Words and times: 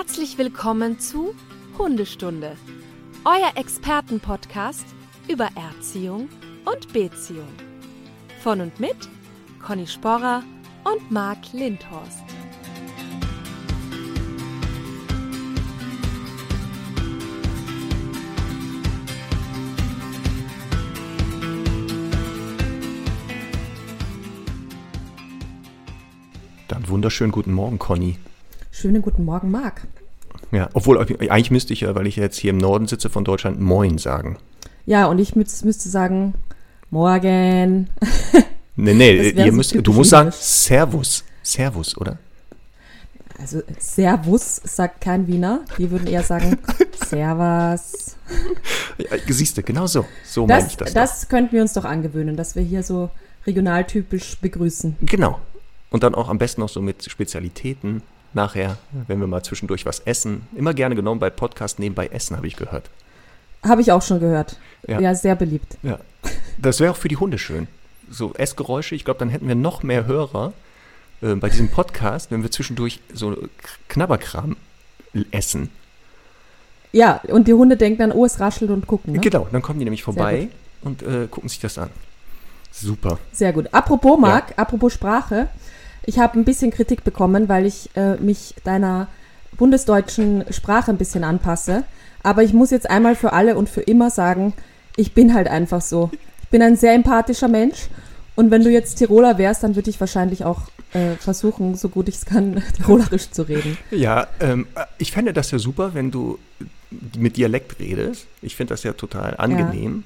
Herzlich 0.00 0.38
willkommen 0.38 1.00
zu 1.00 1.34
Hundestunde, 1.76 2.56
euer 3.24 3.56
Expertenpodcast 3.56 4.86
über 5.26 5.48
Erziehung 5.56 6.28
und 6.64 6.92
Beziehung. 6.92 7.48
Von 8.40 8.60
und 8.60 8.78
mit 8.78 8.94
Conny 9.60 9.88
Sporrer 9.88 10.44
und 10.84 11.10
Marc 11.10 11.52
Lindhorst. 11.52 12.22
Dann 26.68 26.88
wunderschönen 26.88 27.32
guten 27.32 27.52
Morgen, 27.52 27.80
Conny. 27.80 28.16
Schönen 28.80 29.02
guten 29.02 29.24
Morgen, 29.24 29.50
Marc. 29.50 29.88
Ja, 30.52 30.68
obwohl 30.72 31.00
eigentlich 31.00 31.50
müsste 31.50 31.72
ich 31.72 31.80
ja, 31.80 31.96
weil 31.96 32.06
ich 32.06 32.14
jetzt 32.14 32.38
hier 32.38 32.50
im 32.50 32.58
Norden 32.58 32.86
sitze 32.86 33.10
von 33.10 33.24
Deutschland, 33.24 33.60
Moin 33.60 33.98
sagen. 33.98 34.38
Ja, 34.86 35.06
und 35.06 35.18
ich 35.18 35.34
müsste 35.34 35.88
sagen, 35.88 36.34
Morgen. 36.88 37.90
Nee, 38.76 38.94
nee, 38.94 39.30
ihr 39.30 39.46
so 39.46 39.52
müsst, 39.52 39.74
du 39.74 39.92
musst 39.92 40.10
sagen. 40.10 40.30
Servus. 40.32 41.24
Servus, 41.42 41.98
oder? 41.98 42.18
Also 43.40 43.62
Servus 43.80 44.60
sagt 44.62 45.00
kein 45.00 45.26
Wiener. 45.26 45.64
Die 45.76 45.90
würden 45.90 46.06
eher 46.06 46.22
sagen 46.22 46.56
Servus. 47.04 48.16
Ja, 48.98 49.08
siehst 49.26 49.58
du, 49.58 49.64
genau 49.64 49.88
so. 49.88 50.04
So 50.24 50.46
meine 50.46 50.62
Das, 50.62 50.70
ich 50.70 50.76
das. 50.76 50.94
das, 50.94 51.28
könnten 51.28 51.50
wir 51.50 51.62
uns 51.62 51.72
doch 51.72 51.84
angewöhnen, 51.84 52.36
dass 52.36 52.54
wir 52.54 52.62
hier 52.62 52.84
so 52.84 53.10
regionaltypisch 53.44 54.38
begrüßen. 54.40 54.98
doch. 55.00 55.06
Genau. 55.08 55.40
Und 55.90 56.04
dann 56.04 56.14
auch 56.14 56.28
am 56.28 56.38
besten 56.38 56.60
noch 56.60 56.68
so 56.68 56.80
mit 56.80 57.10
Spezialitäten 57.10 58.02
nachher, 58.34 58.76
wenn 59.06 59.20
wir 59.20 59.26
mal 59.26 59.42
zwischendurch 59.42 59.86
was 59.86 60.00
essen. 60.00 60.46
Immer 60.54 60.74
gerne 60.74 60.94
genommen 60.94 61.20
bei 61.20 61.30
Podcast 61.30 61.78
nebenbei 61.78 62.08
essen, 62.08 62.36
habe 62.36 62.46
ich 62.46 62.56
gehört. 62.56 62.90
Habe 63.62 63.80
ich 63.80 63.92
auch 63.92 64.02
schon 64.02 64.20
gehört. 64.20 64.56
Ja. 64.86 65.00
Ja, 65.00 65.14
sehr 65.14 65.34
beliebt. 65.34 65.76
Ja. 65.82 65.98
Das 66.58 66.80
wäre 66.80 66.92
auch 66.92 66.96
für 66.96 67.08
die 67.08 67.16
Hunde 67.16 67.38
schön. 67.38 67.66
So 68.10 68.32
Essgeräusche, 68.34 68.94
ich 68.94 69.04
glaube, 69.04 69.18
dann 69.18 69.28
hätten 69.28 69.48
wir 69.48 69.54
noch 69.54 69.82
mehr 69.82 70.06
Hörer 70.06 70.52
äh, 71.20 71.34
bei 71.34 71.48
diesem 71.48 71.70
Podcast, 71.70 72.30
wenn 72.30 72.42
wir 72.42 72.50
zwischendurch 72.50 73.00
so 73.12 73.36
Knabberkram 73.88 74.56
essen. 75.30 75.70
Ja, 76.92 77.20
und 77.28 77.48
die 77.48 77.54
Hunde 77.54 77.76
denken 77.76 77.98
dann, 77.98 78.12
oh, 78.12 78.24
es 78.24 78.40
raschelt 78.40 78.70
und 78.70 78.86
gucken. 78.86 79.14
Ne? 79.14 79.20
Genau, 79.20 79.46
dann 79.50 79.60
kommen 79.60 79.78
die 79.78 79.84
nämlich 79.84 80.02
vorbei 80.02 80.48
und 80.82 81.02
äh, 81.02 81.26
gucken 81.30 81.48
sich 81.48 81.60
das 81.60 81.76
an. 81.76 81.90
Super. 82.70 83.18
Sehr 83.32 83.52
gut. 83.52 83.72
Apropos, 83.72 84.18
Marc, 84.18 84.54
apropos 84.56 84.92
Sprache. 84.92 85.48
Ich 86.04 86.18
habe 86.18 86.38
ein 86.38 86.44
bisschen 86.44 86.70
Kritik 86.70 87.04
bekommen, 87.04 87.48
weil 87.48 87.66
ich 87.66 87.90
äh, 87.96 88.16
mich 88.16 88.54
deiner 88.64 89.08
bundesdeutschen 89.56 90.44
Sprache 90.50 90.90
ein 90.90 90.98
bisschen 90.98 91.24
anpasse. 91.24 91.84
Aber 92.22 92.42
ich 92.42 92.52
muss 92.52 92.70
jetzt 92.70 92.88
einmal 92.90 93.14
für 93.14 93.32
alle 93.32 93.56
und 93.56 93.68
für 93.68 93.82
immer 93.82 94.10
sagen, 94.10 94.54
ich 94.96 95.14
bin 95.14 95.34
halt 95.34 95.48
einfach 95.48 95.80
so. 95.80 96.10
Ich 96.42 96.48
bin 96.48 96.62
ein 96.62 96.76
sehr 96.76 96.94
empathischer 96.94 97.48
Mensch. 97.48 97.88
Und 98.34 98.50
wenn 98.50 98.62
du 98.62 98.70
jetzt 98.70 98.96
Tiroler 98.96 99.36
wärst, 99.38 99.64
dann 99.64 99.74
würde 99.76 99.90
ich 99.90 99.98
wahrscheinlich 100.00 100.44
auch 100.44 100.62
äh, 100.92 101.16
versuchen, 101.16 101.74
so 101.74 101.88
gut 101.88 102.08
ich 102.08 102.16
es 102.16 102.24
kann, 102.24 102.62
Tirolerisch 102.76 103.30
zu 103.30 103.42
reden. 103.42 103.76
Ja, 103.90 104.28
ähm, 104.40 104.66
ich 104.98 105.12
fände 105.12 105.32
das 105.32 105.50
ja 105.50 105.58
super, 105.58 105.94
wenn 105.94 106.10
du 106.10 106.38
mit 107.16 107.36
Dialekt 107.36 107.78
redest. 107.80 108.26
Ich 108.40 108.56
finde 108.56 108.74
das 108.74 108.82
ja 108.82 108.92
total 108.92 109.36
angenehm. 109.36 110.04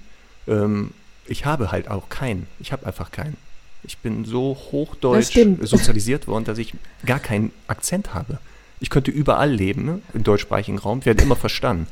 Ähm, 0.49 0.93
ich 1.27 1.45
habe 1.45 1.71
halt 1.71 1.89
auch 1.89 2.09
keinen. 2.09 2.47
Ich 2.59 2.73
habe 2.73 2.87
einfach 2.87 3.11
keinen. 3.11 3.37
Ich 3.85 3.99
bin 3.99 4.25
so 4.25 4.57
hochdeutsch 4.71 5.37
sozialisiert 5.63 6.29
worden, 6.29 6.45
dass 6.45 6.59
ich 6.59 6.75
gar 7.05 7.19
keinen 7.19 7.53
Akzent 7.67 8.15
habe. 8.15 8.39
Ich 8.81 8.91
könnte 8.91 9.11
überall 9.11 9.51
leben, 9.51 9.85
ne, 9.85 10.01
im 10.15 10.25
deutschsprachigen 10.25 10.79
Raum, 10.79 11.05
werde 11.05 11.23
immer 11.23 11.37
verstanden. 11.37 11.87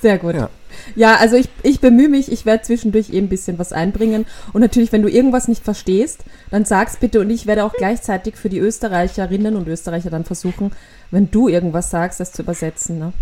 Sehr 0.00 0.18
gut. 0.18 0.34
Ja. 0.34 0.50
Ja, 0.94 1.16
also 1.16 1.36
ich, 1.36 1.48
ich 1.62 1.80
bemühe 1.80 2.08
mich, 2.08 2.30
ich 2.30 2.46
werde 2.46 2.62
zwischendurch 2.62 3.10
eben 3.10 3.26
ein 3.26 3.30
bisschen 3.30 3.58
was 3.58 3.72
einbringen. 3.72 4.26
Und 4.52 4.60
natürlich, 4.60 4.92
wenn 4.92 5.02
du 5.02 5.08
irgendwas 5.08 5.48
nicht 5.48 5.64
verstehst, 5.64 6.24
dann 6.50 6.64
sag's 6.64 6.96
bitte 6.96 7.20
und 7.20 7.30
ich 7.30 7.46
werde 7.46 7.64
auch 7.64 7.72
gleichzeitig 7.72 8.36
für 8.36 8.48
die 8.48 8.58
Österreicherinnen 8.58 9.56
und 9.56 9.66
Österreicher 9.66 10.10
dann 10.10 10.24
versuchen, 10.24 10.72
wenn 11.10 11.30
du 11.30 11.48
irgendwas 11.48 11.90
sagst, 11.90 12.20
das 12.20 12.32
zu 12.32 12.42
übersetzen. 12.42 12.98
Ne? 12.98 13.12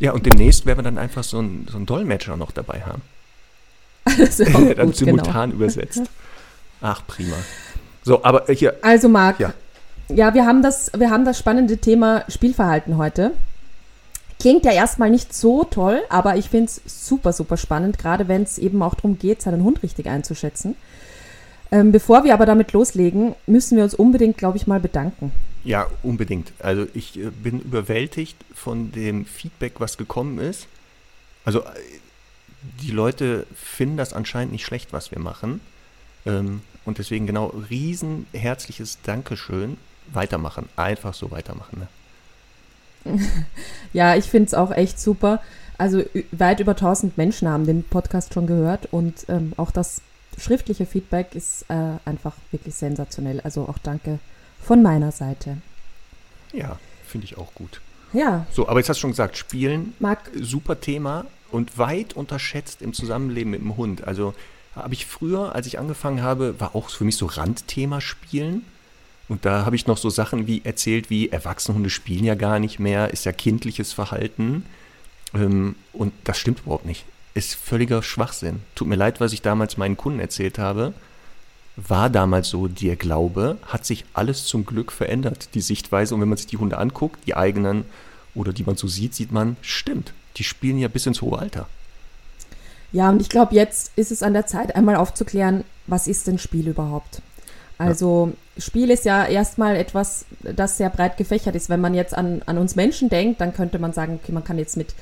Ja, 0.00 0.12
und 0.12 0.26
demnächst 0.26 0.66
werden 0.66 0.78
wir 0.78 0.82
dann 0.82 0.98
einfach 0.98 1.22
so 1.22 1.38
einen, 1.38 1.68
so 1.70 1.76
einen 1.76 1.86
Dolmetscher 1.86 2.36
noch 2.36 2.50
dabei 2.50 2.82
haben, 2.82 3.02
Das 4.18 4.40
ist 4.40 4.54
auch 4.54 4.60
der 4.66 4.74
dann 4.74 4.86
gut, 4.86 4.96
simultan 4.96 5.50
genau. 5.50 5.62
übersetzt. 5.62 6.02
Ach, 6.86 7.00
prima. 7.06 7.36
So, 8.02 8.22
aber 8.22 8.46
äh, 8.50 8.54
hier, 8.54 8.74
Also 8.82 9.08
Marc, 9.08 9.40
Ja. 9.40 9.54
ja, 10.08 10.34
wir, 10.34 10.44
haben 10.44 10.62
das, 10.62 10.90
wir 10.94 11.08
haben 11.10 11.24
das 11.24 11.38
spannende 11.38 11.78
Thema 11.78 12.24
Spielverhalten 12.28 12.98
heute. 12.98 13.30
Klingt 14.38 14.66
ja 14.66 14.72
erstmal 14.72 15.08
nicht 15.08 15.32
so 15.32 15.64
toll, 15.64 16.02
aber 16.10 16.36
ich 16.36 16.50
finde 16.50 16.66
es 16.66 16.82
super, 17.08 17.32
super 17.32 17.56
spannend, 17.56 17.96
gerade 17.96 18.28
wenn 18.28 18.42
es 18.42 18.58
eben 18.58 18.82
auch 18.82 18.94
darum 18.94 19.18
geht, 19.18 19.40
seinen 19.40 19.64
Hund 19.64 19.82
richtig 19.82 20.06
einzuschätzen. 20.08 20.76
Ähm, 21.72 21.90
bevor 21.90 22.22
wir 22.22 22.34
aber 22.34 22.44
damit 22.44 22.72
loslegen, 22.72 23.34
müssen 23.46 23.78
wir 23.78 23.84
uns 23.84 23.94
unbedingt, 23.94 24.36
glaube 24.36 24.58
ich, 24.58 24.66
mal 24.66 24.78
bedanken. 24.78 25.32
Ja, 25.64 25.86
unbedingt. 26.02 26.52
Also 26.58 26.86
ich 26.92 27.18
äh, 27.18 27.30
bin 27.30 27.60
überwältigt 27.60 28.36
von 28.54 28.92
dem 28.92 29.24
Feedback, 29.24 29.80
was 29.80 29.96
gekommen 29.96 30.38
ist. 30.38 30.66
Also 31.46 31.60
äh, 31.60 31.64
die 32.82 32.90
Leute 32.90 33.46
finden 33.54 33.96
das 33.96 34.12
anscheinend 34.12 34.52
nicht 34.52 34.66
schlecht, 34.66 34.92
was 34.92 35.10
wir 35.10 35.18
machen. 35.18 35.62
Ähm, 36.26 36.60
und 36.84 36.98
deswegen 36.98 37.26
genau 37.26 37.46
riesen 37.70 38.26
herzliches 38.32 38.98
Dankeschön. 39.02 39.76
Weitermachen. 40.12 40.68
Einfach 40.76 41.14
so 41.14 41.30
weitermachen. 41.30 41.88
Ne? 43.04 43.18
Ja, 43.92 44.16
ich 44.16 44.26
finde 44.26 44.46
es 44.48 44.54
auch 44.54 44.70
echt 44.70 44.98
super. 44.98 45.40
Also 45.78 46.04
weit 46.32 46.60
über 46.60 46.72
1000 46.72 47.16
Menschen 47.16 47.48
haben 47.48 47.66
den 47.66 47.84
Podcast 47.84 48.34
schon 48.34 48.46
gehört 48.46 48.88
und 48.92 49.26
ähm, 49.28 49.52
auch 49.56 49.70
das 49.70 50.00
schriftliche 50.38 50.86
Feedback 50.86 51.34
ist 51.34 51.64
äh, 51.68 51.98
einfach 52.04 52.34
wirklich 52.50 52.74
sensationell. 52.74 53.40
Also 53.40 53.62
auch 53.68 53.78
danke 53.78 54.18
von 54.60 54.82
meiner 54.82 55.12
Seite. 55.12 55.58
Ja, 56.52 56.78
finde 57.06 57.26
ich 57.26 57.38
auch 57.38 57.54
gut. 57.54 57.80
Ja, 58.12 58.46
So, 58.52 58.68
aber 58.68 58.78
jetzt 58.78 58.88
hast 58.88 58.98
du 58.98 59.02
schon 59.02 59.10
gesagt, 59.10 59.36
Spielen, 59.36 59.94
Marc, 59.98 60.30
super 60.40 60.80
Thema 60.80 61.24
und 61.50 61.78
weit 61.78 62.14
unterschätzt 62.14 62.80
im 62.80 62.92
Zusammenleben 62.92 63.50
mit 63.50 63.60
dem 63.60 63.76
Hund. 63.76 64.04
Also 64.04 64.34
habe 64.76 64.94
ich 64.94 65.06
früher, 65.06 65.54
als 65.54 65.66
ich 65.66 65.78
angefangen 65.78 66.22
habe, 66.22 66.58
war 66.58 66.74
auch 66.74 66.90
für 66.90 67.04
mich 67.04 67.16
so 67.16 67.26
Randthema 67.26 68.00
Spielen. 68.00 68.62
Und 69.28 69.44
da 69.44 69.64
habe 69.64 69.76
ich 69.76 69.86
noch 69.86 69.96
so 69.96 70.10
Sachen 70.10 70.46
wie 70.46 70.62
erzählt, 70.64 71.08
wie 71.10 71.30
Erwachsenenhunde 71.30 71.90
spielen 71.90 72.24
ja 72.24 72.34
gar 72.34 72.58
nicht 72.58 72.78
mehr, 72.78 73.10
ist 73.10 73.24
ja 73.24 73.32
kindliches 73.32 73.92
Verhalten. 73.92 74.66
Ähm, 75.32 75.76
und 75.92 76.12
das 76.24 76.38
stimmt 76.38 76.60
überhaupt 76.60 76.84
nicht. 76.84 77.04
Ist 77.34 77.54
völliger 77.54 78.02
Schwachsinn. 78.02 78.60
Tut 78.74 78.88
mir 78.88 78.96
leid, 78.96 79.20
was 79.20 79.32
ich 79.32 79.42
damals 79.42 79.76
meinen 79.76 79.96
Kunden 79.96 80.20
erzählt 80.20 80.58
habe. 80.58 80.92
War 81.76 82.10
damals 82.10 82.50
so 82.50 82.68
der 82.68 82.96
Glaube, 82.96 83.58
hat 83.66 83.84
sich 83.84 84.04
alles 84.12 84.44
zum 84.44 84.64
Glück 84.64 84.92
verändert, 84.92 85.48
die 85.54 85.60
Sichtweise. 85.60 86.14
Und 86.14 86.20
wenn 86.20 86.28
man 86.28 86.38
sich 86.38 86.46
die 86.46 86.58
Hunde 86.58 86.78
anguckt, 86.78 87.26
die 87.26 87.34
eigenen 87.34 87.84
oder 88.34 88.52
die 88.52 88.62
man 88.62 88.76
so 88.76 88.86
sieht, 88.86 89.14
sieht 89.14 89.32
man, 89.32 89.56
stimmt, 89.62 90.12
die 90.36 90.44
spielen 90.44 90.78
ja 90.78 90.88
bis 90.88 91.06
ins 91.06 91.22
hohe 91.22 91.38
Alter. 91.38 91.66
Ja, 92.94 93.10
und 93.10 93.20
ich 93.20 93.28
glaube, 93.28 93.56
jetzt 93.56 93.90
ist 93.96 94.12
es 94.12 94.22
an 94.22 94.34
der 94.34 94.46
Zeit, 94.46 94.76
einmal 94.76 94.94
aufzuklären, 94.94 95.64
was 95.88 96.06
ist 96.06 96.28
denn 96.28 96.38
Spiel 96.38 96.68
überhaupt? 96.68 97.22
Also 97.76 98.32
Spiel 98.56 98.88
ist 98.88 99.04
ja 99.04 99.26
erstmal 99.26 99.74
etwas, 99.74 100.26
das 100.42 100.76
sehr 100.76 100.90
breit 100.90 101.16
gefächert 101.16 101.56
ist. 101.56 101.68
Wenn 101.68 101.80
man 101.80 101.92
jetzt 101.92 102.16
an, 102.16 102.42
an 102.46 102.56
uns 102.56 102.76
Menschen 102.76 103.08
denkt, 103.08 103.40
dann 103.40 103.52
könnte 103.52 103.80
man 103.80 103.92
sagen, 103.92 104.20
okay, 104.22 104.30
man 104.30 104.44
kann 104.44 104.58
jetzt 104.58 104.76
mit 104.76 104.94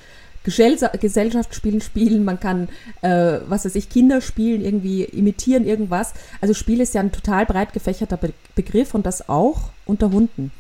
Gesell 0.43 0.79
Gesellschaftsspielen 0.99 1.83
spielen, 1.83 2.25
man 2.25 2.41
kann, 2.41 2.71
äh, 3.03 3.41
was 3.47 3.67
weiß 3.67 3.75
ich, 3.75 3.91
Kinder 3.91 4.23
spielen, 4.23 4.65
irgendwie 4.65 5.05
imitieren 5.05 5.67
irgendwas. 5.67 6.15
Also 6.41 6.55
Spiel 6.55 6.81
ist 6.81 6.95
ja 6.95 7.03
ein 7.03 7.13
total 7.13 7.45
breit 7.45 7.75
gefächerter 7.75 8.17
Be 8.17 8.33
Begriff 8.55 8.95
und 8.95 9.05
das 9.05 9.29
auch 9.29 9.69
unter 9.85 10.11
Hunden. 10.11 10.51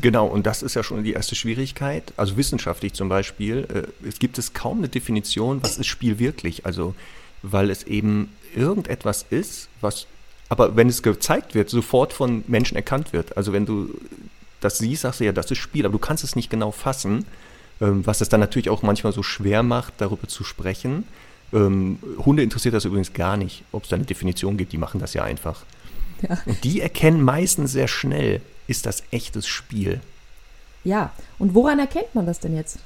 Genau, 0.00 0.26
und 0.26 0.46
das 0.46 0.62
ist 0.62 0.74
ja 0.74 0.82
schon 0.82 1.02
die 1.02 1.12
erste 1.12 1.34
Schwierigkeit. 1.34 2.12
Also 2.16 2.36
wissenschaftlich 2.36 2.92
zum 2.94 3.08
Beispiel, 3.08 3.66
äh, 3.72 4.08
es 4.08 4.18
gibt 4.18 4.38
es 4.38 4.52
kaum 4.52 4.78
eine 4.78 4.88
Definition, 4.88 5.62
was 5.62 5.78
ist 5.78 5.86
Spiel 5.86 6.18
wirklich. 6.18 6.66
Also, 6.66 6.94
weil 7.42 7.70
es 7.70 7.82
eben 7.84 8.32
irgendetwas 8.54 9.26
ist, 9.30 9.68
was, 9.80 10.06
aber 10.48 10.76
wenn 10.76 10.88
es 10.88 11.02
gezeigt 11.02 11.54
wird, 11.54 11.68
sofort 11.68 12.12
von 12.12 12.44
Menschen 12.46 12.76
erkannt 12.76 13.12
wird. 13.12 13.36
Also 13.36 13.52
wenn 13.52 13.66
du 13.66 13.90
das 14.60 14.78
siehst, 14.78 15.02
sagst 15.02 15.20
du 15.20 15.24
ja, 15.24 15.32
das 15.32 15.50
ist 15.50 15.58
Spiel, 15.58 15.84
aber 15.84 15.92
du 15.92 15.98
kannst 15.98 16.24
es 16.24 16.36
nicht 16.36 16.50
genau 16.50 16.70
fassen, 16.70 17.26
ähm, 17.80 18.06
was 18.06 18.20
es 18.20 18.28
dann 18.28 18.40
natürlich 18.40 18.70
auch 18.70 18.82
manchmal 18.82 19.12
so 19.12 19.22
schwer 19.22 19.62
macht, 19.62 19.94
darüber 19.98 20.28
zu 20.28 20.44
sprechen. 20.44 21.04
Ähm, 21.52 21.98
Hunde 22.24 22.42
interessiert 22.42 22.74
das 22.74 22.84
übrigens 22.84 23.12
gar 23.12 23.36
nicht, 23.36 23.64
ob 23.72 23.84
es 23.84 23.88
da 23.88 23.96
eine 23.96 24.04
Definition 24.04 24.56
gibt, 24.56 24.72
die 24.72 24.78
machen 24.78 25.00
das 25.00 25.14
ja 25.14 25.24
einfach. 25.24 25.64
Ja. 26.28 26.38
Und 26.46 26.64
die 26.64 26.80
erkennen 26.80 27.22
meistens 27.22 27.72
sehr 27.72 27.88
schnell, 27.88 28.40
ist 28.68 28.86
das 28.86 29.02
echtes 29.10 29.48
Spiel. 29.48 30.00
Ja, 30.84 31.12
und 31.40 31.54
woran 31.54 31.80
erkennt 31.80 32.14
man 32.14 32.26
das 32.26 32.38
denn 32.38 32.54
jetzt? 32.54 32.78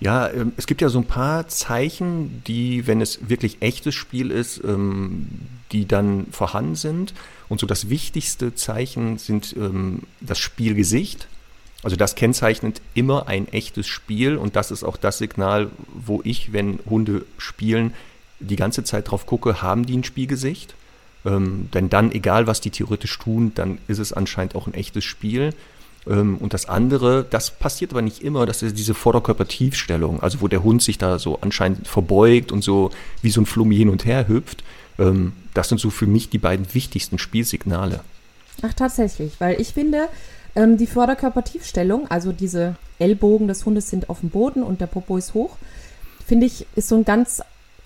Ja, 0.00 0.28
ähm, 0.30 0.52
es 0.56 0.66
gibt 0.66 0.80
ja 0.80 0.88
so 0.88 0.98
ein 0.98 1.06
paar 1.06 1.46
Zeichen, 1.48 2.42
die, 2.46 2.86
wenn 2.86 3.00
es 3.00 3.28
wirklich 3.28 3.58
echtes 3.60 3.94
Spiel 3.94 4.30
ist, 4.30 4.62
ähm, 4.64 5.28
die 5.70 5.86
dann 5.86 6.26
vorhanden 6.32 6.74
sind. 6.74 7.14
Und 7.48 7.60
so 7.60 7.66
das 7.66 7.88
wichtigste 7.88 8.54
Zeichen 8.54 9.18
sind 9.18 9.54
ähm, 9.56 10.02
das 10.20 10.38
Spielgesicht 10.38 11.28
Also 11.84 11.96
das 11.96 12.14
kennzeichnet 12.14 12.80
immer 12.94 13.28
ein 13.28 13.48
echtes 13.48 13.86
Spiel 13.86 14.36
und 14.36 14.56
das 14.56 14.70
ist 14.70 14.84
auch 14.84 14.96
das 14.96 15.18
Signal, 15.18 15.70
wo 15.92 16.20
ich, 16.24 16.52
wenn 16.52 16.78
Hunde 16.88 17.24
spielen, 17.38 17.92
die 18.40 18.56
ganze 18.56 18.84
Zeit 18.84 19.10
drauf 19.10 19.26
gucke, 19.26 19.62
haben 19.62 19.86
die 19.86 19.96
ein 19.96 20.04
Spielgesicht? 20.04 20.74
Ähm, 21.24 21.68
denn 21.72 21.88
dann, 21.88 22.12
egal 22.12 22.46
was 22.46 22.60
die 22.60 22.70
theoretisch 22.70 23.18
tun, 23.18 23.52
dann 23.54 23.78
ist 23.88 23.98
es 23.98 24.12
anscheinend 24.12 24.54
auch 24.54 24.66
ein 24.66 24.74
echtes 24.74 25.04
Spiel. 25.04 25.54
Ähm, 26.06 26.36
und 26.38 26.54
das 26.54 26.68
andere, 26.68 27.24
das 27.28 27.50
passiert 27.50 27.92
aber 27.92 28.02
nicht 28.02 28.22
immer, 28.22 28.46
das 28.46 28.62
ist 28.62 28.76
diese 28.76 28.94
Vorderkörpertiefstellung, 28.94 30.20
also 30.20 30.40
wo 30.40 30.48
der 30.48 30.62
Hund 30.62 30.82
sich 30.82 30.98
da 30.98 31.18
so 31.18 31.38
anscheinend 31.40 31.86
verbeugt 31.86 32.50
und 32.52 32.62
so 32.62 32.90
wie 33.22 33.30
so 33.30 33.40
ein 33.40 33.46
Flummi 33.46 33.76
hin 33.76 33.88
und 33.88 34.04
her 34.04 34.26
hüpft. 34.28 34.64
Ähm, 34.98 35.32
das 35.54 35.68
sind 35.68 35.80
so 35.80 35.90
für 35.90 36.06
mich 36.06 36.28
die 36.28 36.38
beiden 36.38 36.74
wichtigsten 36.74 37.18
Spielsignale. 37.18 38.00
Ach, 38.62 38.74
tatsächlich, 38.74 39.34
weil 39.38 39.60
ich 39.60 39.74
finde, 39.74 40.08
ähm, 40.54 40.76
die 40.76 40.86
Vorderkörpertiefstellung, 40.86 42.10
also 42.10 42.32
diese 42.32 42.76
Ellbogen 42.98 43.48
des 43.48 43.64
Hundes 43.64 43.88
sind 43.88 44.10
auf 44.10 44.20
dem 44.20 44.30
Boden 44.30 44.62
und 44.62 44.80
der 44.80 44.86
Popo 44.86 45.16
ist 45.16 45.34
hoch, 45.34 45.56
finde 46.26 46.46
ich, 46.46 46.66
ist 46.76 46.88
so 46.88 46.96
ein 46.96 47.04
ganz, 47.04 47.42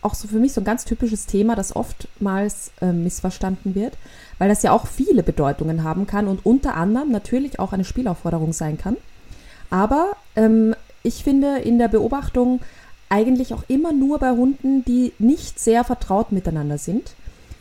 auch 0.07 0.15
so 0.15 0.29
für 0.29 0.39
mich 0.39 0.53
so 0.53 0.61
ein 0.61 0.65
ganz 0.65 0.85
typisches 0.85 1.27
Thema, 1.27 1.57
das 1.57 1.75
oftmals 1.75 2.71
äh, 2.81 2.93
missverstanden 2.93 3.75
wird, 3.75 3.95
weil 4.39 4.49
das 4.49 4.63
ja 4.63 4.73
auch 4.73 4.87
viele 4.87 5.23
Bedeutungen 5.23 5.83
haben 5.83 6.07
kann 6.07 6.29
und 6.29 6.47
unter 6.47 6.75
anderem 6.77 7.11
natürlich 7.11 7.59
auch 7.59 7.73
eine 7.73 7.85
Spielaufforderung 7.85 8.53
sein 8.53 8.79
kann. 8.79 8.97
Aber 9.69 10.13
ähm, 10.37 10.75
ich 11.03 11.25
finde 11.25 11.59
in 11.59 11.79
der 11.79 11.89
Beobachtung 11.89 12.61
eigentlich 13.09 13.53
auch 13.53 13.65
immer 13.69 13.93
nur 13.93 14.19
bei 14.19 14.31
Hunden, 14.31 14.85
die 14.85 15.13
nicht 15.19 15.59
sehr 15.59 15.85
vertraut 15.85 16.33
miteinander 16.33 16.79
sind, 16.79 17.15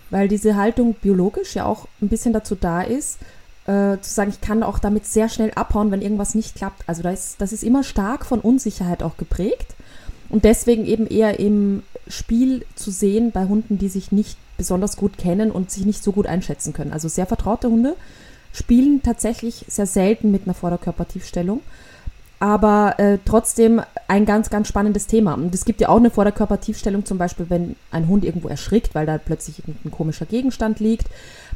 weil 0.10 0.28
diese 0.28 0.56
Haltung 0.56 0.94
biologisch 0.94 1.56
ja 1.56 1.66
auch 1.66 1.88
ein 2.02 2.10
bisschen 2.10 2.34
dazu 2.34 2.56
da 2.56 2.82
ist, 2.82 3.20
äh, 3.66 3.98
zu 4.00 4.14
sagen, 4.14 4.30
ich 4.30 4.42
kann 4.42 4.64
auch 4.64 4.80
damit 4.80 5.06
sehr 5.06 5.30
schnell 5.30 5.52
abhauen, 5.56 5.92
wenn 5.92 6.02
irgendwas 6.02 6.36
nicht 6.36 6.56
klappt. 6.56 6.84
Also 6.88 7.02
das 7.02 7.38
das 7.38 7.52
ist 7.52 7.64
immer 7.64 7.84
stark 7.84 8.26
von 8.26 8.40
Unsicherheit 8.40 9.02
auch 9.02 9.18
geprägt 9.18 9.76
und 10.30 10.44
deswegen 10.44 10.86
eben 10.86 11.08
eher 11.08 11.40
im 11.40 11.84
Spiel 12.08 12.66
zu 12.76 12.92
sehen 12.92 13.32
bei 13.32 13.46
Hunden, 13.46 13.78
die 13.78 13.90
sich 13.90 14.12
nicht 14.12 14.38
besonders 14.58 14.98
gut 14.98 15.18
kennen 15.18 15.52
und 15.52 15.72
sich 15.72 15.86
nicht 15.86 16.04
so 16.04 16.12
gut 16.12 16.28
einschätzen 16.28 16.74
können. 16.74 16.94
Also 16.94 17.08
sehr 17.08 17.26
vertraute 17.26 17.70
Hunde 17.70 17.96
spielen 18.54 19.02
tatsächlich 19.04 19.66
sehr 19.68 19.86
selten 19.86 20.32
mit 20.32 20.44
einer 20.46 20.54
Vorderkörpertiefstellung 20.54 21.62
aber 22.40 23.00
äh, 23.00 23.18
trotzdem 23.24 23.82
ein 24.08 24.26
ganz, 24.26 24.50
ganz 24.50 24.68
spannendes 24.68 25.08
Thema. 25.08 25.34
Und 25.34 25.56
es 25.56 25.66
gibt 25.66 25.82
ja 25.82 25.90
auch 25.90 25.98
eine 25.98 26.10
Vorderkörpertiefstellung, 26.10 27.06
zum 27.06 27.18
Beispiel, 27.18 27.50
wenn 27.50 27.76
ein 27.92 28.08
Hund 28.08 28.26
irgendwo 28.26 28.50
erschrickt, 28.50 28.94
weil 28.94 29.06
da 29.06 29.18
plötzlich 29.18 29.64
ein 29.68 29.92
komischer 29.92 30.26
Gegenstand 30.26 30.80
liegt, 30.80 31.08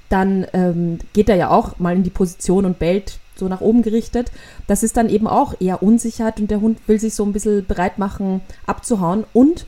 dann 0.09 0.47
ähm, 0.53 0.99
geht 1.13 1.29
er 1.29 1.35
ja 1.35 1.49
auch 1.49 1.77
mal 1.79 1.95
in 1.95 2.03
die 2.03 2.09
Position 2.09 2.65
und 2.65 2.79
bellt 2.79 3.19
so 3.35 3.47
nach 3.47 3.61
oben 3.61 3.83
gerichtet. 3.83 4.31
Das 4.67 4.83
ist 4.83 4.97
dann 4.97 5.09
eben 5.09 5.27
auch 5.27 5.53
eher 5.59 5.83
Unsicherheit 5.83 6.39
und 6.39 6.49
der 6.49 6.61
Hund 6.61 6.79
will 6.87 6.99
sich 6.99 7.13
so 7.13 7.23
ein 7.23 7.33
bisschen 7.33 7.65
bereit 7.65 7.97
machen, 7.97 8.41
abzuhauen. 8.65 9.25
Und 9.33 9.65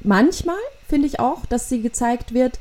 manchmal 0.00 0.56
finde 0.88 1.06
ich 1.06 1.20
auch, 1.20 1.46
dass 1.46 1.68
sie 1.68 1.82
gezeigt 1.82 2.34
wird, 2.34 2.58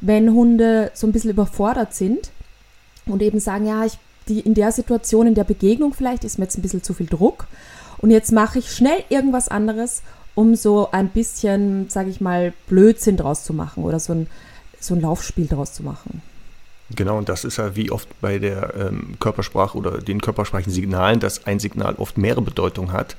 wenn 0.00 0.32
Hunde 0.32 0.90
so 0.94 1.06
ein 1.06 1.12
bisschen 1.12 1.30
überfordert 1.30 1.94
sind 1.94 2.30
und 3.06 3.22
eben 3.22 3.40
sagen, 3.40 3.66
ja, 3.66 3.84
ich 3.84 3.98
die 4.28 4.40
in 4.40 4.54
der 4.54 4.72
Situation, 4.72 5.26
in 5.26 5.34
der 5.34 5.44
Begegnung 5.44 5.94
vielleicht, 5.94 6.24
ist 6.24 6.38
mir 6.38 6.44
jetzt 6.44 6.58
ein 6.58 6.62
bisschen 6.62 6.82
zu 6.82 6.94
viel 6.94 7.06
Druck. 7.06 7.46
Und 7.98 8.10
jetzt 8.10 8.30
mache 8.32 8.60
ich 8.60 8.72
schnell 8.72 9.02
irgendwas 9.08 9.48
anderes, 9.48 10.02
um 10.34 10.54
so 10.54 10.90
ein 10.92 11.08
bisschen, 11.08 11.88
sage 11.88 12.10
ich 12.10 12.20
mal, 12.20 12.52
Blödsinn 12.68 13.16
draus 13.16 13.44
zu 13.44 13.52
machen 13.52 13.82
oder 13.82 13.98
so 13.98 14.12
ein, 14.12 14.26
so 14.78 14.94
ein 14.94 15.00
Laufspiel 15.00 15.46
draus 15.46 15.72
zu 15.72 15.82
machen. 15.82 16.22
Genau, 16.94 17.18
und 17.18 17.28
das 17.28 17.44
ist 17.44 17.58
ja 17.58 17.74
wie 17.76 17.90
oft 17.90 18.08
bei 18.20 18.38
der 18.38 18.74
ähm, 18.76 19.16
Körpersprache 19.18 19.76
oder 19.76 19.98
den 19.98 20.20
körpersprachlichen 20.20 20.72
Signalen, 20.72 21.20
dass 21.20 21.44
ein 21.46 21.58
Signal 21.58 21.96
oft 21.96 22.16
mehrere 22.16 22.42
Bedeutungen 22.42 22.92
hat. 22.92 23.16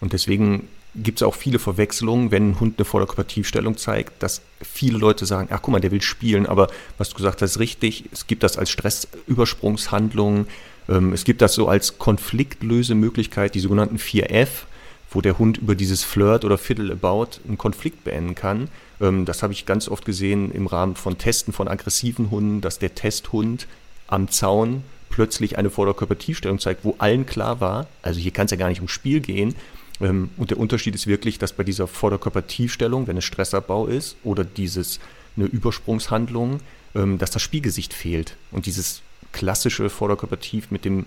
Und 0.00 0.12
deswegen 0.12 0.68
gibt 1.02 1.20
es 1.20 1.22
auch 1.22 1.34
viele 1.34 1.58
Verwechslungen, 1.58 2.30
wenn 2.30 2.50
ein 2.50 2.60
Hund 2.60 2.78
eine 2.78 2.84
Vorderkörpertiefstellung 2.84 3.76
zeigt, 3.76 4.22
dass 4.22 4.42
viele 4.62 4.98
Leute 4.98 5.26
sagen, 5.26 5.48
ach 5.50 5.60
guck 5.62 5.72
mal, 5.72 5.80
der 5.80 5.90
will 5.90 6.02
spielen, 6.02 6.46
aber 6.46 6.68
was 6.98 7.10
du 7.10 7.16
gesagt 7.16 7.42
hast, 7.42 7.52
ist 7.52 7.58
richtig, 7.58 8.04
es 8.12 8.26
gibt 8.26 8.42
das 8.42 8.56
als 8.58 8.70
Stressübersprungshandlung, 8.70 10.46
ähm, 10.88 11.12
es 11.12 11.24
gibt 11.24 11.42
das 11.42 11.54
so 11.54 11.68
als 11.68 11.98
Konfliktlösemöglichkeit, 11.98 13.54
die 13.54 13.60
sogenannten 13.60 13.96
4F, 13.96 14.64
wo 15.10 15.20
der 15.20 15.38
Hund 15.38 15.58
über 15.58 15.74
dieses 15.74 16.02
Flirt 16.02 16.44
oder 16.44 16.58
Fiddle 16.58 16.92
About 16.92 17.40
einen 17.46 17.58
Konflikt 17.58 18.04
beenden 18.04 18.34
kann. 18.34 18.68
Ähm, 19.00 19.24
das 19.24 19.42
habe 19.42 19.52
ich 19.52 19.66
ganz 19.66 19.88
oft 19.88 20.04
gesehen 20.04 20.50
im 20.50 20.66
Rahmen 20.66 20.96
von 20.96 21.18
Testen 21.18 21.52
von 21.52 21.68
aggressiven 21.68 22.30
Hunden, 22.30 22.60
dass 22.60 22.78
der 22.78 22.94
Testhund 22.94 23.66
am 24.08 24.30
Zaun 24.30 24.82
plötzlich 25.10 25.56
eine 25.58 25.70
Vorderkörpertiefstellung 25.70 26.58
zeigt, 26.58 26.84
wo 26.84 26.94
allen 26.98 27.26
klar 27.26 27.60
war, 27.60 27.86
also 28.02 28.20
hier 28.20 28.32
kann 28.32 28.46
es 28.46 28.50
ja 28.50 28.56
gar 28.56 28.68
nicht 28.68 28.80
ums 28.80 28.92
Spiel 28.92 29.20
gehen, 29.20 29.54
und 29.98 30.50
der 30.50 30.58
Unterschied 30.58 30.94
ist 30.94 31.06
wirklich, 31.06 31.38
dass 31.38 31.52
bei 31.52 31.64
dieser 31.64 31.86
Vorderkörpertiefstellung, 31.86 33.06
wenn 33.06 33.16
es 33.16 33.24
Stressabbau 33.24 33.86
ist, 33.86 34.16
oder 34.24 34.44
dieses 34.44 35.00
eine 35.36 35.46
Übersprungshandlung, 35.46 36.60
ähm, 36.94 37.18
dass 37.18 37.30
das 37.30 37.42
Spielgesicht 37.42 37.94
fehlt. 37.94 38.36
Und 38.50 38.66
dieses 38.66 39.02
klassische 39.32 39.88
Vorderkörpertief 39.90 40.70
mit 40.70 40.84
dem 40.84 41.04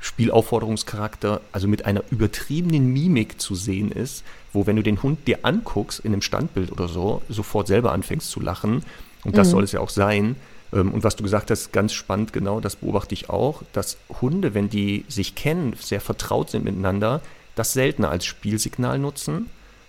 Spielaufforderungscharakter, 0.00 1.40
also 1.50 1.66
mit 1.66 1.84
einer 1.84 2.04
übertriebenen 2.10 2.92
Mimik 2.92 3.40
zu 3.40 3.54
sehen 3.54 3.90
ist, 3.90 4.22
wo, 4.52 4.66
wenn 4.66 4.76
du 4.76 4.82
den 4.82 5.02
Hund 5.02 5.26
dir 5.26 5.40
anguckst 5.42 6.00
in 6.00 6.12
einem 6.12 6.22
Standbild 6.22 6.70
oder 6.70 6.88
so, 6.88 7.22
sofort 7.28 7.66
selber 7.66 7.92
anfängst 7.92 8.30
zu 8.30 8.40
lachen. 8.40 8.84
Und 9.24 9.36
das 9.36 9.48
mhm. 9.48 9.52
soll 9.52 9.64
es 9.64 9.72
ja 9.72 9.80
auch 9.80 9.90
sein. 9.90 10.36
Ähm, 10.72 10.92
und 10.92 11.02
was 11.02 11.16
du 11.16 11.24
gesagt 11.24 11.50
hast, 11.50 11.72
ganz 11.72 11.92
spannend, 11.92 12.32
genau, 12.32 12.60
das 12.60 12.76
beobachte 12.76 13.14
ich 13.14 13.28
auch, 13.28 13.62
dass 13.72 13.96
Hunde, 14.20 14.54
wenn 14.54 14.68
die 14.68 15.04
sich 15.08 15.34
kennen, 15.34 15.74
sehr 15.80 16.00
vertraut 16.00 16.50
sind 16.50 16.64
miteinander, 16.64 17.20
das 17.58 17.72
seltener 17.72 18.10
als 18.10 18.24
Spielsignal 18.24 18.98
nutzen 18.98 19.48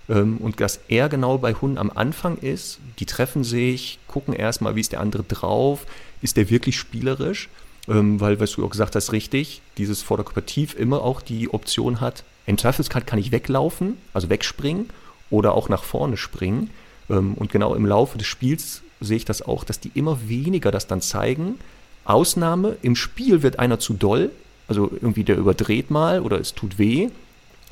ähm, 0.10 0.38
und 0.38 0.60
dass 0.60 0.80
er 0.88 1.08
genau 1.08 1.38
bei 1.38 1.54
Hunden 1.54 1.78
am 1.78 1.92
Anfang 1.94 2.38
ist. 2.38 2.80
Die 3.00 3.06
treffen 3.06 3.44
sich, 3.44 4.00
gucken 4.08 4.34
erstmal, 4.34 4.76
wie 4.76 4.82
ist 4.82 4.92
der 4.92 5.02
andere 5.02 5.24
drauf, 5.24 5.86
ist 6.22 6.38
der 6.38 6.50
wirklich 6.50 6.78
spielerisch, 6.78 7.50
ähm, 7.88 8.20
weil, 8.20 8.40
was 8.40 8.54
du 8.54 8.66
auch 8.66 8.70
gesagt 8.70 8.96
hast, 8.96 9.12
richtig, 9.12 9.62
dieses 9.78 10.02
Vorderkooperativ 10.02 10.76
immer 10.78 11.02
auch 11.02 11.22
die 11.22 11.50
Option 11.54 12.02
hat, 12.02 12.24
im 12.46 12.58
Zweifelsfall 12.58 13.04
kann 13.04 13.20
ich 13.20 13.32
weglaufen, 13.32 13.98
also 14.14 14.30
wegspringen 14.30 14.90
oder 15.30 15.54
auch 15.54 15.70
nach 15.70 15.84
vorne 15.84 16.18
springen. 16.18 16.72
Ähm, 17.10 17.36
und 17.36 17.52
genau 17.52 17.76
im 17.76 17.86
Laufe 17.86 18.18
des 18.18 18.28
Spiels 18.28 18.82
sehe 19.00 19.18
ich 19.18 19.26
das 19.26 19.42
auch, 19.42 19.64
dass 19.64 19.80
die 19.80 19.92
immer 19.94 20.28
weniger 20.28 20.72
das 20.72 20.88
dann 20.88 21.02
zeigen. 21.02 21.60
Ausnahme, 22.06 22.78
im 22.82 22.96
Spiel 22.96 23.44
wird 23.44 23.60
einer 23.60 23.80
zu 23.80 23.94
doll, 23.94 24.32
also 24.68 24.92
irgendwie 24.92 25.24
der 25.24 25.38
überdreht 25.38 25.92
mal 25.92 26.22
oder 26.22 26.40
es 26.40 26.56
tut 26.56 26.80
weh 26.80 27.10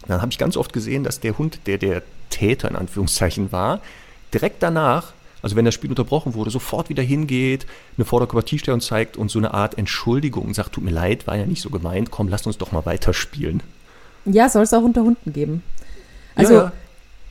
dann 0.07 0.21
habe 0.21 0.31
ich 0.31 0.37
ganz 0.37 0.57
oft 0.57 0.73
gesehen, 0.73 1.03
dass 1.03 1.19
der 1.19 1.37
Hund, 1.37 1.59
der 1.65 1.77
der 1.77 2.01
Täter 2.29 2.69
in 2.69 2.75
Anführungszeichen 2.75 3.51
war, 3.51 3.81
direkt 4.33 4.61
danach, 4.63 5.13
also 5.41 5.55
wenn 5.55 5.65
das 5.65 5.73
Spiel 5.73 5.89
unterbrochen 5.89 6.33
wurde, 6.33 6.49
sofort 6.49 6.89
wieder 6.89 7.03
hingeht, 7.03 7.65
eine 7.97 8.05
Vorderkörpertiefstellung 8.05 8.81
zeigt 8.81 9.17
und 9.17 9.31
so 9.31 9.39
eine 9.39 9.53
Art 9.53 9.77
Entschuldigung 9.77 10.45
und 10.45 10.53
sagt, 10.53 10.73
tut 10.73 10.83
mir 10.83 10.91
leid, 10.91 11.27
war 11.27 11.35
ja 11.35 11.45
nicht 11.45 11.61
so 11.61 11.69
gemeint, 11.69 12.11
komm, 12.11 12.27
lass 12.27 12.45
uns 12.45 12.57
doch 12.57 12.71
mal 12.71 12.85
weiterspielen. 12.85 13.61
Ja, 14.25 14.49
soll 14.49 14.63
es 14.63 14.73
auch 14.73 14.83
unter 14.83 15.03
Hunden 15.03 15.31
geben. 15.31 15.63
Also 16.35 16.53
ja, 16.53 16.63
ja. 16.63 16.71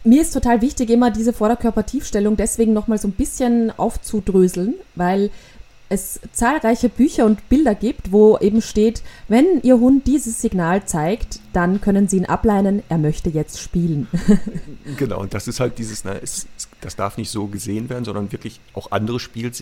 mir 0.05 0.23
ist 0.23 0.33
total 0.33 0.63
wichtig, 0.63 0.91
immer 0.91 1.11
diese 1.11 1.33
Vorderkörpertiefstellung 1.33 2.37
deswegen 2.37 2.73
nochmal 2.73 2.99
so 2.99 3.09
ein 3.09 3.13
bisschen 3.13 3.73
aufzudröseln, 3.77 4.75
weil 4.95 5.31
es 5.89 6.21
zahlreiche 6.33 6.89
Bücher 6.89 7.25
und 7.27 7.49
Bilder 7.49 7.75
gibt, 7.75 8.11
wo 8.11 8.39
eben 8.39 8.61
steht, 8.61 9.03
wenn 9.29 9.61
Ihr 9.63 9.79
Hund 9.79 10.07
dieses 10.07 10.41
Signal 10.41 10.85
zeigt, 10.85 11.41
dann 11.53 11.81
können 11.81 12.09
Sie 12.09 12.17
ihn 12.17 12.27
ableinen, 12.27 12.83
er 12.89 12.99
möchte 12.99 13.31
jetzt 13.31 13.61
spielen. 13.61 14.09
genau, 14.97 15.21
und 15.21 15.33
das 15.33 15.47
ist 15.47 15.61
halt 15.61 15.79
dieses, 15.79 16.05
ne, 16.05 16.21
es, 16.21 16.47
das 16.81 16.97
darf 16.97 17.17
nicht 17.19 17.31
so 17.31 17.47
gesehen 17.47 17.89
werden, 17.89 18.05
sondern 18.05 18.33
wirklich 18.33 18.61
auch 18.75 18.91
andere 18.91 19.21
Spiel, 19.21 19.53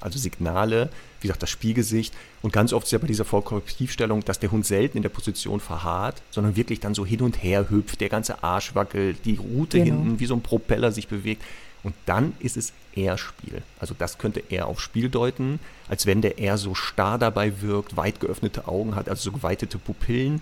also 0.00 0.18
Signale, 0.18 0.90
wie 1.20 1.28
gesagt, 1.28 1.42
das 1.42 1.50
Spielgesicht. 1.50 2.14
Und 2.42 2.52
ganz 2.52 2.72
oft 2.72 2.86
ist 2.86 2.92
ja 2.92 2.98
bei 2.98 3.06
dieser 3.06 3.24
Vollkorrektivstellung, 3.24 4.24
dass 4.24 4.38
der 4.38 4.50
Hund 4.50 4.66
selten 4.66 4.98
in 4.98 5.02
der 5.02 5.10
Position 5.10 5.60
verharrt, 5.60 6.22
sondern 6.30 6.56
wirklich 6.56 6.80
dann 6.80 6.94
so 6.94 7.06
hin 7.06 7.22
und 7.22 7.42
her 7.42 7.70
hüpft, 7.70 8.00
der 8.00 8.08
ganze 8.10 8.42
Arsch 8.42 8.74
wackelt, 8.74 9.24
die 9.24 9.36
Rute 9.36 9.78
genau. 9.82 9.96
hinten 9.96 10.20
wie 10.20 10.26
so 10.26 10.34
ein 10.34 10.42
Propeller 10.42 10.92
sich 10.92 11.08
bewegt. 11.08 11.42
Und 11.82 11.94
dann 12.04 12.34
ist 12.40 12.58
es 12.58 12.72
eher 12.94 13.18
Spiel. 13.18 13.62
Also 13.78 13.94
das 13.98 14.18
könnte 14.18 14.42
eher 14.48 14.66
auf 14.66 14.80
Spiel 14.80 15.08
deuten, 15.08 15.60
als 15.88 16.06
wenn 16.06 16.22
der 16.22 16.38
eher 16.38 16.58
so 16.58 16.74
starr 16.74 17.18
dabei 17.18 17.60
wirkt, 17.60 17.96
weit 17.96 18.20
geöffnete 18.20 18.68
Augen 18.68 18.94
hat, 18.96 19.08
also 19.08 19.22
so 19.22 19.32
geweitete 19.32 19.78
Pupillen. 19.78 20.40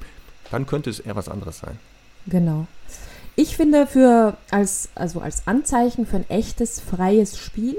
Dann 0.50 0.66
könnte 0.66 0.90
es 0.90 1.00
eher 1.00 1.16
was 1.16 1.28
anderes 1.28 1.58
sein. 1.58 1.78
Genau. 2.26 2.66
Ich 3.36 3.56
finde 3.56 3.86
für 3.86 4.36
als, 4.50 4.88
also 4.94 5.20
als 5.20 5.46
Anzeichen 5.46 6.06
für 6.06 6.16
ein 6.16 6.30
echtes, 6.30 6.80
freies 6.80 7.38
Spiel 7.38 7.76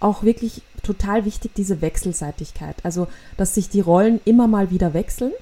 auch 0.00 0.22
wirklich 0.22 0.62
total 0.82 1.24
wichtig 1.24 1.54
diese 1.54 1.80
Wechselseitigkeit. 1.80 2.76
Also, 2.82 3.08
dass 3.36 3.54
sich 3.54 3.68
die 3.68 3.80
Rollen 3.80 4.20
immer 4.24 4.48
mal 4.48 4.70
wieder 4.70 4.94
wechseln. 4.94 5.32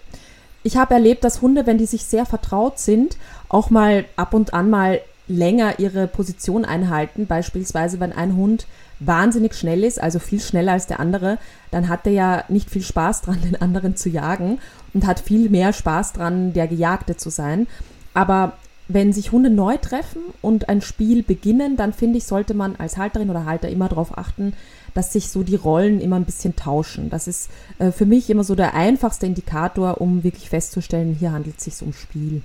Ich 0.63 0.77
habe 0.77 0.95
erlebt, 0.95 1.25
dass 1.25 1.41
Hunde, 1.41 1.67
wenn 1.67 1.79
die 1.79 1.87
sich 1.87 2.05
sehr 2.05 2.27
vertraut 2.27 2.79
sind, 2.79 3.17
auch 3.49 3.71
mal 3.71 4.05
ab 4.17 4.35
und 4.35 4.53
an 4.53 4.69
mal 4.69 5.01
länger 5.31 5.79
ihre 5.79 6.07
Position 6.07 6.65
einhalten. 6.65 7.27
Beispielsweise, 7.27 8.01
wenn 8.01 8.13
ein 8.13 8.37
Hund 8.37 8.67
wahnsinnig 8.99 9.55
schnell 9.55 9.85
ist, 9.85 10.01
also 10.01 10.19
viel 10.19 10.41
schneller 10.41 10.73
als 10.73 10.87
der 10.87 11.01
andere, 11.01 11.39
dann 11.71 11.89
hat 11.89 12.07
er 12.07 12.13
ja 12.13 12.45
nicht 12.49 12.69
viel 12.69 12.83
Spaß 12.83 13.23
dran, 13.23 13.41
den 13.43 13.61
anderen 13.61 13.97
zu 13.97 14.09
jagen 14.09 14.59
und 14.93 15.07
hat 15.07 15.21
viel 15.21 15.49
mehr 15.49 15.73
Spaß 15.73 16.13
dran, 16.13 16.53
der 16.53 16.69
Gejagte 16.69 17.17
zu 17.17 17.31
sein. 17.31 17.67
Aber 18.13 18.55
wenn 18.89 19.13
sich 19.13 19.31
Hunde 19.31 19.51
neu 19.51 19.77
treffen 19.77 20.21
und 20.43 20.69
ein 20.69 20.83
Spiel 20.83 21.23
beginnen, 21.23 21.77
dann 21.77 21.93
finde 21.93 22.19
ich, 22.19 22.25
sollte 22.25 22.55
man 22.55 22.77
als 22.77 22.97
Halterin 22.97 23.31
oder 23.31 23.45
Halter 23.45 23.69
immer 23.69 23.89
darauf 23.89 24.19
achten, 24.19 24.53
dass 24.95 25.13
sich 25.13 25.29
so 25.29 25.45
die 25.45 25.55
Rollen 25.55 26.01
immer 26.01 26.17
ein 26.17 26.25
bisschen 26.25 26.57
tauschen. 26.57 27.09
Das 27.09 27.29
ist 27.29 27.51
äh, 27.79 27.93
für 27.93 28.07
mich 28.07 28.29
immer 28.29 28.43
so 28.43 28.57
der 28.57 28.75
einfachste 28.75 29.27
Indikator, 29.27 30.01
um 30.01 30.25
wirklich 30.25 30.51
festzustellen, 30.51 31.15
hier 31.15 31.31
handelt 31.31 31.59
es 31.59 31.65
sich 31.65 31.87
um 31.87 31.93
Spiel. 31.93 32.43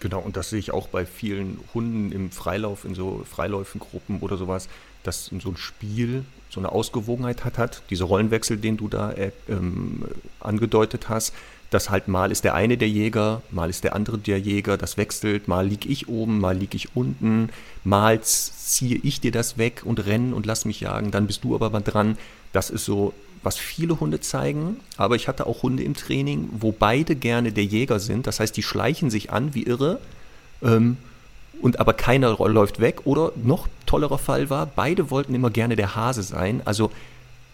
Genau, 0.00 0.20
und 0.20 0.36
das 0.36 0.50
sehe 0.50 0.58
ich 0.58 0.72
auch 0.72 0.88
bei 0.88 1.04
vielen 1.06 1.58
Hunden 1.74 2.12
im 2.12 2.30
Freilauf, 2.30 2.84
in 2.84 2.94
so 2.94 3.24
Freiläufengruppen 3.28 4.20
oder 4.20 4.36
sowas, 4.36 4.68
dass 5.02 5.26
so 5.26 5.48
ein 5.48 5.56
Spiel 5.56 6.24
so 6.50 6.60
eine 6.60 6.72
Ausgewogenheit 6.72 7.44
hat, 7.44 7.58
hat. 7.58 7.82
Diese 7.90 8.04
Rollenwechsel, 8.04 8.56
den 8.56 8.76
du 8.76 8.88
da 8.88 9.12
äh, 9.12 9.32
ähm, 9.48 10.04
angedeutet 10.40 11.08
hast, 11.08 11.34
dass 11.70 11.90
halt 11.90 12.08
mal 12.08 12.32
ist 12.32 12.44
der 12.44 12.54
eine 12.54 12.78
der 12.78 12.88
Jäger, 12.88 13.42
mal 13.50 13.68
ist 13.68 13.84
der 13.84 13.94
andere 13.94 14.18
der 14.18 14.40
Jäger, 14.40 14.76
das 14.76 14.96
wechselt, 14.96 15.48
mal 15.48 15.66
lieg 15.66 15.84
ich 15.84 16.08
oben, 16.08 16.40
mal 16.40 16.56
lieg 16.56 16.74
ich 16.74 16.96
unten, 16.96 17.50
mal 17.84 18.22
ziehe 18.22 18.98
ich 19.02 19.20
dir 19.20 19.32
das 19.32 19.58
weg 19.58 19.82
und 19.84 20.06
renne 20.06 20.34
und 20.34 20.46
lass 20.46 20.64
mich 20.64 20.80
jagen, 20.80 21.10
dann 21.10 21.26
bist 21.26 21.44
du 21.44 21.54
aber 21.54 21.70
mal 21.70 21.80
dran. 21.80 22.16
Das 22.52 22.70
ist 22.70 22.86
so, 22.86 23.12
was 23.42 23.58
viele 23.58 24.00
Hunde 24.00 24.20
zeigen, 24.20 24.78
aber 24.96 25.16
ich 25.16 25.28
hatte 25.28 25.46
auch 25.46 25.62
Hunde 25.62 25.82
im 25.82 25.94
Training, 25.94 26.48
wo 26.52 26.72
beide 26.72 27.16
gerne 27.16 27.52
der 27.52 27.64
Jäger 27.64 28.00
sind, 28.00 28.26
das 28.26 28.40
heißt, 28.40 28.56
die 28.56 28.62
schleichen 28.62 29.10
sich 29.10 29.30
an 29.30 29.54
wie 29.54 29.64
irre 29.64 30.00
ähm, 30.62 30.96
und 31.60 31.80
aber 31.80 31.92
keiner 31.92 32.36
läuft 32.48 32.80
weg 32.80 33.02
oder 33.04 33.32
noch 33.36 33.68
tollerer 33.86 34.18
Fall 34.18 34.50
war, 34.50 34.66
beide 34.66 35.10
wollten 35.10 35.34
immer 35.34 35.50
gerne 35.50 35.76
der 35.76 35.94
Hase 35.94 36.22
sein, 36.22 36.62
also 36.64 36.90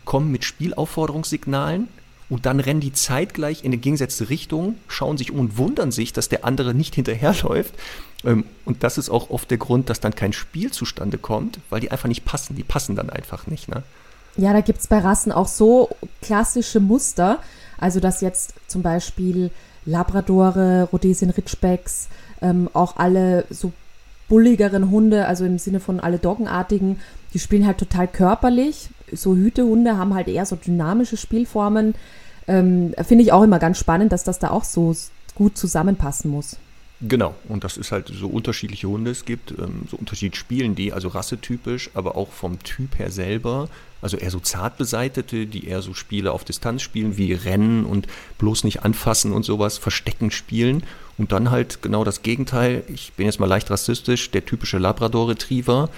kommen 0.04 0.30
mit 0.30 0.44
Spielaufforderungssignalen, 0.44 1.88
und 2.30 2.46
dann 2.46 2.60
rennen 2.60 2.80
die 2.80 2.92
zeitgleich 2.92 3.64
in 3.64 3.70
die 3.70 3.78
gegensätzliche 3.78 4.30
Richtung, 4.30 4.76
schauen 4.88 5.18
sich 5.18 5.30
um 5.30 5.40
und 5.40 5.58
wundern 5.58 5.92
sich, 5.92 6.12
dass 6.12 6.28
der 6.28 6.44
andere 6.44 6.74
nicht 6.74 6.94
hinterherläuft. 6.96 7.74
Ähm, 8.24 8.44
und 8.64 8.82
das 8.82 8.98
ist 8.98 9.10
auch 9.10 9.30
oft 9.30 9.50
der 9.50 9.58
Grund, 9.58 9.90
dass 9.90 10.00
dann 10.00 10.14
kein 10.14 10.32
Spiel 10.32 10.70
zustande 10.72 11.18
kommt, 11.18 11.60
weil 11.70 11.80
die 11.80 11.90
einfach 11.90 12.08
nicht 12.08 12.24
passen. 12.24 12.56
Die 12.56 12.64
passen 12.64 12.96
dann 12.96 13.10
einfach 13.10 13.46
nicht. 13.46 13.68
Ne? 13.68 13.82
Ja, 14.36 14.52
da 14.52 14.60
gibt 14.60 14.80
es 14.80 14.86
bei 14.86 14.98
Rassen 14.98 15.32
auch 15.32 15.48
so 15.48 15.90
klassische 16.20 16.80
Muster. 16.80 17.38
Also, 17.78 18.00
dass 18.00 18.20
jetzt 18.20 18.54
zum 18.66 18.82
Beispiel 18.82 19.50
Labradore, 19.86 20.88
Rhodesien 20.92 21.30
Ridgebacks, 21.30 22.08
ähm, 22.40 22.68
auch 22.72 22.96
alle 22.96 23.44
so 23.50 23.72
bulligeren 24.28 24.90
Hunde, 24.90 25.26
also 25.26 25.44
im 25.44 25.58
Sinne 25.58 25.80
von 25.80 26.00
alle 26.00 26.18
Doggenartigen, 26.18 26.98
die 27.32 27.38
spielen 27.38 27.66
halt 27.66 27.78
total 27.78 28.08
körperlich. 28.08 28.88
So 29.12 29.34
Hütehunde 29.34 29.98
haben 29.98 30.14
halt 30.14 30.28
eher 30.28 30.46
so 30.46 30.56
dynamische 30.56 31.16
Spielformen. 31.16 31.94
Ähm, 32.46 32.94
Finde 33.02 33.24
ich 33.24 33.32
auch 33.32 33.42
immer 33.42 33.58
ganz 33.58 33.78
spannend, 33.78 34.12
dass 34.12 34.24
das 34.24 34.38
da 34.38 34.50
auch 34.50 34.64
so 34.64 34.94
gut 35.34 35.58
zusammenpassen 35.58 36.30
muss. 36.30 36.56
Genau, 37.00 37.34
und 37.48 37.64
das 37.64 37.76
ist 37.76 37.92
halt 37.92 38.08
so 38.08 38.28
unterschiedliche 38.28 38.88
Hunde 38.88 39.10
es 39.10 39.24
gibt, 39.24 39.50
ähm, 39.50 39.82
so 39.90 39.96
unterschiedlich 39.96 40.38
spielen 40.38 40.74
die, 40.74 40.92
also 40.92 41.08
rassetypisch, 41.08 41.90
aber 41.94 42.16
auch 42.16 42.30
vom 42.30 42.62
Typ 42.62 42.98
her 42.98 43.10
selber, 43.10 43.68
also 44.00 44.16
eher 44.16 44.30
so 44.30 44.38
zart 44.38 44.78
beseitete, 44.78 45.46
die 45.46 45.66
eher 45.66 45.82
so 45.82 45.92
Spiele 45.92 46.32
auf 46.32 46.44
Distanz 46.44 46.82
spielen, 46.82 47.16
wie 47.16 47.32
Rennen 47.32 47.84
und 47.84 48.06
bloß 48.38 48.64
nicht 48.64 48.84
anfassen 48.84 49.32
und 49.32 49.44
sowas, 49.44 49.76
Verstecken 49.76 50.30
spielen 50.30 50.84
und 51.18 51.32
dann 51.32 51.50
halt 51.50 51.82
genau 51.82 52.04
das 52.04 52.22
Gegenteil, 52.22 52.84
ich 52.88 53.12
bin 53.14 53.26
jetzt 53.26 53.40
mal 53.40 53.46
leicht 53.46 53.70
rassistisch, 53.70 54.30
der 54.30 54.44
typische 54.44 54.78
Labrador 54.78 55.30
Retriever, 55.30 55.90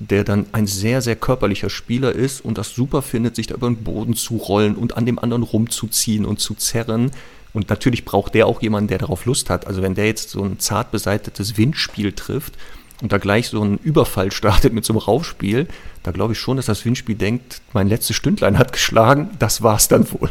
der 0.00 0.24
dann 0.24 0.46
ein 0.52 0.66
sehr, 0.66 1.02
sehr 1.02 1.16
körperlicher 1.16 1.70
Spieler 1.70 2.12
ist 2.12 2.44
und 2.44 2.58
das 2.58 2.74
super 2.74 3.02
findet, 3.02 3.36
sich 3.36 3.46
da 3.46 3.54
über 3.54 3.68
den 3.68 3.84
Boden 3.84 4.14
zu 4.14 4.36
rollen 4.36 4.74
und 4.74 4.96
an 4.96 5.06
dem 5.06 5.18
anderen 5.18 5.42
rumzuziehen 5.42 6.24
und 6.24 6.40
zu 6.40 6.54
zerren. 6.54 7.10
Und 7.52 7.68
natürlich 7.68 8.04
braucht 8.04 8.34
der 8.34 8.46
auch 8.46 8.62
jemanden, 8.62 8.88
der 8.88 8.98
darauf 8.98 9.24
Lust 9.24 9.50
hat. 9.50 9.66
Also 9.66 9.82
wenn 9.82 9.94
der 9.94 10.06
jetzt 10.06 10.30
so 10.30 10.42
ein 10.42 10.58
zart 10.58 10.90
beseitetes 10.92 11.56
Windspiel 11.56 12.12
trifft 12.12 12.54
und 13.02 13.12
da 13.12 13.18
gleich 13.18 13.48
so 13.48 13.60
einen 13.60 13.78
Überfall 13.78 14.30
startet 14.32 14.72
mit 14.72 14.84
so 14.84 14.92
einem 14.92 15.00
Raufspiel, 15.00 15.66
da 16.02 16.12
glaube 16.12 16.32
ich 16.34 16.38
schon, 16.38 16.56
dass 16.56 16.66
das 16.66 16.84
Windspiel 16.84 17.16
denkt, 17.16 17.60
mein 17.72 17.88
letztes 17.88 18.16
Stündlein 18.16 18.58
hat 18.58 18.72
geschlagen, 18.72 19.30
das 19.38 19.62
war's 19.62 19.88
dann 19.88 20.10
wohl. 20.12 20.30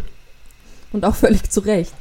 Und 0.91 1.05
auch 1.05 1.15
völlig 1.15 1.49
zu 1.49 1.59
Recht. 1.59 1.93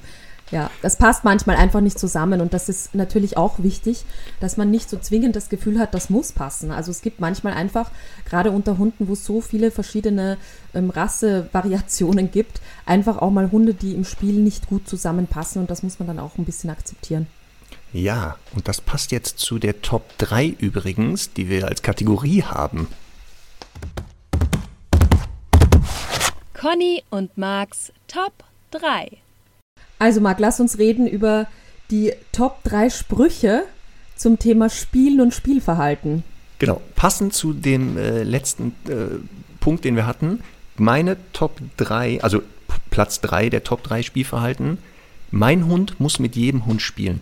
Ja, 0.51 0.71
das 0.81 0.97
passt 0.97 1.25
manchmal 1.25 1.57
einfach 1.57 1.83
nicht 1.83 1.99
zusammen 1.99 2.41
und 2.41 2.55
das 2.55 2.71
ist 2.71 2.95
natürlich 2.95 3.37
auch 3.37 3.59
wichtig, 3.59 4.05
dass 4.41 4.57
man 4.57 4.71
nicht 4.71 4.89
so 4.89 4.97
zwingend 4.97 5.37
das 5.37 5.51
Gefühl 5.51 5.79
hat, 5.79 5.93
das 5.93 6.09
muss 6.09 6.33
passen. 6.33 6.71
Also 6.71 6.91
es 6.91 7.03
gibt 7.03 7.21
manchmal 7.21 7.53
einfach, 7.53 7.91
gerade 8.25 8.51
unter 8.51 8.79
Hunden, 8.79 9.09
wo 9.09 9.13
es 9.13 9.27
so 9.27 9.43
viele 9.43 9.71
verschiedene 9.71 10.39
ähm, 10.75 10.89
Rassevariationen 10.89 12.31
gibt, 12.33 12.63
einfach 12.87 13.19
auch 13.19 13.31
mal 13.31 13.51
Hunde, 13.51 13.75
die 13.75 13.93
im 13.93 14.05
Spiel 14.05 14.37
nicht 14.37 14.69
gut 14.69 14.89
zusammenpassen 14.89 15.61
und 15.61 15.71
das 15.71 15.83
muss 15.83 15.99
man 15.99 16.09
dann 16.09 16.19
auch 16.19 16.39
ein 16.39 16.47
bisschen 16.47 16.71
akzeptieren. 16.71 17.27
Ja, 17.93 18.37
und 18.55 18.69
das 18.69 18.81
passt 18.81 19.13
jetzt 19.13 19.39
zu 19.39 19.59
der 19.59 19.83
Top 19.83 20.17
3 20.19 20.47
übrigens, 20.47 21.33
die 21.33 21.49
wir 21.49 21.69
als 21.69 21.83
Kategorie 21.83 22.43
haben. 22.43 22.89
Conny 26.55 27.03
und 27.11 27.37
Marks 27.39 27.93
Top 28.09 28.45
3. 28.73 29.19
Also 29.99 30.21
Marc, 30.21 30.39
lass 30.39 30.61
uns 30.61 30.79
reden 30.79 31.07
über 31.07 31.47
die 31.91 32.13
Top 32.33 32.63
3 32.65 32.91
Sprüche 32.91 33.65
zum 34.17 34.39
Thema 34.39 34.69
Spielen 34.69 35.21
und 35.21 35.35
Spielverhalten. 35.35 36.25
Genau, 36.59 36.81
passend 36.97 37.35
zu 37.35 37.53
dem 37.53 37.97
äh, 37.97 38.23
letzten 38.23 38.75
äh, 38.89 39.19
Punkt, 39.61 39.85
den 39.85 39.97
wir 39.97 40.07
hatten, 40.07 40.41
meine 40.77 41.17
Top 41.33 41.61
3, 41.77 42.23
also 42.23 42.43
Platz 42.91 43.21
3 43.21 43.49
der 43.51 43.65
Top 43.65 43.83
3 43.85 44.03
Spielverhalten, 44.03 44.79
mein 45.31 45.67
Hund 45.67 46.01
muss 46.01 46.19
mit 46.19 46.37
jedem 46.37 46.67
Hund 46.67 46.83
spielen. 46.83 47.21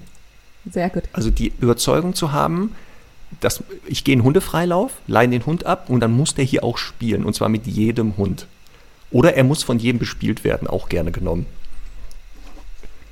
Sehr 0.70 0.90
gut. 0.90 1.04
Also 1.12 1.30
die 1.30 1.52
Überzeugung 1.60 2.14
zu 2.14 2.32
haben, 2.32 2.74
dass 3.40 3.62
ich 3.86 4.04
gehe 4.04 4.14
in 4.14 4.22
Hundefreilauf, 4.22 4.92
leihe 5.06 5.28
den 5.28 5.44
Hund 5.44 5.66
ab 5.66 5.90
und 5.90 6.00
dann 6.00 6.12
muss 6.12 6.34
der 6.34 6.44
hier 6.44 6.64
auch 6.64 6.78
spielen 6.78 7.24
und 7.24 7.34
zwar 7.34 7.48
mit 7.48 7.66
jedem 7.66 8.16
Hund. 8.16 8.46
Oder 9.10 9.34
er 9.34 9.44
muss 9.44 9.62
von 9.62 9.78
jedem 9.78 9.98
bespielt 9.98 10.44
werden, 10.44 10.66
auch 10.68 10.88
gerne 10.88 11.12
genommen. 11.12 11.46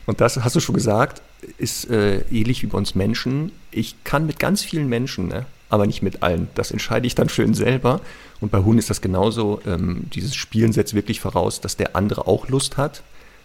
Und 0.07 0.21
das 0.21 0.43
hast 0.43 0.57
du 0.57 0.61
schon 0.61 0.75
gesagt, 0.75 1.23
ist 1.59 1.91
äh, 1.91 2.21
ähnlich 2.31 2.63
wie 2.63 2.67
bei 2.67 2.79
uns 2.79 2.95
Menschen. 2.95 3.53
Ich 3.71 4.03
kann 4.05 4.27
mit 4.27 4.39
ganz 4.39 4.63
vielen 4.63 4.89
Menschen, 4.89 5.29
ne, 5.29 5.47
aber 5.69 5.87
nicht 5.87 6.03
mit 6.03 6.23
allen. 6.23 6.49
Das 6.55 6.71
entscheide 6.71 7.07
ich 7.07 7.15
dann 7.15 7.29
schön 7.29 7.55
selber. 7.55 8.01
Und 8.41 8.51
bei 8.51 8.59
Hunden 8.59 8.79
ist 8.79 8.91
das 8.91 9.01
genauso. 9.01 9.61
Ähm, 9.67 10.05
dieses 10.15 10.35
Spielen 10.35 10.73
setzt 10.73 10.95
wirklich 10.95 11.21
voraus, 11.21 11.61
dass 11.61 11.77
der 11.77 11.97
andere 11.97 12.27
auch 12.27 12.49
Lust 12.49 12.77
hat. 12.77 13.03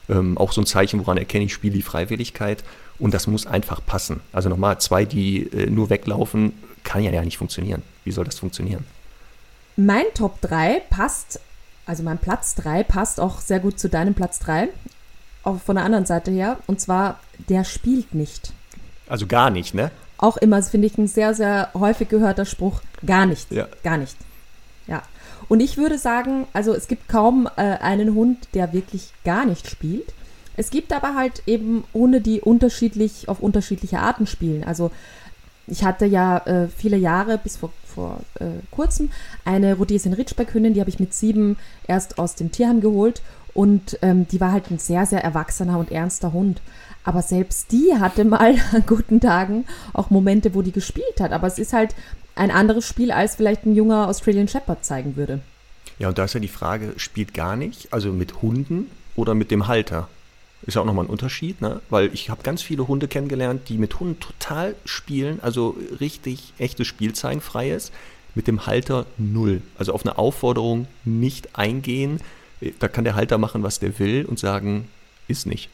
Ähm, 0.09 0.37
auch 0.37 0.51
so 0.51 0.61
ein 0.61 0.65
Zeichen, 0.65 0.99
woran 0.99 1.17
erkenne 1.17 1.45
ich 1.45 1.53
Spiel 1.53 1.71
die 1.71 1.81
Freiwilligkeit. 1.81 2.63
Und 2.97 3.13
das 3.13 3.27
muss 3.27 3.47
einfach 3.47 3.85
passen. 3.85 4.19
Also 4.33 4.49
nochmal, 4.49 4.79
zwei, 4.81 5.05
die 5.05 5.43
äh, 5.51 5.69
nur 5.69 5.89
weglaufen, 5.89 6.53
kann 6.83 7.03
ja 7.03 7.23
nicht 7.23 7.37
funktionieren. 7.37 7.83
Wie 8.03 8.11
soll 8.11 8.25
das 8.25 8.39
funktionieren? 8.39 8.85
Mein 9.75 10.05
Top 10.13 10.41
3 10.41 10.81
passt, 10.89 11.39
also 11.85 12.03
mein 12.03 12.17
Platz 12.17 12.55
3 12.55 12.83
passt 12.83 13.19
auch 13.19 13.39
sehr 13.39 13.59
gut 13.59 13.79
zu 13.79 13.87
deinem 13.87 14.13
Platz 14.13 14.39
3 14.39 14.69
auch 15.49 15.59
von 15.59 15.75
der 15.75 15.85
anderen 15.85 16.05
Seite 16.05 16.31
her. 16.31 16.57
Und 16.67 16.79
zwar, 16.79 17.19
der 17.49 17.63
spielt 17.63 18.13
nicht. 18.13 18.53
Also 19.07 19.27
gar 19.27 19.49
nicht, 19.49 19.73
ne? 19.73 19.91
Auch 20.17 20.37
immer, 20.37 20.61
finde 20.61 20.87
ich, 20.87 20.97
ein 20.97 21.07
sehr, 21.07 21.33
sehr 21.33 21.69
häufig 21.73 22.09
gehörter 22.09 22.45
Spruch. 22.45 22.81
Gar 23.05 23.25
nicht. 23.25 23.51
Ja. 23.51 23.67
Gar 23.83 23.97
nicht. 23.97 24.17
Ja. 24.87 25.01
Und 25.47 25.61
ich 25.61 25.77
würde 25.77 25.97
sagen, 25.97 26.45
also 26.53 26.73
es 26.73 26.87
gibt 26.87 27.07
kaum 27.07 27.47
äh, 27.55 27.61
einen 27.61 28.13
Hund, 28.13 28.49
der 28.53 28.73
wirklich 28.73 29.13
gar 29.23 29.45
nicht 29.45 29.69
spielt. 29.69 30.13
Es 30.57 30.69
gibt 30.71 30.91
aber 30.91 31.15
halt 31.15 31.43
eben 31.47 31.85
Hunde, 31.93 32.21
die 32.21 32.41
unterschiedlich 32.41 33.29
auf 33.29 33.39
unterschiedliche 33.39 33.99
Arten 33.99 34.27
spielen. 34.27 34.63
Also 34.63 34.91
ich 35.67 35.83
hatte 35.83 36.05
ja 36.05 36.39
äh, 36.39 36.67
viele 36.67 36.97
Jahre 36.97 37.37
bis 37.37 37.57
vor, 37.57 37.71
vor 37.85 38.19
äh, 38.39 38.45
kurzem 38.69 39.09
eine 39.45 39.75
Rhodesien 39.75 40.13
Ridgeback-Hündin, 40.13 40.73
die 40.73 40.81
habe 40.81 40.89
ich 40.89 40.99
mit 40.99 41.13
sieben 41.13 41.57
erst 41.87 42.19
aus 42.19 42.35
dem 42.35 42.51
Tierheim 42.51 42.81
geholt 42.81 43.21
und 43.53 43.97
ähm, 44.01 44.27
die 44.27 44.39
war 44.39 44.51
halt 44.51 44.71
ein 44.71 44.79
sehr, 44.79 45.05
sehr 45.05 45.23
erwachsener 45.23 45.77
und 45.77 45.91
ernster 45.91 46.33
Hund. 46.33 46.61
Aber 47.03 47.21
selbst 47.21 47.71
die 47.71 47.93
hatte 47.97 48.25
mal 48.25 48.55
an 48.71 48.83
guten 48.85 49.19
Tagen 49.19 49.65
auch 49.93 50.09
Momente, 50.09 50.53
wo 50.53 50.61
die 50.61 50.71
gespielt 50.71 51.19
hat. 51.19 51.31
Aber 51.31 51.47
es 51.47 51.59
ist 51.59 51.73
halt 51.73 51.95
ein 52.35 52.51
anderes 52.51 52.87
Spiel, 52.87 53.11
als 53.11 53.35
vielleicht 53.35 53.65
ein 53.65 53.75
junger 53.75 54.07
Australian 54.07 54.47
Shepherd 54.47 54.85
zeigen 54.85 55.15
würde. 55.15 55.41
Ja, 55.97 56.07
und 56.07 56.17
da 56.17 56.25
ist 56.25 56.33
ja 56.33 56.39
die 56.39 56.47
Frage, 56.47 56.93
spielt 56.97 57.33
gar 57.33 57.55
nicht, 57.57 57.91
also 57.91 58.11
mit 58.11 58.41
Hunden 58.41 58.89
oder 59.15 59.35
mit 59.35 59.51
dem 59.51 59.67
Halter? 59.67 60.07
Ist 60.65 60.75
ja 60.75 60.81
auch 60.81 60.85
nochmal 60.85 61.05
ein 61.05 61.09
Unterschied, 61.11 61.61
ne? 61.61 61.81
Weil 61.89 62.13
ich 62.13 62.29
habe 62.29 62.43
ganz 62.43 62.61
viele 62.61 62.87
Hunde 62.87 63.07
kennengelernt, 63.07 63.67
die 63.69 63.77
mit 63.77 63.99
Hunden 63.99 64.19
total 64.19 64.75
spielen, 64.85 65.39
also 65.41 65.75
richtig 65.99 66.53
echtes 66.57 66.87
Spiel 66.87 67.13
zeigen, 67.13 67.41
freies. 67.41 67.91
Mit 68.35 68.47
dem 68.47 68.67
Halter 68.67 69.05
null. 69.17 69.61
Also 69.77 69.93
auf 69.93 70.05
eine 70.05 70.17
Aufforderung 70.17 70.87
nicht 71.03 71.57
eingehen, 71.57 72.21
da 72.79 72.87
kann 72.87 73.03
der 73.03 73.15
Halter 73.15 73.37
machen, 73.37 73.63
was 73.63 73.79
der 73.79 73.97
will 73.99 74.25
und 74.25 74.39
sagen, 74.39 74.87
ist 75.27 75.45
nicht. 75.45 75.69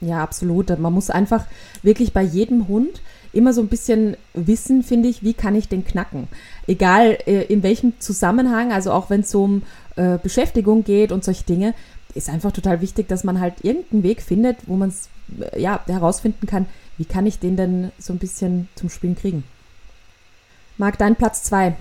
Ja, 0.00 0.22
absolut. 0.22 0.76
Man 0.78 0.92
muss 0.92 1.10
einfach 1.10 1.44
wirklich 1.82 2.12
bei 2.12 2.22
jedem 2.22 2.68
Hund 2.68 3.00
immer 3.32 3.52
so 3.52 3.60
ein 3.60 3.68
bisschen 3.68 4.16
wissen, 4.34 4.82
finde 4.82 5.08
ich, 5.08 5.22
wie 5.22 5.34
kann 5.34 5.54
ich 5.54 5.68
den 5.68 5.84
knacken. 5.84 6.28
Egal 6.66 7.18
äh, 7.26 7.44
in 7.44 7.62
welchem 7.62 7.98
Zusammenhang, 8.00 8.72
also 8.72 8.92
auch 8.92 9.10
wenn 9.10 9.20
es 9.20 9.34
um 9.34 9.62
äh, 9.96 10.18
Beschäftigung 10.18 10.84
geht 10.84 11.12
und 11.12 11.24
solche 11.24 11.44
Dinge, 11.44 11.74
ist 12.14 12.28
einfach 12.28 12.52
total 12.52 12.80
wichtig, 12.80 13.08
dass 13.08 13.24
man 13.24 13.40
halt 13.40 13.64
irgendeinen 13.64 14.02
Weg 14.02 14.22
findet, 14.22 14.56
wo 14.66 14.76
man 14.76 14.90
es 14.90 15.08
äh, 15.52 15.60
ja, 15.60 15.80
herausfinden 15.86 16.46
kann, 16.46 16.66
wie 16.96 17.04
kann 17.04 17.26
ich 17.26 17.38
den 17.38 17.56
denn 17.56 17.92
so 17.98 18.12
ein 18.12 18.18
bisschen 18.18 18.68
zum 18.76 18.88
Spielen 18.88 19.16
kriegen. 19.16 19.44
Marc, 20.78 20.98
dein 20.98 21.16
Platz 21.16 21.42
2. 21.44 21.76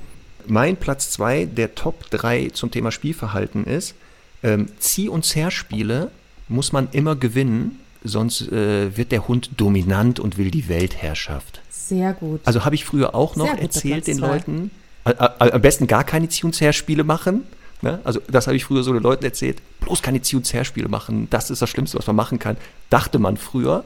Mein 0.47 0.75
Platz 0.75 1.11
2 1.11 1.45
der 1.45 1.75
Top 1.75 2.09
3 2.09 2.49
zum 2.49 2.71
Thema 2.71 2.91
Spielverhalten 2.91 3.65
ist, 3.65 3.95
ähm, 4.43 4.67
Zieh- 4.79 5.09
und 5.09 5.25
Zerspiele 5.25 6.11
muss 6.47 6.71
man 6.71 6.89
immer 6.91 7.15
gewinnen, 7.15 7.79
sonst 8.03 8.51
äh, 8.51 8.95
wird 8.95 9.11
der 9.11 9.27
Hund 9.27 9.51
dominant 9.57 10.19
und 10.19 10.37
will 10.37 10.51
die 10.51 10.69
Weltherrschaft. 10.69 11.61
Sehr 11.69 12.13
gut. 12.13 12.41
Also 12.45 12.65
habe 12.65 12.75
ich 12.75 12.85
früher 12.85 13.15
auch 13.15 13.35
noch 13.35 13.57
erzählt 13.57 14.07
den. 14.07 14.17
Leuten, 14.17 14.71
am 15.03 15.61
besten 15.61 15.87
gar 15.87 16.03
keine 16.03 16.29
Zieh- 16.29 16.45
und 16.45 16.53
Zerspiele 16.53 17.03
machen. 17.03 17.43
Ne? 17.81 17.99
Also 18.03 18.19
das 18.29 18.47
habe 18.47 18.57
ich 18.57 18.65
früher 18.65 18.83
so 18.83 18.91
den 18.93 19.03
Leuten 19.03 19.23
erzählt, 19.23 19.61
bloß 19.81 20.01
keine 20.01 20.21
Zieh- 20.21 20.35
und 20.35 20.45
Zerspiele 20.45 20.89
machen, 20.89 21.27
das 21.29 21.49
ist 21.49 21.61
das 21.61 21.69
Schlimmste, 21.69 21.97
was 21.97 22.07
man 22.07 22.15
machen 22.15 22.39
kann, 22.39 22.57
dachte 22.89 23.19
man 23.19 23.37
früher. 23.37 23.83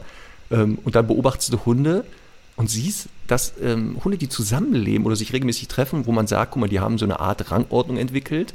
Ähm, 0.49 0.77
und 0.83 0.95
dann 0.95 1.07
beobachtest 1.07 1.53
du 1.53 1.65
Hunde 1.65 2.05
und 2.55 2.69
siehst, 2.69 3.07
dass 3.27 3.53
ähm, 3.61 3.97
Hunde, 4.03 4.17
die 4.17 4.29
zusammenleben 4.29 5.05
oder 5.05 5.15
sich 5.15 5.33
regelmäßig 5.33 5.67
treffen, 5.67 6.05
wo 6.05 6.11
man 6.11 6.27
sagt, 6.27 6.51
guck 6.51 6.61
mal, 6.61 6.69
die 6.69 6.79
haben 6.79 6.97
so 6.97 7.05
eine 7.05 7.19
Art 7.19 7.51
Rangordnung 7.51 7.97
entwickelt, 7.97 8.53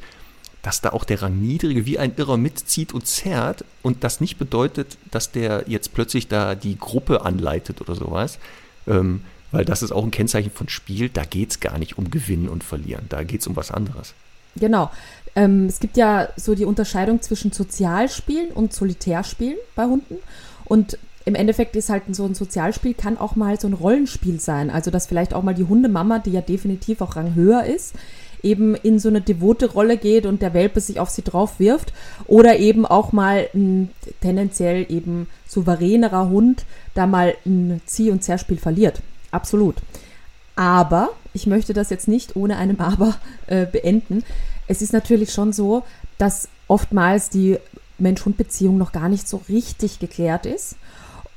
dass 0.67 0.81
da 0.81 0.91
auch 0.91 1.05
der 1.05 1.23
Rangniedrige 1.23 1.87
wie 1.87 1.97
ein 1.97 2.15
Irrer 2.17 2.37
mitzieht 2.37 2.93
und 2.93 3.07
zerrt 3.07 3.65
und 3.83 4.03
das 4.03 4.21
nicht 4.21 4.37
bedeutet, 4.37 4.99
dass 5.13 5.31
der 5.31 5.63
jetzt 5.69 5.95
plötzlich 5.95 6.27
da 6.27 6.57
die 6.57 6.77
Gruppe 6.77 7.25
anleitet 7.25 7.81
oder 7.81 7.95
sowas. 7.95 8.41
Ähm, 8.89 9.21
weil 9.53 9.65
das 9.65 9.85
ist 9.85 9.93
auch 9.93 10.03
ein 10.03 10.11
Kennzeichen 10.11 10.51
von 10.51 10.69
Spiel, 10.69 11.09
da 11.09 11.25
geht 11.25 11.53
es 11.53 11.61
gar 11.61 11.79
nicht 11.79 11.99
um 11.99 12.11
Gewinnen 12.11 12.49
und 12.49 12.65
Verlieren, 12.65 13.07
da 13.09 13.23
geht 13.23 13.43
es 13.43 13.47
um 13.47 13.55
was 13.55 13.71
anderes. 13.71 14.13
Genau. 14.57 14.91
Ähm, 15.37 15.67
es 15.67 15.79
gibt 15.79 15.97
ja 15.97 16.31
so 16.37 16.57
die 16.57 16.65
Unterscheidung 16.65 17.23
zwischen 17.23 17.53
Sozialspielen 17.53 18.51
und 18.51 18.73
Solitärspielen 18.73 19.59
bei 19.77 19.85
Hunden. 19.85 20.17
Und 20.65 20.99
im 21.27 21.37
Endeffekt 21.37 21.77
ist 21.77 21.91
halt 21.91 22.03
so 22.11 22.25
ein 22.25 22.35
Sozialspiel, 22.35 22.95
kann 22.95 23.19
auch 23.19 23.37
mal 23.37 23.61
so 23.61 23.69
ein 23.69 23.73
Rollenspiel 23.73 24.41
sein. 24.41 24.71
Also, 24.71 24.91
dass 24.91 25.07
vielleicht 25.07 25.33
auch 25.33 25.45
mal 25.45 25.55
die 25.55 25.65
Hundemama, 25.65 26.19
die 26.19 26.33
ja 26.33 26.41
definitiv 26.41 27.03
auch 27.03 27.15
Rang 27.15 27.37
höher 27.37 27.63
ist, 27.63 27.95
eben 28.43 28.75
in 28.75 28.99
so 28.99 29.09
eine 29.09 29.21
devote 29.21 29.71
Rolle 29.71 29.97
geht 29.97 30.27
und 30.27 30.43
der 30.43 30.55
Welpe 30.55 30.81
sich 30.81 31.01
auf 31.01 31.11
sie 31.11 31.23
drauf 31.23 31.59
wirft 31.59 31.93
oder 32.27 32.59
eben 32.59 32.87
auch 32.87 33.13
mal 33.13 33.49
ein 33.55 33.91
tendenziell 34.21 34.87
eben 34.89 35.29
souveränerer 35.47 36.29
Hund 36.29 36.65
da 36.95 37.07
mal 37.07 37.35
ein 37.45 37.81
Zieh- 37.87 38.11
und 38.11 38.23
Zerspiel 38.23 38.59
verliert. 38.59 39.03
Absolut. 39.31 39.77
Aber 40.55 41.11
ich 41.35 41.47
möchte 41.47 41.75
das 41.75 41.91
jetzt 41.91 42.09
nicht 42.09 42.37
ohne 42.37 42.57
einem 42.57 42.81
Aber 42.81 43.17
äh, 43.47 43.67
beenden. 43.67 44.25
Es 44.67 44.83
ist 44.83 44.93
natürlich 44.93 45.33
schon 45.33 45.53
so, 45.53 45.83
dass 46.19 46.49
oftmals 46.67 47.29
die 47.29 47.59
Mensch-Hund-Beziehung 47.99 48.79
noch 48.79 48.93
gar 48.93 49.09
nicht 49.09 49.29
so 49.29 49.43
richtig 49.49 49.99
geklärt 49.99 50.47
ist 50.47 50.77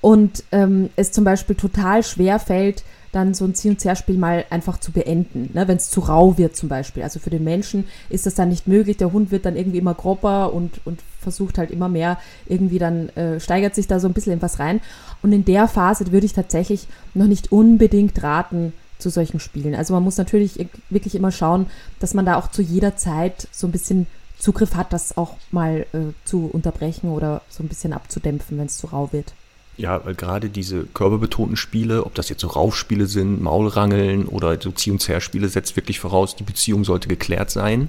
und 0.01 0.43
ähm, 0.51 0.89
es 0.95 1.11
zum 1.11 1.23
Beispiel 1.23 1.55
total 1.55 2.03
schwer 2.03 2.39
fällt, 2.39 2.83
dann 3.11 3.33
so 3.33 3.45
ein 3.45 3.55
Zieh- 3.55 3.69
und 3.69 3.79
Zerspiel 3.79 4.17
mal 4.17 4.45
einfach 4.49 4.79
zu 4.79 4.91
beenden, 4.91 5.49
ne? 5.53 5.67
wenn 5.67 5.77
es 5.77 5.89
zu 5.89 6.01
rau 6.01 6.37
wird 6.37 6.55
zum 6.55 6.69
Beispiel. 6.69 7.03
Also 7.03 7.19
für 7.19 7.29
den 7.29 7.43
Menschen 7.43 7.87
ist 8.09 8.25
das 8.25 8.35
dann 8.35 8.49
nicht 8.49 8.67
möglich. 8.67 8.97
Der 8.97 9.11
Hund 9.11 9.31
wird 9.31 9.45
dann 9.45 9.55
irgendwie 9.55 9.79
immer 9.79 9.93
grober 9.93 10.53
und, 10.53 10.79
und 10.85 11.01
versucht 11.19 11.57
halt 11.57 11.71
immer 11.71 11.89
mehr, 11.89 12.19
irgendwie 12.47 12.79
dann 12.79 13.09
äh, 13.09 13.39
steigert 13.39 13.75
sich 13.75 13.87
da 13.87 13.99
so 13.99 14.07
ein 14.07 14.13
bisschen 14.13 14.33
in 14.33 14.41
was 14.41 14.59
rein. 14.59 14.81
Und 15.21 15.33
in 15.33 15.45
der 15.45 15.67
Phase 15.67 16.11
würde 16.11 16.25
ich 16.25 16.33
tatsächlich 16.33 16.87
noch 17.13 17.27
nicht 17.27 17.51
unbedingt 17.51 18.21
raten 18.21 18.73
zu 18.99 19.09
solchen 19.09 19.39
Spielen. 19.39 19.75
Also 19.75 19.93
man 19.93 20.03
muss 20.03 20.17
natürlich 20.17 20.67
wirklich 20.89 21.15
immer 21.15 21.31
schauen, 21.31 21.67
dass 21.99 22.13
man 22.13 22.25
da 22.25 22.35
auch 22.35 22.51
zu 22.51 22.61
jeder 22.61 22.95
Zeit 22.97 23.47
so 23.51 23.67
ein 23.67 23.71
bisschen 23.71 24.07
Zugriff 24.37 24.75
hat, 24.75 24.93
das 24.93 25.17
auch 25.17 25.35
mal 25.51 25.85
äh, 25.93 26.13
zu 26.25 26.49
unterbrechen 26.51 27.09
oder 27.09 27.41
so 27.49 27.63
ein 27.63 27.67
bisschen 27.67 27.93
abzudämpfen, 27.93 28.57
wenn 28.57 28.67
es 28.67 28.77
zu 28.77 28.87
rau 28.87 29.11
wird. 29.11 29.33
Ja, 29.79 30.05
weil 30.05 30.13
gerade 30.13 30.49
diese 30.49 30.83
körperbetonten 30.93 31.55
Spiele, 31.55 32.05
ob 32.05 32.13
das 32.13 32.27
jetzt 32.27 32.41
so 32.41 32.47
Raufspiele 32.47 33.05
sind, 33.05 33.41
Maulrangeln 33.41 34.25
oder 34.25 34.59
so 34.59 34.71
Zieh- 34.71 34.91
und 34.91 35.01
Zerspiele, 35.01 35.47
setzt 35.47 35.77
wirklich 35.77 36.01
voraus, 36.01 36.35
die 36.35 36.43
Beziehung 36.43 36.83
sollte 36.83 37.07
geklärt 37.07 37.49
sein 37.49 37.87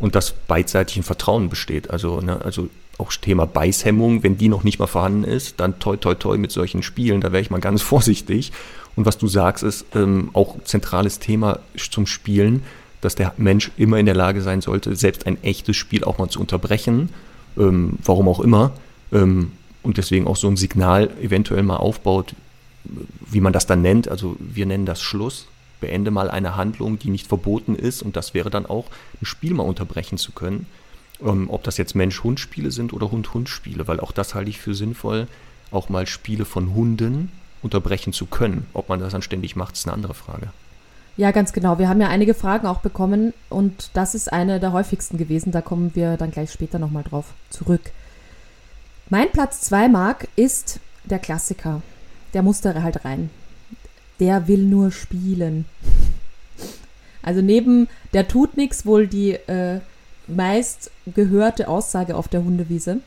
und 0.00 0.16
dass 0.16 0.32
beidseitig 0.32 0.96
ein 0.96 1.04
Vertrauen 1.04 1.48
besteht. 1.48 1.90
Also, 1.90 2.20
ne, 2.20 2.44
also 2.44 2.68
auch 2.98 3.12
Thema 3.12 3.46
Beißhemmung, 3.46 4.24
wenn 4.24 4.36
die 4.36 4.48
noch 4.48 4.64
nicht 4.64 4.80
mal 4.80 4.88
vorhanden 4.88 5.22
ist, 5.22 5.60
dann 5.60 5.78
toi 5.78 5.96
toi 5.96 6.16
toi 6.16 6.36
mit 6.38 6.50
solchen 6.50 6.82
Spielen, 6.82 7.20
da 7.20 7.30
wäre 7.30 7.40
ich 7.40 7.50
mal 7.50 7.60
ganz 7.60 7.82
vorsichtig. 7.92 8.50
Und 8.96 9.06
was 9.06 9.16
du 9.16 9.28
sagst, 9.28 9.62
ist 9.62 9.86
ähm, 9.94 10.30
auch 10.32 10.60
zentrales 10.64 11.20
Thema 11.20 11.60
zum 11.76 12.08
Spielen, 12.08 12.64
dass 13.00 13.14
der 13.14 13.32
Mensch 13.36 13.70
immer 13.76 13.98
in 14.00 14.06
der 14.06 14.16
Lage 14.16 14.42
sein 14.42 14.60
sollte, 14.60 14.96
selbst 14.96 15.24
ein 15.24 15.40
echtes 15.44 15.76
Spiel 15.76 16.02
auch 16.02 16.18
mal 16.18 16.28
zu 16.30 16.40
unterbrechen, 16.40 17.10
ähm, 17.56 17.92
warum 18.02 18.26
auch 18.26 18.40
immer. 18.40 18.72
Ähm, 19.12 19.52
und 19.88 19.96
deswegen 19.96 20.26
auch 20.26 20.36
so 20.36 20.48
ein 20.48 20.58
Signal 20.58 21.08
eventuell 21.18 21.62
mal 21.62 21.78
aufbaut, 21.78 22.34
wie 22.84 23.40
man 23.40 23.54
das 23.54 23.64
dann 23.64 23.80
nennt. 23.80 24.06
Also 24.08 24.36
wir 24.38 24.66
nennen 24.66 24.84
das 24.84 25.00
Schluss. 25.00 25.46
Beende 25.80 26.10
mal 26.10 26.30
eine 26.30 26.56
Handlung, 26.56 26.98
die 26.98 27.08
nicht 27.08 27.26
verboten 27.26 27.74
ist. 27.74 28.02
Und 28.02 28.14
das 28.14 28.34
wäre 28.34 28.50
dann 28.50 28.66
auch, 28.66 28.84
ein 29.22 29.24
Spiel 29.24 29.54
mal 29.54 29.62
unterbrechen 29.62 30.18
zu 30.18 30.32
können. 30.32 30.66
Ähm, 31.24 31.48
ob 31.48 31.64
das 31.64 31.78
jetzt 31.78 31.94
Mensch-Hund-Spiele 31.94 32.70
sind 32.70 32.92
oder 32.92 33.10
Hund-Hund-Spiele, 33.10 33.88
weil 33.88 33.98
auch 33.98 34.12
das 34.12 34.34
halte 34.34 34.50
ich 34.50 34.60
für 34.60 34.74
sinnvoll, 34.74 35.26
auch 35.70 35.88
mal 35.88 36.06
Spiele 36.06 36.44
von 36.44 36.74
Hunden 36.74 37.32
unterbrechen 37.62 38.12
zu 38.12 38.26
können. 38.26 38.66
Ob 38.74 38.90
man 38.90 39.00
das 39.00 39.12
dann 39.12 39.22
ständig 39.22 39.56
macht, 39.56 39.74
ist 39.74 39.86
eine 39.86 39.94
andere 39.94 40.12
Frage. 40.12 40.50
Ja, 41.16 41.30
ganz 41.30 41.54
genau. 41.54 41.78
Wir 41.78 41.88
haben 41.88 42.02
ja 42.02 42.08
einige 42.08 42.34
Fragen 42.34 42.66
auch 42.66 42.80
bekommen 42.80 43.32
und 43.48 43.88
das 43.94 44.14
ist 44.14 44.30
eine 44.30 44.60
der 44.60 44.72
häufigsten 44.72 45.16
gewesen. 45.16 45.50
Da 45.50 45.62
kommen 45.62 45.92
wir 45.94 46.18
dann 46.18 46.30
gleich 46.30 46.52
später 46.52 46.78
nochmal 46.78 47.04
drauf 47.04 47.32
zurück. 47.48 47.90
Mein 49.10 49.32
Platz 49.32 49.62
2, 49.62 49.88
Marc, 49.88 50.28
ist 50.36 50.80
der 51.04 51.18
Klassiker. 51.18 51.80
Der 52.34 52.42
musste 52.42 52.82
halt 52.82 53.06
rein. 53.06 53.30
Der 54.20 54.48
will 54.48 54.64
nur 54.64 54.90
spielen. 54.90 55.64
Also 57.22 57.40
neben 57.40 57.88
der 58.12 58.28
tut 58.28 58.56
nichts 58.56 58.84
wohl 58.84 59.06
die 59.06 59.32
äh, 59.32 59.80
meist 60.26 60.90
gehörte 61.14 61.68
Aussage 61.68 62.16
auf 62.16 62.28
der 62.28 62.44
Hundewiese. 62.44 63.00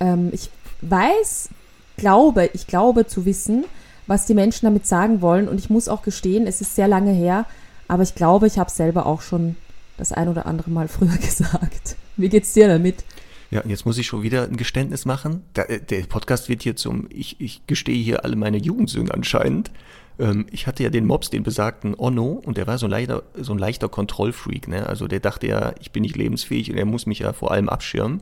Ähm, 0.00 0.30
ich 0.32 0.50
weiß, 0.80 1.50
glaube, 1.98 2.48
ich 2.54 2.66
glaube 2.66 3.06
zu 3.06 3.26
wissen, 3.26 3.64
was 4.06 4.24
die 4.24 4.34
Menschen 4.34 4.64
damit 4.64 4.86
sagen 4.86 5.20
wollen. 5.20 5.46
Und 5.46 5.58
ich 5.58 5.68
muss 5.68 5.88
auch 5.88 6.02
gestehen, 6.02 6.46
es 6.46 6.62
ist 6.62 6.74
sehr 6.74 6.88
lange 6.88 7.12
her, 7.12 7.44
aber 7.86 8.02
ich 8.02 8.14
glaube, 8.14 8.46
ich 8.46 8.58
habe 8.58 8.70
selber 8.70 9.04
auch 9.04 9.20
schon 9.20 9.56
das 9.98 10.12
ein 10.12 10.28
oder 10.28 10.46
andere 10.46 10.70
Mal 10.70 10.88
früher 10.88 11.18
gesagt. 11.18 11.96
Wie 12.16 12.30
geht's 12.30 12.54
dir 12.54 12.68
damit? 12.68 13.04
Ja, 13.50 13.62
jetzt 13.66 13.86
muss 13.86 13.96
ich 13.96 14.06
schon 14.06 14.22
wieder 14.22 14.44
ein 14.44 14.56
Geständnis 14.56 15.06
machen. 15.06 15.42
Der, 15.56 15.70
äh, 15.70 15.80
der 15.80 16.02
Podcast 16.02 16.48
wird 16.48 16.62
hier 16.62 16.76
zum, 16.76 17.06
ich, 17.10 17.40
ich 17.40 17.66
gestehe 17.66 18.02
hier 18.02 18.24
alle 18.24 18.36
meine 18.36 18.58
Jugendsünden 18.58 19.10
anscheinend. 19.10 19.70
Ähm, 20.18 20.46
ich 20.50 20.66
hatte 20.66 20.82
ja 20.82 20.90
den 20.90 21.06
Mops, 21.06 21.30
den 21.30 21.44
besagten 21.44 21.94
Onno, 21.98 22.42
und 22.44 22.58
der 22.58 22.66
war 22.66 22.76
so 22.76 22.86
ein 22.86 22.90
leichter, 22.90 23.22
so 23.34 23.52
ein 23.52 23.58
leichter 23.58 23.88
Kontrollfreak. 23.88 24.68
Ne? 24.68 24.86
Also 24.86 25.08
der 25.08 25.20
dachte 25.20 25.46
ja, 25.46 25.74
ich 25.80 25.92
bin 25.92 26.02
nicht 26.02 26.16
lebensfähig 26.16 26.70
und 26.70 26.76
er 26.76 26.84
muss 26.84 27.06
mich 27.06 27.20
ja 27.20 27.32
vor 27.32 27.50
allem 27.50 27.68
abschirmen. 27.68 28.20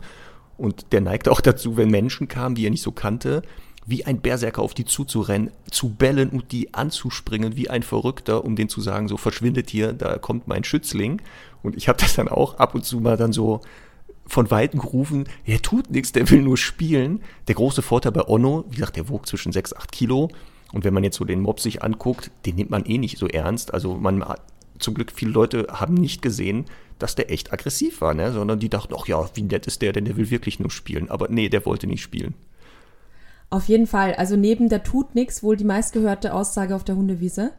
Und 0.57 0.93
der 0.93 1.01
neigte 1.01 1.33
auch 1.33 1.41
dazu, 1.41 1.77
wenn 1.77 1.91
Menschen 1.91 2.29
kamen, 2.29 2.55
die 2.55 2.67
er 2.67 2.71
nicht 2.71 2.83
so 2.83 2.93
kannte, 2.93 3.43
wie 3.85 4.05
ein 4.05 4.21
Berserker 4.21 4.63
auf 4.63 4.75
die 4.75 4.85
zuzurennen, 4.85 5.51
zu 5.71 5.91
bellen 5.91 6.31
und 6.31 6.51
die 6.51 6.75
anzuspringen 6.75 7.57
wie 7.57 7.71
ein 7.71 7.83
Verrückter, 7.83 8.45
um 8.45 8.57
denen 8.57 8.69
zu 8.69 8.81
sagen, 8.81 9.07
so 9.07 9.17
verschwindet 9.17 9.71
hier, 9.71 9.93
da 9.93 10.19
kommt 10.19 10.49
mein 10.49 10.65
Schützling. 10.65 11.23
Und 11.63 11.77
ich 11.77 11.89
habe 11.89 11.99
das 12.01 12.15
dann 12.15 12.29
auch 12.29 12.59
ab 12.59 12.75
und 12.75 12.85
zu 12.85 13.01
mal 13.01 13.17
dann 13.17 13.33
so 13.33 13.61
von 14.27 14.51
Weitem 14.51 14.81
gerufen, 14.81 15.25
er 15.45 15.63
tut 15.63 15.91
nichts, 15.91 16.13
der 16.13 16.29
will 16.31 16.43
nur 16.43 16.57
spielen. 16.57 17.21
Der 17.49 17.55
große 17.55 17.83
Vorteil 17.83 18.13
bei 18.13 18.27
Onno, 18.27 18.65
wie 18.69 18.77
gesagt, 18.77 18.97
der 18.97 19.09
wog 19.09 19.27
zwischen 19.27 19.53
6, 19.53 19.75
8 19.75 19.93
Kilo. 19.93 20.31
Und 20.73 20.85
wenn 20.85 20.95
man 20.95 21.05
jetzt 21.05 21.17
so 21.17 21.25
den 21.25 21.41
Mob 21.41 21.61
sich 21.61 21.83
anguckt, 21.83 22.31
den 22.45 22.57
nimmt 22.57 22.71
man 22.71 22.85
eh 22.85 22.99
nicht 22.99 23.19
so 23.19 23.29
ernst. 23.29 23.73
Also 23.73 23.95
man 23.97 24.25
zum 24.79 24.95
Glück 24.95 25.13
viele 25.13 25.31
Leute 25.31 25.67
haben 25.71 25.95
nicht 25.95 26.23
gesehen, 26.23 26.67
dass 26.99 27.15
der 27.15 27.31
echt 27.31 27.53
aggressiv 27.53 28.01
war, 28.01 28.15
ne? 28.15 28.33
sondern 28.33 28.59
die 28.59 28.69
dachten, 28.69 28.95
ach 28.99 29.07
ja, 29.07 29.29
wie 29.35 29.43
nett 29.43 29.67
ist 29.67 29.83
der, 29.83 29.93
denn 29.93 30.05
der 30.05 30.17
will 30.17 30.31
wirklich 30.31 30.61
nur 30.61 30.71
spielen. 30.71 31.11
Aber 31.11 31.29
nee, 31.29 31.49
der 31.49 31.65
wollte 31.67 31.87
nicht 31.87 32.03
spielen. 32.03 32.35
Auf 33.49 33.69
jeden 33.69 33.87
Fall. 33.87 34.15
Also 34.15 34.37
neben 34.37 34.69
der 34.69 34.83
tut 34.83 35.15
nichts 35.15 35.43
wohl 35.43 35.57
die 35.57 35.65
meistgehörte 35.65 36.35
Aussage 36.35 36.75
auf 36.75 36.85
der 36.85 36.97
Hundewiese 36.97 37.53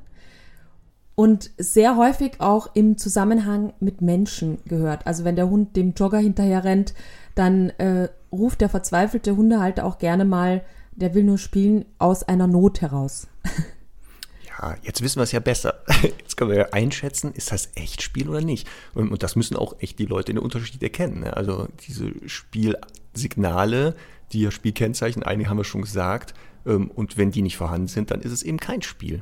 und 1.18 1.50
sehr 1.58 1.98
häufig 1.98 2.34
auch 2.38 2.76
im 2.76 2.96
Zusammenhang 3.00 3.74
mit 3.80 4.02
Menschen 4.02 4.60
gehört. 4.66 5.08
Also 5.08 5.24
wenn 5.24 5.36
der 5.36 5.50
Hund 5.50 5.76
dem 5.76 5.96
Jogger 5.96 6.20
hinterher 6.20 6.64
rennt, 6.64 6.94
dann 7.34 7.72
äh, 7.72 8.10
ruft 8.32 8.62
der 8.62 8.70
verzweifelte 8.70 9.36
Hundehalter 9.36 9.84
auch 9.84 9.98
gerne 9.98 10.26
mal, 10.26 10.64
der 10.92 11.16
will 11.16 11.24
nur 11.24 11.40
spielen, 11.40 11.86
aus 11.98 12.22
einer 12.22 12.46
Not 12.46 12.82
heraus. 12.82 13.26
ja, 14.48 14.76
jetzt 14.84 15.02
wissen 15.02 15.18
wir 15.18 15.24
es 15.24 15.32
ja 15.32 15.40
besser. 15.40 15.82
Jetzt 16.20 16.38
können 16.38 16.52
wir 16.52 16.58
ja 16.58 16.70
einschätzen, 16.72 17.34
ist 17.34 17.52
das 17.52 17.70
echt 17.74 18.04
Spiel 18.04 18.30
oder 18.30 18.42
nicht? 18.42 18.68
Und, 18.94 19.10
und 19.10 19.24
das 19.24 19.36
müssen 19.36 19.58
auch 19.58 19.76
echt 19.80 19.98
die 19.98 20.06
Leute 20.06 20.32
in 20.32 20.36
den 20.36 20.44
Unterschied 20.44 20.84
erkennen. 20.84 21.22
Ne? 21.22 21.36
Also 21.36 21.68
diese 21.88 22.12
Spielsignale, 22.30 23.96
die 24.34 24.42
ja 24.42 24.52
Spielkennzeichen, 24.52 25.24
einige 25.24 25.50
haben 25.50 25.58
wir 25.58 25.64
schon 25.64 25.82
gesagt, 25.82 26.36
ähm, 26.68 26.92
und 26.92 27.18
wenn 27.18 27.32
die 27.32 27.42
nicht 27.42 27.58
vorhanden 27.58 27.88
sind, 27.88 28.12
dann 28.12 28.22
ist 28.22 28.32
es 28.32 28.44
eben 28.44 28.60
kein 28.60 28.84
Spiel. 28.84 29.22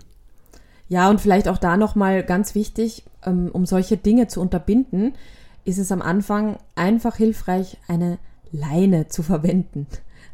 Ja, 0.88 1.10
und 1.10 1.20
vielleicht 1.20 1.48
auch 1.48 1.58
da 1.58 1.78
nochmal 1.78 2.24
ganz 2.24 2.54
wichtig, 2.56 3.04
ähm, 3.26 3.50
um 3.52 3.66
solche 3.66 3.98
Dinge 3.98 4.28
zu 4.28 4.42
unterbinden, 4.42 5.14
ist 5.64 5.80
es 5.80 5.92
am 5.92 6.02
Anfang 6.02 6.58
einfach 6.76 7.16
hilfreich, 7.16 7.78
eine 7.88 8.20
Leine 8.52 9.08
zu 9.08 9.24
verwenden. 9.24 9.88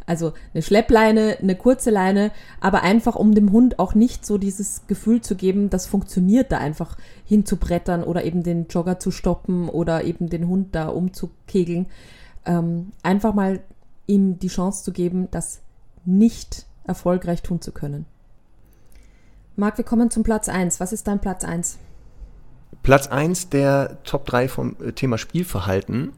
Also 0.05 0.33
eine 0.53 0.61
Schleppleine, 0.61 1.37
eine 1.41 1.55
kurze 1.55 1.89
Leine, 1.89 2.31
aber 2.59 2.83
einfach 2.83 3.15
um 3.15 3.33
dem 3.33 3.51
Hund 3.51 3.79
auch 3.79 3.95
nicht 3.95 4.25
so 4.25 4.37
dieses 4.37 4.87
Gefühl 4.87 5.21
zu 5.21 5.35
geben, 5.35 5.69
das 5.69 5.87
funktioniert 5.87 6.51
da 6.51 6.57
einfach 6.57 6.97
hinzubrettern 7.25 8.03
oder 8.03 8.25
eben 8.25 8.43
den 8.43 8.67
Jogger 8.67 8.99
zu 8.99 9.11
stoppen 9.11 9.69
oder 9.69 10.03
eben 10.03 10.29
den 10.29 10.47
Hund 10.47 10.75
da 10.75 10.89
umzukegeln. 10.89 11.85
Ähm, 12.45 12.91
einfach 13.03 13.33
mal 13.33 13.61
ihm 14.07 14.39
die 14.39 14.47
Chance 14.47 14.83
zu 14.83 14.91
geben, 14.91 15.29
das 15.31 15.61
nicht 16.03 16.65
erfolgreich 16.83 17.41
tun 17.41 17.61
zu 17.61 17.71
können. 17.71 18.05
Marc, 19.61 19.77
wir 19.77 19.85
kommen 19.85 20.09
zum 20.09 20.23
Platz 20.23 20.49
1. 20.49 20.79
Was 20.79 20.91
ist 20.91 21.07
dein 21.07 21.21
Platz 21.21 21.43
1? 21.43 21.77
Platz 22.81 23.07
1 23.07 23.49
der 23.49 24.01
Top 24.03 24.25
3 24.25 24.47
vom 24.47 24.75
äh, 24.81 24.91
Thema 24.91 25.19
Spielverhalten. 25.19 26.13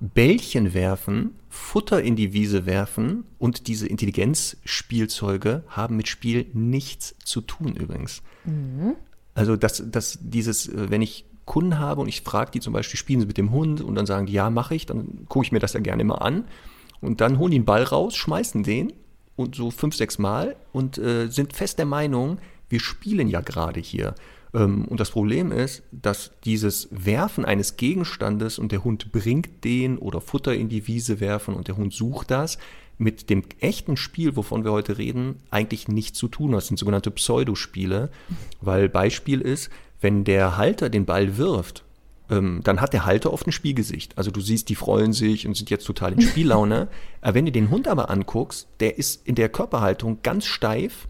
Bällchen 0.00 0.74
werfen, 0.74 1.36
Futter 1.48 2.02
in 2.02 2.16
die 2.16 2.32
Wiese 2.32 2.66
werfen 2.66 3.22
und 3.38 3.68
diese 3.68 3.86
Intelligenzspielzeuge 3.86 5.62
haben 5.68 5.96
mit 5.96 6.08
Spiel 6.08 6.46
nichts 6.54 7.14
zu 7.24 7.40
tun 7.40 7.76
übrigens. 7.76 8.22
Mhm. 8.44 8.96
Also 9.32 9.54
dass, 9.54 9.80
dass 9.88 10.18
dieses, 10.20 10.68
äh, 10.68 10.90
wenn 10.90 11.00
ich 11.00 11.24
Kunden 11.44 11.78
habe 11.78 12.00
und 12.00 12.08
ich 12.08 12.22
frage 12.22 12.50
die 12.50 12.60
zum 12.60 12.72
Beispiel, 12.72 12.98
spielen 12.98 13.20
sie 13.20 13.26
mit 13.26 13.38
dem 13.38 13.52
Hund 13.52 13.80
und 13.80 13.94
dann 13.94 14.06
sagen 14.06 14.26
die, 14.26 14.32
ja, 14.32 14.50
mache 14.50 14.74
ich, 14.74 14.86
dann 14.86 15.24
gucke 15.28 15.46
ich 15.46 15.52
mir 15.52 15.60
das 15.60 15.74
ja 15.74 15.80
gerne 15.80 16.02
immer 16.02 16.20
an 16.20 16.46
und 17.00 17.20
dann 17.20 17.38
holen 17.38 17.52
die 17.52 17.58
einen 17.58 17.64
Ball 17.64 17.84
raus, 17.84 18.16
schmeißen 18.16 18.64
den 18.64 18.92
und 19.36 19.54
so 19.54 19.70
fünf, 19.70 19.94
sechs 19.94 20.18
Mal 20.18 20.56
und 20.72 20.98
äh, 20.98 21.28
sind 21.28 21.52
fest 21.52 21.78
der 21.78 21.86
Meinung, 21.86 22.38
wir 22.68 22.80
spielen 22.80 23.28
ja 23.28 23.40
gerade 23.40 23.80
hier. 23.80 24.14
Ähm, 24.54 24.84
und 24.86 25.00
das 25.00 25.10
Problem 25.10 25.52
ist, 25.52 25.82
dass 25.92 26.32
dieses 26.44 26.88
Werfen 26.90 27.44
eines 27.44 27.76
Gegenstandes 27.76 28.58
und 28.58 28.72
der 28.72 28.84
Hund 28.84 29.12
bringt 29.12 29.64
den 29.64 29.98
oder 29.98 30.20
Futter 30.20 30.54
in 30.54 30.68
die 30.68 30.86
Wiese 30.86 31.20
werfen 31.20 31.54
und 31.54 31.68
der 31.68 31.76
Hund 31.76 31.92
sucht 31.92 32.30
das, 32.30 32.58
mit 32.98 33.30
dem 33.30 33.44
echten 33.60 33.96
Spiel, 33.96 34.34
wovon 34.34 34.64
wir 34.64 34.72
heute 34.72 34.98
reden, 34.98 35.36
eigentlich 35.50 35.86
nichts 35.86 36.18
zu 36.18 36.26
tun 36.26 36.50
hat. 36.50 36.58
Das 36.58 36.66
sind 36.66 36.78
sogenannte 36.78 37.12
Pseudospiele, 37.12 38.10
weil 38.60 38.88
Beispiel 38.88 39.40
ist, 39.40 39.70
wenn 40.00 40.24
der 40.24 40.56
Halter 40.56 40.90
den 40.90 41.04
Ball 41.04 41.36
wirft, 41.36 41.84
ähm, 42.28 42.60
dann 42.64 42.80
hat 42.80 42.92
der 42.92 43.06
Halter 43.06 43.32
oft 43.32 43.46
ein 43.46 43.52
Spielgesicht. 43.52 44.18
Also 44.18 44.30
du 44.30 44.40
siehst, 44.40 44.68
die 44.68 44.74
freuen 44.74 45.12
sich 45.12 45.46
und 45.46 45.56
sind 45.56 45.70
jetzt 45.70 45.86
total 45.86 46.12
in 46.12 46.20
Spiellaune. 46.20 46.88
wenn 47.22 47.46
du 47.46 47.52
den 47.52 47.70
Hund 47.70 47.86
aber 47.86 48.10
anguckst, 48.10 48.68
der 48.80 48.98
ist 48.98 49.26
in 49.26 49.36
der 49.36 49.48
Körperhaltung 49.48 50.18
ganz 50.22 50.44
steif 50.44 51.08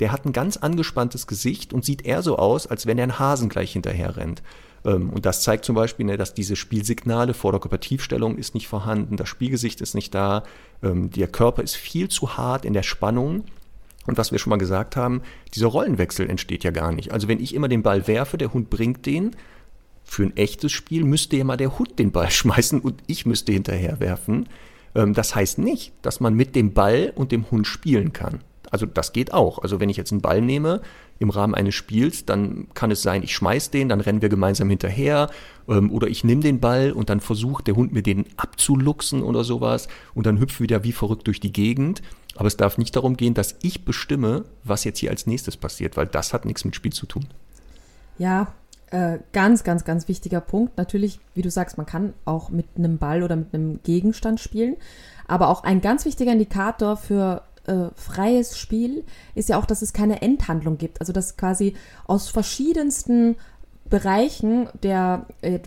der 0.00 0.12
hat 0.12 0.24
ein 0.24 0.32
ganz 0.32 0.56
angespanntes 0.56 1.26
Gesicht 1.26 1.72
und 1.72 1.84
sieht 1.84 2.04
eher 2.04 2.22
so 2.22 2.38
aus, 2.38 2.66
als 2.66 2.86
wenn 2.86 2.98
er 2.98 3.04
einen 3.04 3.18
Hasen 3.18 3.48
gleich 3.48 3.72
hinterher 3.72 4.16
rennt. 4.16 4.42
Ähm, 4.84 5.10
und 5.10 5.26
das 5.26 5.42
zeigt 5.42 5.64
zum 5.64 5.74
Beispiel, 5.74 6.06
ne, 6.06 6.16
dass 6.16 6.34
diese 6.34 6.56
Spielsignale, 6.56 7.34
Vorderkörpertiefstellung 7.34 8.36
ist 8.36 8.54
nicht 8.54 8.68
vorhanden, 8.68 9.16
das 9.16 9.28
Spielgesicht 9.28 9.80
ist 9.80 9.94
nicht 9.94 10.14
da, 10.14 10.44
ähm, 10.82 11.10
der 11.10 11.28
Körper 11.28 11.62
ist 11.62 11.76
viel 11.76 12.08
zu 12.08 12.36
hart 12.36 12.64
in 12.64 12.72
der 12.72 12.82
Spannung. 12.82 13.44
Und 14.06 14.16
was 14.16 14.32
wir 14.32 14.38
schon 14.38 14.50
mal 14.50 14.56
gesagt 14.56 14.96
haben, 14.96 15.22
dieser 15.54 15.66
Rollenwechsel 15.66 16.30
entsteht 16.30 16.64
ja 16.64 16.70
gar 16.70 16.92
nicht. 16.92 17.12
Also 17.12 17.28
wenn 17.28 17.40
ich 17.40 17.54
immer 17.54 17.68
den 17.68 17.82
Ball 17.82 18.06
werfe, 18.06 18.38
der 18.38 18.54
Hund 18.54 18.70
bringt 18.70 19.04
den, 19.04 19.36
für 20.04 20.22
ein 20.22 20.36
echtes 20.38 20.72
Spiel 20.72 21.04
müsste 21.04 21.36
ja 21.36 21.44
mal 21.44 21.58
der 21.58 21.78
Hund 21.78 21.98
den 21.98 22.12
Ball 22.12 22.30
schmeißen 22.30 22.80
und 22.80 23.02
ich 23.06 23.26
müsste 23.26 23.52
hinterher 23.52 24.00
werfen. 24.00 24.48
Ähm, 24.94 25.12
das 25.12 25.34
heißt 25.34 25.58
nicht, 25.58 25.92
dass 26.02 26.20
man 26.20 26.34
mit 26.34 26.56
dem 26.56 26.72
Ball 26.72 27.12
und 27.14 27.32
dem 27.32 27.50
Hund 27.50 27.66
spielen 27.66 28.12
kann. 28.12 28.40
Also 28.70 28.86
das 28.86 29.12
geht 29.12 29.32
auch. 29.32 29.60
Also 29.60 29.80
wenn 29.80 29.88
ich 29.88 29.96
jetzt 29.96 30.12
einen 30.12 30.20
Ball 30.20 30.40
nehme 30.40 30.80
im 31.18 31.30
Rahmen 31.30 31.54
eines 31.54 31.74
Spiels, 31.74 32.24
dann 32.24 32.68
kann 32.74 32.90
es 32.90 33.02
sein, 33.02 33.22
ich 33.22 33.34
schmeiß 33.34 33.70
den, 33.70 33.88
dann 33.88 34.00
rennen 34.00 34.22
wir 34.22 34.28
gemeinsam 34.28 34.68
hinterher 34.68 35.30
ähm, 35.68 35.90
oder 35.90 36.08
ich 36.08 36.24
nehme 36.24 36.42
den 36.42 36.60
Ball 36.60 36.92
und 36.92 37.10
dann 37.10 37.20
versucht 37.20 37.66
der 37.66 37.76
Hund 37.76 37.92
mir 37.92 38.02
den 38.02 38.26
abzuluxen 38.36 39.22
oder 39.22 39.44
sowas 39.44 39.88
und 40.14 40.26
dann 40.26 40.38
hüpfen 40.38 40.60
wir 40.60 40.64
wieder 40.64 40.84
wie 40.84 40.92
verrückt 40.92 41.26
durch 41.26 41.40
die 41.40 41.52
Gegend. 41.52 42.02
Aber 42.36 42.46
es 42.46 42.56
darf 42.56 42.78
nicht 42.78 42.94
darum 42.94 43.16
gehen, 43.16 43.34
dass 43.34 43.56
ich 43.62 43.84
bestimme, 43.84 44.44
was 44.62 44.84
jetzt 44.84 44.98
hier 44.98 45.10
als 45.10 45.26
nächstes 45.26 45.56
passiert, 45.56 45.96
weil 45.96 46.06
das 46.06 46.32
hat 46.32 46.44
nichts 46.44 46.64
mit 46.64 46.76
Spiel 46.76 46.92
zu 46.92 47.06
tun. 47.06 47.26
Ja, 48.18 48.52
äh, 48.90 49.18
ganz, 49.32 49.64
ganz, 49.64 49.84
ganz 49.84 50.08
wichtiger 50.08 50.40
Punkt. 50.40 50.78
Natürlich, 50.78 51.20
wie 51.34 51.42
du 51.42 51.50
sagst, 51.50 51.76
man 51.76 51.86
kann 51.86 52.14
auch 52.24 52.48
mit 52.50 52.66
einem 52.76 52.98
Ball 52.98 53.22
oder 53.22 53.36
mit 53.36 53.52
einem 53.52 53.80
Gegenstand 53.82 54.40
spielen. 54.40 54.76
Aber 55.26 55.48
auch 55.48 55.62
ein 55.62 55.80
ganz 55.82 56.04
wichtiger 56.06 56.32
Indikator 56.32 56.96
für 56.96 57.42
äh, 57.68 57.90
freies 57.94 58.58
Spiel 58.58 59.04
ist 59.34 59.48
ja 59.48 59.58
auch, 59.58 59.66
dass 59.66 59.82
es 59.82 59.92
keine 59.92 60.22
Endhandlung 60.22 60.78
gibt. 60.78 61.00
Also 61.00 61.12
dass 61.12 61.36
quasi 61.36 61.74
aus 62.06 62.28
verschiedensten 62.28 63.36
Bereichen 63.88 64.68
der, 64.82 65.26
äh, 65.40 65.60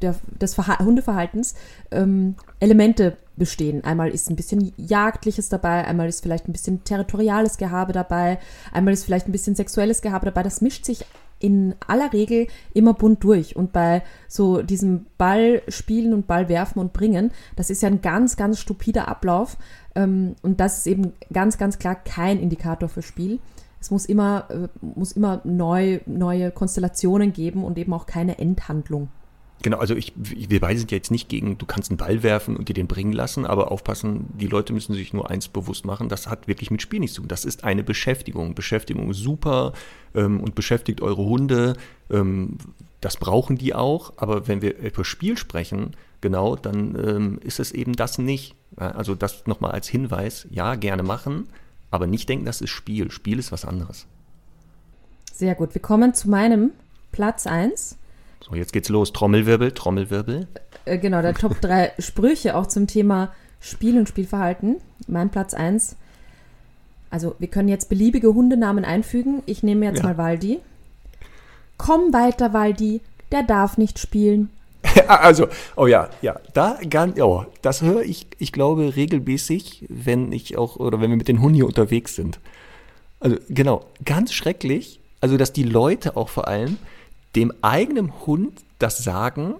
der, 0.00 0.14
des 0.40 0.54
Verha 0.54 0.78
Hundeverhaltens 0.78 1.54
ähm, 1.90 2.36
Elemente 2.60 3.16
bestehen. 3.36 3.84
Einmal 3.84 4.10
ist 4.10 4.30
ein 4.30 4.36
bisschen 4.36 4.72
Jagdliches 4.76 5.48
dabei, 5.48 5.84
einmal 5.84 6.08
ist 6.08 6.22
vielleicht 6.22 6.48
ein 6.48 6.52
bisschen 6.52 6.84
territoriales 6.84 7.58
Gehabe 7.58 7.92
dabei, 7.92 8.38
einmal 8.72 8.94
ist 8.94 9.04
vielleicht 9.04 9.28
ein 9.28 9.32
bisschen 9.32 9.54
sexuelles 9.54 10.00
Gehabe 10.00 10.24
dabei. 10.24 10.42
Das 10.42 10.62
mischt 10.62 10.86
sich 10.86 11.04
in 11.38 11.74
aller 11.86 12.12
Regel 12.12 12.46
immer 12.72 12.94
bunt 12.94 13.22
durch. 13.22 13.56
Und 13.56 13.72
bei 13.72 14.02
so 14.28 14.62
diesem 14.62 15.06
Ball 15.18 15.62
spielen 15.68 16.14
und 16.14 16.26
Ball 16.26 16.48
werfen 16.48 16.78
und 16.78 16.92
bringen, 16.92 17.30
das 17.56 17.70
ist 17.70 17.82
ja 17.82 17.88
ein 17.88 18.00
ganz, 18.00 18.36
ganz 18.36 18.58
stupider 18.58 19.08
Ablauf. 19.08 19.56
Ähm, 19.94 20.36
und 20.42 20.60
das 20.60 20.78
ist 20.78 20.86
eben 20.86 21.12
ganz, 21.32 21.58
ganz 21.58 21.78
klar 21.78 21.94
kein 21.94 22.38
Indikator 22.38 22.88
für 22.88 23.02
Spiel. 23.02 23.38
Es 23.80 23.90
muss 23.90 24.06
immer, 24.06 24.48
äh, 24.50 24.68
muss 24.80 25.12
immer 25.12 25.40
neu, 25.44 26.00
neue 26.06 26.50
Konstellationen 26.50 27.32
geben 27.32 27.64
und 27.64 27.78
eben 27.78 27.92
auch 27.92 28.06
keine 28.06 28.38
Endhandlung. 28.38 29.08
Genau, 29.66 29.78
also 29.78 29.96
ich, 29.96 30.12
wir 30.14 30.60
beide 30.60 30.78
sind 30.78 30.92
ja 30.92 30.96
jetzt 30.96 31.10
nicht 31.10 31.28
gegen, 31.28 31.58
du 31.58 31.66
kannst 31.66 31.90
einen 31.90 31.98
Ball 31.98 32.22
werfen 32.22 32.56
und 32.56 32.68
dir 32.68 32.72
den 32.72 32.86
bringen 32.86 33.12
lassen, 33.12 33.44
aber 33.44 33.72
aufpassen, 33.72 34.26
die 34.38 34.46
Leute 34.46 34.72
müssen 34.72 34.94
sich 34.94 35.12
nur 35.12 35.28
eins 35.28 35.48
bewusst 35.48 35.84
machen, 35.84 36.08
das 36.08 36.28
hat 36.28 36.46
wirklich 36.46 36.70
mit 36.70 36.82
Spiel 36.82 37.00
nichts 37.00 37.16
zu 37.16 37.22
tun. 37.22 37.26
Das 37.26 37.44
ist 37.44 37.64
eine 37.64 37.82
Beschäftigung. 37.82 38.54
Beschäftigung 38.54 39.10
ist 39.10 39.16
super 39.16 39.72
ähm, 40.14 40.38
und 40.38 40.54
beschäftigt 40.54 41.00
eure 41.00 41.24
Hunde. 41.24 41.76
Ähm, 42.10 42.58
das 43.00 43.16
brauchen 43.16 43.58
die 43.58 43.74
auch, 43.74 44.12
aber 44.18 44.46
wenn 44.46 44.62
wir 44.62 44.78
über 44.78 45.04
Spiel 45.04 45.36
sprechen, 45.36 45.96
genau, 46.20 46.54
dann 46.54 46.94
ähm, 47.04 47.40
ist 47.42 47.58
es 47.58 47.72
eben 47.72 47.94
das 47.94 48.18
nicht. 48.18 48.54
Also 48.76 49.16
das 49.16 49.48
nochmal 49.48 49.72
als 49.72 49.88
Hinweis, 49.88 50.46
ja, 50.48 50.76
gerne 50.76 51.02
machen, 51.02 51.48
aber 51.90 52.06
nicht 52.06 52.28
denken, 52.28 52.44
das 52.44 52.60
ist 52.60 52.70
Spiel. 52.70 53.10
Spiel 53.10 53.40
ist 53.40 53.50
was 53.50 53.64
anderes. 53.64 54.06
Sehr 55.32 55.56
gut. 55.56 55.74
Wir 55.74 55.82
kommen 55.82 56.14
zu 56.14 56.30
meinem 56.30 56.70
Platz 57.10 57.48
1. 57.48 57.96
So, 58.48 58.54
jetzt 58.54 58.72
geht's 58.72 58.88
los. 58.88 59.12
Trommelwirbel, 59.12 59.72
Trommelwirbel. 59.72 60.46
Äh, 60.84 60.98
genau, 60.98 61.20
der 61.20 61.34
Top 61.34 61.60
3 61.60 61.92
Sprüche 61.98 62.56
auch 62.56 62.66
zum 62.66 62.86
Thema 62.86 63.32
Spiel 63.60 63.98
und 63.98 64.08
Spielverhalten. 64.08 64.76
Mein 65.08 65.30
Platz 65.30 65.52
1. 65.54 65.96
Also, 67.10 67.34
wir 67.38 67.48
können 67.48 67.68
jetzt 67.68 67.88
beliebige 67.88 68.34
Hundenamen 68.34 68.84
einfügen. 68.84 69.42
Ich 69.46 69.62
nehme 69.62 69.86
jetzt 69.86 69.98
ja. 69.98 70.04
mal 70.04 70.18
Waldi. 70.18 70.60
Komm 71.76 72.12
weiter, 72.12 72.52
Waldi. 72.52 73.00
Der 73.32 73.42
darf 73.42 73.78
nicht 73.78 73.98
spielen. 73.98 74.50
also, 75.08 75.48
oh 75.74 75.86
ja, 75.86 76.08
ja, 76.22 76.38
da 76.54 76.78
ganz, 76.88 77.18
oh, 77.20 77.44
das 77.62 77.82
höre 77.82 78.02
ich, 78.02 78.28
ich 78.38 78.52
glaube, 78.52 78.94
regelmäßig, 78.94 79.86
wenn 79.88 80.30
ich 80.30 80.56
auch, 80.56 80.76
oder 80.76 81.00
wenn 81.00 81.10
wir 81.10 81.16
mit 81.16 81.26
den 81.26 81.40
Hunden 81.40 81.56
hier 81.56 81.66
unterwegs 81.66 82.14
sind. 82.14 82.38
Also, 83.18 83.36
genau, 83.48 83.86
ganz 84.04 84.32
schrecklich, 84.32 85.00
also, 85.20 85.36
dass 85.36 85.52
die 85.52 85.64
Leute 85.64 86.16
auch 86.16 86.28
vor 86.28 86.46
allem 86.46 86.78
dem 87.36 87.52
eigenen 87.62 88.12
Hund 88.26 88.52
das 88.78 88.98
sagen, 88.98 89.54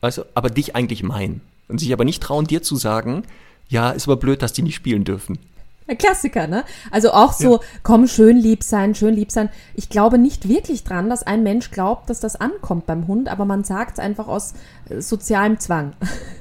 also, 0.00 0.24
aber 0.34 0.50
dich 0.50 0.74
eigentlich 0.74 1.02
meinen. 1.02 1.42
Und 1.68 1.78
sich 1.78 1.92
aber 1.92 2.04
nicht 2.04 2.22
trauen, 2.22 2.46
dir 2.46 2.62
zu 2.62 2.76
sagen, 2.76 3.22
ja, 3.68 3.90
ist 3.90 4.08
aber 4.08 4.16
blöd, 4.16 4.42
dass 4.42 4.52
die 4.52 4.62
nicht 4.62 4.74
spielen 4.74 5.04
dürfen. 5.04 5.38
Ein 5.86 5.98
Klassiker, 5.98 6.46
ne? 6.46 6.64
Also 6.90 7.12
auch 7.12 7.32
so, 7.32 7.56
ja. 7.56 7.62
komm, 7.82 8.06
schön 8.06 8.36
lieb 8.36 8.62
sein, 8.62 8.94
schön 8.94 9.14
lieb 9.14 9.32
sein. 9.32 9.48
Ich 9.74 9.88
glaube 9.88 10.18
nicht 10.18 10.48
wirklich 10.48 10.84
dran, 10.84 11.10
dass 11.10 11.24
ein 11.24 11.42
Mensch 11.42 11.70
glaubt, 11.70 12.08
dass 12.10 12.20
das 12.20 12.36
ankommt 12.36 12.86
beim 12.86 13.06
Hund, 13.06 13.28
aber 13.28 13.44
man 13.44 13.64
sagt 13.64 13.94
es 13.94 13.98
einfach 13.98 14.28
aus 14.28 14.54
äh, 14.88 15.00
sozialem 15.00 15.58
Zwang. 15.58 15.94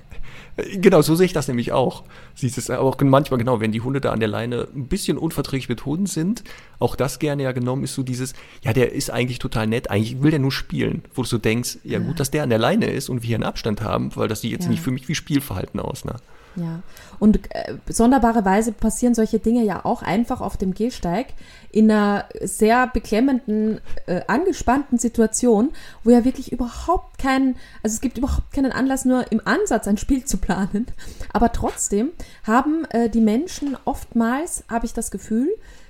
Genau, 0.75 1.01
so 1.01 1.15
sehe 1.15 1.25
ich 1.25 1.33
das 1.33 1.47
nämlich 1.47 1.71
auch. 1.71 2.03
Siehst 2.35 2.57
es 2.57 2.69
auch 2.69 2.97
manchmal 3.01 3.37
genau, 3.37 3.59
wenn 3.59 3.71
die 3.71 3.81
Hunde 3.81 4.01
da 4.01 4.11
an 4.11 4.19
der 4.19 4.29
Leine 4.29 4.67
ein 4.75 4.87
bisschen 4.87 5.17
unverträglich 5.17 5.69
mit 5.69 5.85
Hunden 5.85 6.05
sind, 6.05 6.43
auch 6.79 6.95
das 6.95 7.19
gerne 7.19 7.43
ja 7.43 7.51
genommen 7.51 7.83
ist 7.83 7.95
so 7.95 8.03
dieses, 8.03 8.33
ja, 8.63 8.73
der 8.73 8.93
ist 8.93 9.11
eigentlich 9.11 9.39
total 9.39 9.67
nett, 9.67 9.89
eigentlich 9.89 10.21
will 10.21 10.31
der 10.31 10.39
nur 10.39 10.51
spielen, 10.51 11.03
wo 11.13 11.23
du 11.23 11.27
so 11.27 11.37
denkst, 11.37 11.79
ja, 11.83 11.99
ja. 11.99 11.99
gut, 11.99 12.19
dass 12.19 12.31
der 12.31 12.43
an 12.43 12.49
der 12.49 12.59
Leine 12.59 12.87
ist 12.87 13.09
und 13.09 13.23
wir 13.23 13.35
einen 13.35 13.43
Abstand 13.43 13.81
haben, 13.81 14.15
weil 14.15 14.27
das 14.27 14.41
sieht 14.41 14.51
jetzt 14.51 14.65
ja. 14.65 14.71
nicht 14.71 14.81
für 14.81 14.91
mich 14.91 15.07
wie 15.07 15.15
Spielverhalten 15.15 15.79
aus, 15.79 16.05
ne? 16.05 16.15
Ja, 16.55 16.81
und 17.19 17.39
äh, 17.53 17.75
sonderbarerweise 17.87 18.71
passieren 18.71 19.13
solche 19.13 19.39
Dinge 19.39 19.63
ja 19.63 19.85
auch 19.85 20.01
einfach 20.01 20.41
auf 20.41 20.57
dem 20.57 20.73
Gehsteig 20.73 21.27
in 21.71 21.89
einer 21.89 22.25
sehr 22.41 22.87
beklemmenden, 22.87 23.79
äh, 24.07 24.21
angespannten 24.27 24.97
Situation, 24.97 25.69
wo 26.03 26.09
ja 26.09 26.25
wirklich 26.25 26.51
überhaupt 26.51 27.19
keinen, 27.19 27.55
also 27.83 27.93
es 27.93 28.01
gibt 28.01 28.17
überhaupt 28.17 28.51
keinen 28.51 28.71
Anlass, 28.71 29.05
nur 29.05 29.31
im 29.31 29.41
Ansatz 29.45 29.87
ein 29.87 29.97
Spiel 29.97 30.25
zu 30.25 30.37
planen. 30.37 30.87
Aber 31.31 31.51
trotzdem 31.51 32.09
haben 32.43 32.85
äh, 32.89 33.09
die 33.09 33.21
Menschen 33.21 33.77
oftmals, 33.85 34.63
habe 34.69 34.85
ich 34.85 34.93
das 34.93 35.11
Gefühl, 35.11 35.49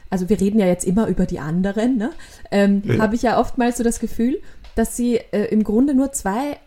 also 0.10 0.28
wir 0.30 0.42
reden 0.42 0.60
ja 0.60 0.66
jetzt 0.66 0.86
immer 0.86 1.08
über 1.08 1.26
die 1.26 1.40
anderen, 1.40 1.98
ne? 1.98 2.12
ähm, 2.52 2.82
ja. 2.84 2.98
habe 2.98 3.16
ich 3.16 3.22
ja 3.22 3.40
oftmals 3.40 3.78
so 3.78 3.84
das 3.84 4.00
Gefühl, 4.00 4.42
dass 4.76 4.96
sie 4.96 5.18
äh, 5.18 5.46
im 5.46 5.64
Grunde 5.64 5.94
nur 5.94 6.12
zwei 6.12 6.58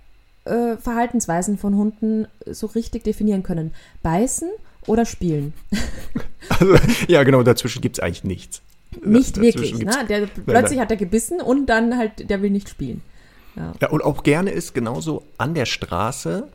äh, 0.44 0.76
Verhaltensweisen 0.76 1.58
von 1.58 1.76
Hunden 1.76 2.26
so 2.46 2.66
richtig 2.66 3.04
definieren 3.04 3.42
können. 3.42 3.72
Beißen 4.02 4.50
oder 4.86 5.04
spielen. 5.04 5.52
Also, 6.48 6.76
ja, 7.06 7.22
genau, 7.22 7.44
dazwischen 7.44 7.80
gibt 7.80 7.98
es 7.98 8.02
eigentlich 8.02 8.24
nichts. 8.24 8.62
Nicht 9.04 9.40
wirklich, 9.40 9.78
ne? 9.78 9.92
Der, 10.08 10.26
plötzlich 10.26 10.80
hat 10.80 10.90
er 10.90 10.96
gebissen 10.96 11.40
und 11.40 11.66
dann 11.66 11.96
halt, 11.96 12.28
der 12.28 12.42
will 12.42 12.50
nicht 12.50 12.68
spielen. 12.68 13.00
Ja. 13.54 13.72
ja, 13.80 13.90
und 13.90 14.02
auch 14.02 14.24
gerne 14.24 14.50
ist 14.50 14.74
genauso 14.74 15.22
an 15.38 15.54
der 15.54 15.66
Straße, 15.66 16.48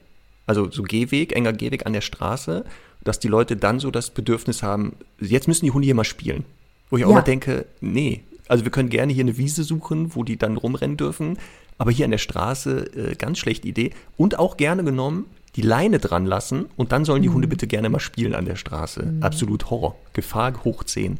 also 0.46 0.70
so 0.70 0.84
Gehweg, 0.84 1.34
enger 1.34 1.54
Gehweg 1.54 1.86
an 1.86 1.94
der 1.94 2.02
Straße, 2.02 2.66
dass 3.04 3.20
die 3.20 3.30
Leute 3.30 3.56
dann 3.56 3.80
so 3.80 3.92
das 3.92 4.10
Bedürfnis 4.10 4.62
haben, 4.62 4.98
jetzt 5.20 5.48
müssen 5.48 5.66
die 5.66 5.72
Hunde 5.72 5.86
hier 5.86 5.96
mal 5.96 6.04
spielen. 6.04 6.44
Wo 6.90 6.98
ich 6.98 7.06
auch 7.06 7.10
ja. 7.10 7.16
mal 7.16 7.22
denke, 7.22 7.66
nee, 7.80 8.24
also 8.48 8.66
wir 8.66 8.72
können 8.72 8.90
gerne 8.90 9.14
hier 9.14 9.24
eine 9.24 9.38
Wiese 9.38 9.64
suchen, 9.64 10.16
wo 10.16 10.24
die 10.24 10.38
dann 10.38 10.58
rumrennen 10.58 10.98
dürfen, 10.98 11.38
aber 11.78 11.92
hier 11.92 12.06
an 12.06 12.12
der 12.12 12.18
Straße, 12.18 13.12
äh, 13.12 13.16
ganz 13.16 13.38
schlechte 13.38 13.68
Idee. 13.68 13.92
Und 14.16 14.40
auch 14.40 14.58
gerne 14.58 14.84
genommen, 14.84 15.26
die 15.56 15.62
Leine 15.62 16.00
dran 16.00 16.26
lassen 16.26 16.68
und 16.76 16.92
dann 16.92 17.04
sollen 17.04 17.24
die 17.24 17.30
mhm. 17.30 17.36
Hunde 17.36 17.48
bitte 17.48 17.68
gerne 17.68 17.90
mal 17.90 18.00
spielen 18.00 18.36
an 18.36 18.46
der 18.46 18.56
Straße. 18.56 19.04
Mhm. 19.04 19.24
Absolut 19.24 19.70
Horror. 19.70 19.96
Gefahr 20.14 20.64
hoch 20.64 20.84
10. 20.84 21.20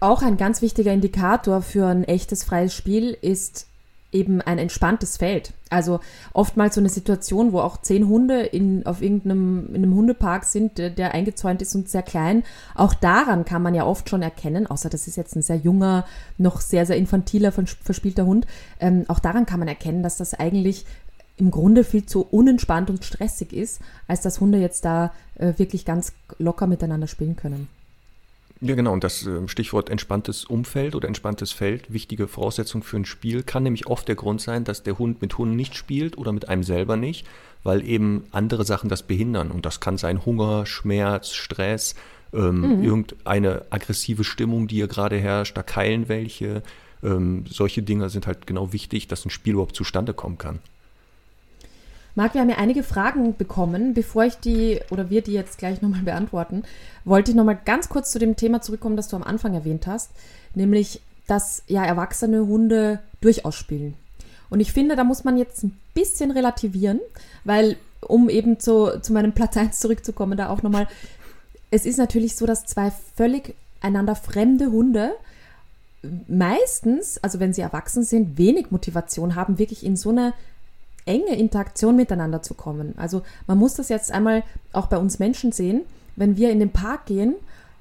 Auch 0.00 0.22
ein 0.22 0.36
ganz 0.36 0.62
wichtiger 0.62 0.92
Indikator 0.92 1.62
für 1.62 1.86
ein 1.86 2.04
echtes 2.04 2.44
freies 2.44 2.74
Spiel 2.74 3.16
ist 3.20 3.69
eben 4.12 4.40
ein 4.40 4.58
entspanntes 4.58 5.16
Feld. 5.16 5.52
Also 5.68 6.00
oftmals 6.32 6.74
so 6.74 6.80
eine 6.80 6.88
Situation, 6.88 7.52
wo 7.52 7.60
auch 7.60 7.80
zehn 7.80 8.08
Hunde 8.08 8.42
in, 8.42 8.84
auf 8.86 9.02
irgendeinem 9.02 9.68
in 9.68 9.76
einem 9.76 9.94
Hundepark 9.94 10.44
sind, 10.44 10.78
der, 10.78 10.90
der, 10.90 11.14
eingezäunt 11.14 11.62
ist 11.62 11.74
und 11.74 11.88
sehr 11.88 12.02
klein. 12.02 12.42
Auch 12.74 12.94
daran 12.94 13.44
kann 13.44 13.62
man 13.62 13.74
ja 13.74 13.84
oft 13.84 14.08
schon 14.08 14.22
erkennen, 14.22 14.66
außer 14.66 14.90
das 14.90 15.06
ist 15.06 15.16
jetzt 15.16 15.36
ein 15.36 15.42
sehr 15.42 15.56
junger, 15.56 16.04
noch 16.38 16.60
sehr, 16.60 16.86
sehr 16.86 16.96
infantiler, 16.96 17.52
verspielter 17.52 18.26
Hund, 18.26 18.46
ähm, 18.80 19.04
auch 19.08 19.20
daran 19.20 19.46
kann 19.46 19.60
man 19.60 19.68
erkennen, 19.68 20.02
dass 20.02 20.16
das 20.16 20.34
eigentlich 20.34 20.86
im 21.36 21.50
Grunde 21.50 21.84
viel 21.84 22.04
zu 22.04 22.22
unentspannt 22.22 22.90
und 22.90 23.04
stressig 23.04 23.52
ist, 23.52 23.80
als 24.06 24.20
dass 24.20 24.40
Hunde 24.40 24.58
jetzt 24.58 24.84
da 24.84 25.12
äh, 25.36 25.54
wirklich 25.56 25.84
ganz 25.84 26.12
locker 26.38 26.66
miteinander 26.66 27.06
spielen 27.06 27.36
können. 27.36 27.68
Ja, 28.62 28.74
genau. 28.74 28.92
Und 28.92 29.04
das 29.04 29.24
ähm, 29.24 29.48
Stichwort 29.48 29.88
entspanntes 29.88 30.44
Umfeld 30.44 30.94
oder 30.94 31.08
entspanntes 31.08 31.50
Feld, 31.50 31.92
wichtige 31.92 32.28
Voraussetzung 32.28 32.82
für 32.82 32.98
ein 32.98 33.06
Spiel, 33.06 33.42
kann 33.42 33.62
nämlich 33.62 33.86
oft 33.86 34.06
der 34.06 34.16
Grund 34.16 34.40
sein, 34.42 34.64
dass 34.64 34.82
der 34.82 34.98
Hund 34.98 35.22
mit 35.22 35.38
Hunden 35.38 35.56
nicht 35.56 35.74
spielt 35.74 36.18
oder 36.18 36.32
mit 36.32 36.48
einem 36.48 36.62
selber 36.62 36.96
nicht, 36.96 37.26
weil 37.62 37.86
eben 37.86 38.24
andere 38.32 38.64
Sachen 38.64 38.90
das 38.90 39.02
behindern. 39.02 39.50
Und 39.50 39.64
das 39.64 39.80
kann 39.80 39.96
sein 39.96 40.26
Hunger, 40.26 40.66
Schmerz, 40.66 41.32
Stress, 41.32 41.94
ähm, 42.34 42.78
mhm. 42.78 42.84
irgendeine 42.84 43.64
aggressive 43.70 44.24
Stimmung, 44.24 44.68
die 44.68 44.76
hier 44.76 44.88
gerade 44.88 45.16
herrscht, 45.16 45.56
da 45.56 45.62
keilen 45.62 46.08
welche. 46.08 46.62
Ähm, 47.02 47.44
solche 47.48 47.82
Dinge 47.82 48.10
sind 48.10 48.26
halt 48.26 48.46
genau 48.46 48.74
wichtig, 48.74 49.08
dass 49.08 49.24
ein 49.24 49.30
Spiel 49.30 49.54
überhaupt 49.54 49.74
zustande 49.74 50.12
kommen 50.12 50.36
kann. 50.36 50.58
Marc, 52.14 52.34
wir 52.34 52.40
haben 52.40 52.50
ja 52.50 52.58
einige 52.58 52.82
Fragen 52.82 53.36
bekommen. 53.36 53.94
Bevor 53.94 54.24
ich 54.24 54.36
die 54.36 54.80
oder 54.90 55.10
wir 55.10 55.22
die 55.22 55.32
jetzt 55.32 55.58
gleich 55.58 55.80
nochmal 55.80 56.02
beantworten, 56.02 56.64
wollte 57.04 57.30
ich 57.30 57.36
nochmal 57.36 57.58
ganz 57.64 57.88
kurz 57.88 58.10
zu 58.10 58.18
dem 58.18 58.36
Thema 58.36 58.60
zurückkommen, 58.60 58.96
das 58.96 59.08
du 59.08 59.16
am 59.16 59.22
Anfang 59.22 59.54
erwähnt 59.54 59.86
hast, 59.86 60.10
nämlich, 60.54 61.00
dass 61.26 61.62
ja 61.68 61.84
erwachsene 61.84 62.46
Hunde 62.46 63.00
durchaus 63.20 63.54
spielen. 63.54 63.94
Und 64.48 64.60
ich 64.60 64.72
finde, 64.72 64.96
da 64.96 65.04
muss 65.04 65.22
man 65.22 65.36
jetzt 65.36 65.62
ein 65.62 65.78
bisschen 65.94 66.32
relativieren, 66.32 67.00
weil, 67.44 67.76
um 68.00 68.28
eben 68.28 68.58
zu, 68.58 69.00
zu 69.00 69.12
meinem 69.12 69.32
Platz 69.32 69.56
1 69.56 69.78
zurückzukommen, 69.78 70.36
da 70.36 70.48
auch 70.48 70.62
nochmal, 70.62 70.88
es 71.70 71.86
ist 71.86 71.98
natürlich 71.98 72.34
so, 72.34 72.46
dass 72.46 72.66
zwei 72.66 72.92
völlig 73.14 73.54
einander 73.80 74.16
fremde 74.16 74.72
Hunde 74.72 75.12
meistens, 76.26 77.18
also 77.22 77.40
wenn 77.40 77.52
sie 77.52 77.60
erwachsen 77.60 78.02
sind, 78.02 78.38
wenig 78.38 78.70
Motivation 78.70 79.36
haben, 79.36 79.58
wirklich 79.58 79.84
in 79.84 79.96
so 79.96 80.10
eine 80.10 80.32
enge 81.06 81.36
Interaktion 81.36 81.96
miteinander 81.96 82.42
zu 82.42 82.54
kommen. 82.54 82.94
Also 82.96 83.22
man 83.46 83.58
muss 83.58 83.74
das 83.74 83.88
jetzt 83.88 84.12
einmal 84.12 84.42
auch 84.72 84.86
bei 84.86 84.98
uns 84.98 85.18
Menschen 85.18 85.52
sehen. 85.52 85.82
Wenn 86.16 86.36
wir 86.36 86.50
in 86.50 86.58
den 86.58 86.70
Park 86.70 87.06
gehen, 87.06 87.34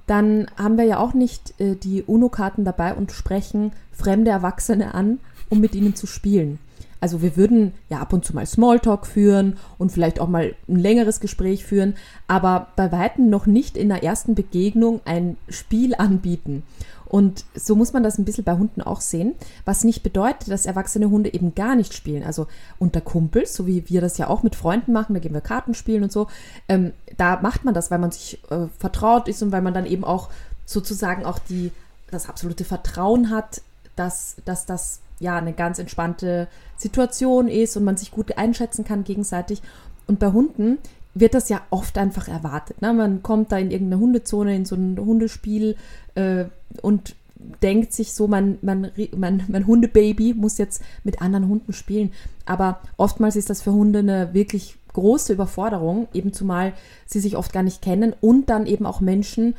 dann 0.08 0.48
haben 0.58 0.78
wir 0.78 0.86
ja 0.86 0.98
auch 0.98 1.14
nicht 1.14 1.60
äh, 1.60 1.76
die 1.76 2.04
UNO-Karten 2.04 2.66
dabei 2.66 2.96
und 2.96 3.12
sprechen 3.12 3.74
fremde 3.92 4.32
Erwachsene 4.32 4.94
an, 4.94 5.20
um 5.50 5.60
mit 5.60 5.76
ihnen 5.76 5.96
zu 5.96 6.08
spielen. 6.08 6.60
Also 7.02 7.22
wir 7.22 7.38
würden 7.38 7.74
ja 7.90 8.00
ab 8.00 8.12
und 8.12 8.26
zu 8.26 8.34
mal 8.34 8.46
Smalltalk 8.46 9.06
führen 9.06 9.58
und 9.78 9.92
vielleicht 9.92 10.20
auch 10.20 10.28
mal 10.28 10.56
ein 10.68 10.76
längeres 10.76 11.20
Gespräch 11.20 11.64
führen, 11.64 11.96
aber 12.28 12.68
bei 12.76 12.92
weitem 12.92 13.30
noch 13.30 13.46
nicht 13.46 13.78
in 13.78 13.90
der 13.90 14.04
ersten 14.04 14.36
Begegnung 14.36 15.00
ein 15.06 15.38
Spiel 15.48 15.96
anbieten. 15.96 16.64
Und 17.10 17.44
so 17.56 17.76
muss 17.76 17.92
man 17.92 18.04
das 18.04 18.20
ein 18.20 18.26
bisschen 18.26 18.44
bei 18.44 18.54
Hunden 18.54 18.82
auch 18.84 19.02
sehen, 19.02 19.34
was 19.66 19.84
nicht 19.84 20.04
bedeutet, 20.04 20.50
dass 20.50 20.68
erwachsene 20.68 21.10
Hunde 21.10 21.34
eben 21.34 21.56
gar 21.56 21.76
nicht 21.76 21.96
spielen. 21.96 22.24
Also 22.24 22.46
unter 22.78 23.02
Kumpels, 23.02 23.56
so 23.56 23.66
wie 23.66 23.90
wir 23.90 24.00
das 24.00 24.20
ja 24.20 24.28
auch 24.28 24.44
mit 24.44 24.56
Freunden 24.56 24.94
machen, 24.94 25.16
da 25.16 25.20
gehen 25.20 25.34
wir 25.34 25.42
Karten 25.42 25.74
spielen 25.74 26.04
und 26.04 26.12
so, 26.12 26.28
ähm, 26.68 26.94
da 27.18 27.40
macht 27.42 27.66
man 27.66 27.74
das, 27.74 27.90
weil 27.90 27.98
man 27.98 28.12
sich 28.12 28.40
äh, 28.52 28.68
vertraut 28.78 29.28
ist 29.28 29.42
und 29.42 29.52
weil 29.52 29.64
man 29.64 29.74
dann 29.74 29.88
eben 29.88 30.04
auch 30.04 30.30
sozusagen 30.66 31.26
auch 31.26 31.40
die, 31.40 31.72
das 32.12 32.30
absolute 32.30 32.64
Vertrauen 32.64 33.32
hat, 33.32 33.62
dass, 33.96 34.36
dass 34.46 34.68
das 34.68 35.00
ja 35.20 35.36
eine 35.36 35.54
ganz 35.54 35.80
entspannte 35.80 36.48
Situation 36.78 37.48
ist 37.48 37.76
und 37.76 37.84
man 37.84 37.98
sich 37.98 38.12
gut 38.12 38.38
einschätzen 38.38 38.86
kann 38.86 39.04
gegenseitig. 39.04 39.64
Und 40.06 40.20
bei 40.20 40.32
Hunden 40.32 40.78
wird 41.14 41.34
das 41.34 41.50
ja 41.50 41.62
oft 41.70 41.98
einfach 41.98 42.28
erwartet. 42.28 42.82
Ne? 42.82 42.94
Man 42.94 43.24
kommt 43.24 43.52
da 43.52 43.58
in 43.58 43.72
irgendeine 43.72 44.02
Hundezone, 44.02 44.56
in 44.56 44.66
so 44.66 44.76
ein 44.76 44.98
Hundespiel 44.98 45.76
äh, 46.16 46.46
und 46.82 47.16
denkt 47.62 47.94
sich 47.94 48.14
so, 48.14 48.28
mein, 48.28 48.58
mein, 48.62 48.92
mein, 49.16 49.44
mein 49.48 49.68
Hundebaby 49.68 50.34
muss 50.34 50.58
jetzt 50.58 50.82
mit 51.04 51.22
anderen 51.22 51.48
Hunden 51.48 51.74
spielen. 51.74 52.12
Aber 52.46 52.82
oftmals 52.98 53.36
ist 53.36 53.50
das 53.50 53.62
für 53.62 53.72
Hunde 53.72 54.00
eine 54.00 54.34
wirklich 54.34 54.76
große 54.94 55.34
Überforderung, 55.34 56.08
eben 56.14 56.34
zumal 56.34 56.74
sie 57.06 57.20
sich 57.20 57.38
oft 57.38 57.54
gar 57.54 57.64
nicht 57.64 57.82
kennen 57.82 58.14
und 58.22 58.50
dann 58.50 58.66
eben 58.66 58.86
auch 58.86 59.00
Menschen, 59.00 59.56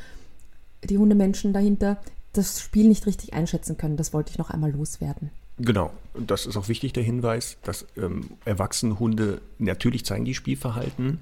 die 0.83 0.97
Hundemenschen 0.97 1.53
dahinter, 1.53 1.97
das 2.33 2.59
Spiel 2.59 2.87
nicht 2.87 3.05
richtig 3.07 3.33
einschätzen 3.33 3.77
können. 3.77 3.97
Das 3.97 4.13
wollte 4.13 4.31
ich 4.31 4.37
noch 4.37 4.49
einmal 4.51 4.71
loswerden. 4.71 5.31
Genau, 5.57 5.91
das 6.13 6.45
ist 6.45 6.57
auch 6.57 6.69
wichtig, 6.69 6.93
der 6.93 7.03
Hinweis, 7.03 7.57
dass 7.63 7.85
ähm, 7.97 8.31
erwachsene 8.45 8.99
Hunde 8.99 9.41
natürlich 9.59 10.05
zeigen 10.05 10.25
die 10.25 10.33
Spielverhalten, 10.33 11.19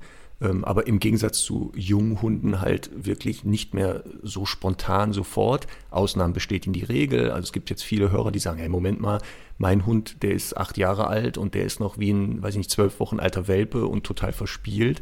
aber 0.63 0.87
im 0.87 0.99
Gegensatz 0.99 1.39
zu 1.39 1.71
jungen 1.75 2.21
Hunden 2.21 2.61
halt 2.61 2.89
wirklich 2.93 3.43
nicht 3.43 3.73
mehr 3.73 4.03
so 4.23 4.45
spontan 4.45 5.11
sofort. 5.11 5.67
Ausnahmen 5.91 6.33
bestätigen 6.33 6.73
die 6.73 6.83
Regel. 6.83 7.31
Also 7.31 7.43
es 7.43 7.51
gibt 7.51 7.69
jetzt 7.69 7.83
viele 7.83 8.11
Hörer, 8.11 8.31
die 8.31 8.39
sagen, 8.39 8.59
hey, 8.59 8.69
Moment 8.69 9.01
mal, 9.01 9.19
mein 9.57 9.85
Hund, 9.85 10.23
der 10.23 10.31
ist 10.31 10.55
acht 10.55 10.77
Jahre 10.77 11.07
alt 11.07 11.37
und 11.37 11.55
der 11.55 11.65
ist 11.65 11.79
noch 11.79 11.97
wie 11.97 12.11
ein, 12.11 12.41
weiß 12.41 12.53
ich 12.53 12.59
nicht, 12.59 12.71
zwölf 12.71 12.99
Wochen 12.99 13.19
alter 13.19 13.47
Welpe 13.47 13.85
und 13.85 14.05
total 14.05 14.31
verspielt. 14.31 15.01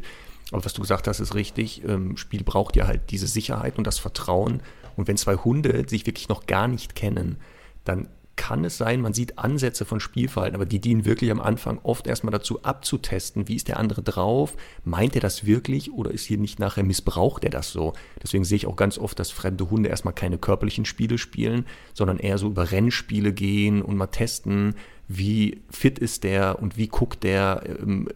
Aber 0.50 0.64
was 0.64 0.72
du 0.72 0.80
gesagt 0.80 1.06
hast, 1.06 1.20
ist 1.20 1.34
richtig. 1.34 1.84
Ähm, 1.86 2.16
Spiel 2.16 2.42
braucht 2.42 2.74
ja 2.74 2.86
halt 2.86 3.10
diese 3.10 3.26
Sicherheit 3.26 3.78
und 3.78 3.86
das 3.86 3.98
Vertrauen. 3.98 4.62
Und 4.96 5.06
wenn 5.06 5.16
zwei 5.16 5.36
Hunde 5.36 5.84
sich 5.88 6.06
wirklich 6.06 6.28
noch 6.28 6.46
gar 6.46 6.66
nicht 6.66 6.96
kennen, 6.96 7.36
dann 7.84 8.08
kann 8.38 8.64
es 8.64 8.78
sein, 8.78 9.02
man 9.02 9.12
sieht 9.12 9.38
Ansätze 9.38 9.84
von 9.84 10.00
Spielverhalten, 10.00 10.54
aber 10.54 10.64
die 10.64 10.78
dienen 10.80 11.04
wirklich 11.04 11.30
am 11.30 11.40
Anfang 11.40 11.78
oft 11.82 12.06
erstmal 12.06 12.30
dazu 12.30 12.62
abzutesten, 12.62 13.48
wie 13.48 13.56
ist 13.56 13.68
der 13.68 13.78
andere 13.78 14.02
drauf, 14.02 14.56
meint 14.84 15.14
er 15.14 15.20
das 15.20 15.44
wirklich 15.44 15.92
oder 15.92 16.10
ist 16.10 16.24
hier 16.24 16.38
nicht 16.38 16.58
nachher 16.58 16.84
missbraucht 16.84 17.44
er 17.44 17.50
das 17.50 17.72
so. 17.72 17.92
Deswegen 18.22 18.44
sehe 18.44 18.56
ich 18.56 18.66
auch 18.66 18.76
ganz 18.76 18.96
oft, 18.96 19.18
dass 19.18 19.30
fremde 19.30 19.68
Hunde 19.68 19.90
erstmal 19.90 20.14
keine 20.14 20.38
körperlichen 20.38 20.86
Spiele 20.86 21.18
spielen, 21.18 21.66
sondern 21.92 22.18
eher 22.18 22.38
so 22.38 22.46
über 22.46 22.70
Rennspiele 22.70 23.34
gehen 23.34 23.82
und 23.82 23.96
mal 23.96 24.06
testen, 24.06 24.76
wie 25.08 25.60
fit 25.68 25.98
ist 25.98 26.22
der 26.22 26.62
und 26.62 26.76
wie 26.78 26.88
guckt 26.88 27.24
der, 27.24 27.64
ähm, 27.66 28.08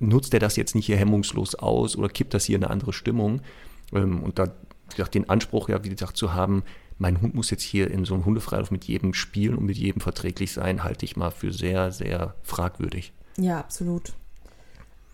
nutzt 0.00 0.32
er 0.32 0.40
das 0.40 0.56
jetzt 0.56 0.74
nicht 0.74 0.86
hier 0.86 0.96
hemmungslos 0.96 1.54
aus 1.54 1.94
oder 1.96 2.08
kippt 2.08 2.32
das 2.34 2.46
hier 2.46 2.56
in 2.56 2.64
eine 2.64 2.72
andere 2.72 2.92
Stimmung. 2.92 3.42
Ähm, 3.92 4.22
und 4.22 4.38
da 4.38 4.48
den 5.14 5.28
Anspruch 5.28 5.68
ja, 5.68 5.84
wie 5.84 5.90
gesagt, 5.90 6.16
zu 6.16 6.34
haben, 6.34 6.62
mein 6.98 7.20
Hund 7.20 7.34
muss 7.34 7.50
jetzt 7.50 7.62
hier 7.62 7.90
in 7.90 8.04
so 8.04 8.14
einem 8.14 8.24
Hundefreilauf 8.24 8.70
mit 8.70 8.84
jedem 8.84 9.14
spielen 9.14 9.56
und 9.56 9.64
mit 9.64 9.76
jedem 9.76 10.00
verträglich 10.00 10.52
sein, 10.52 10.84
halte 10.84 11.04
ich 11.04 11.16
mal 11.16 11.30
für 11.30 11.52
sehr, 11.52 11.92
sehr 11.92 12.34
fragwürdig. 12.42 13.12
Ja, 13.36 13.60
absolut. 13.60 14.12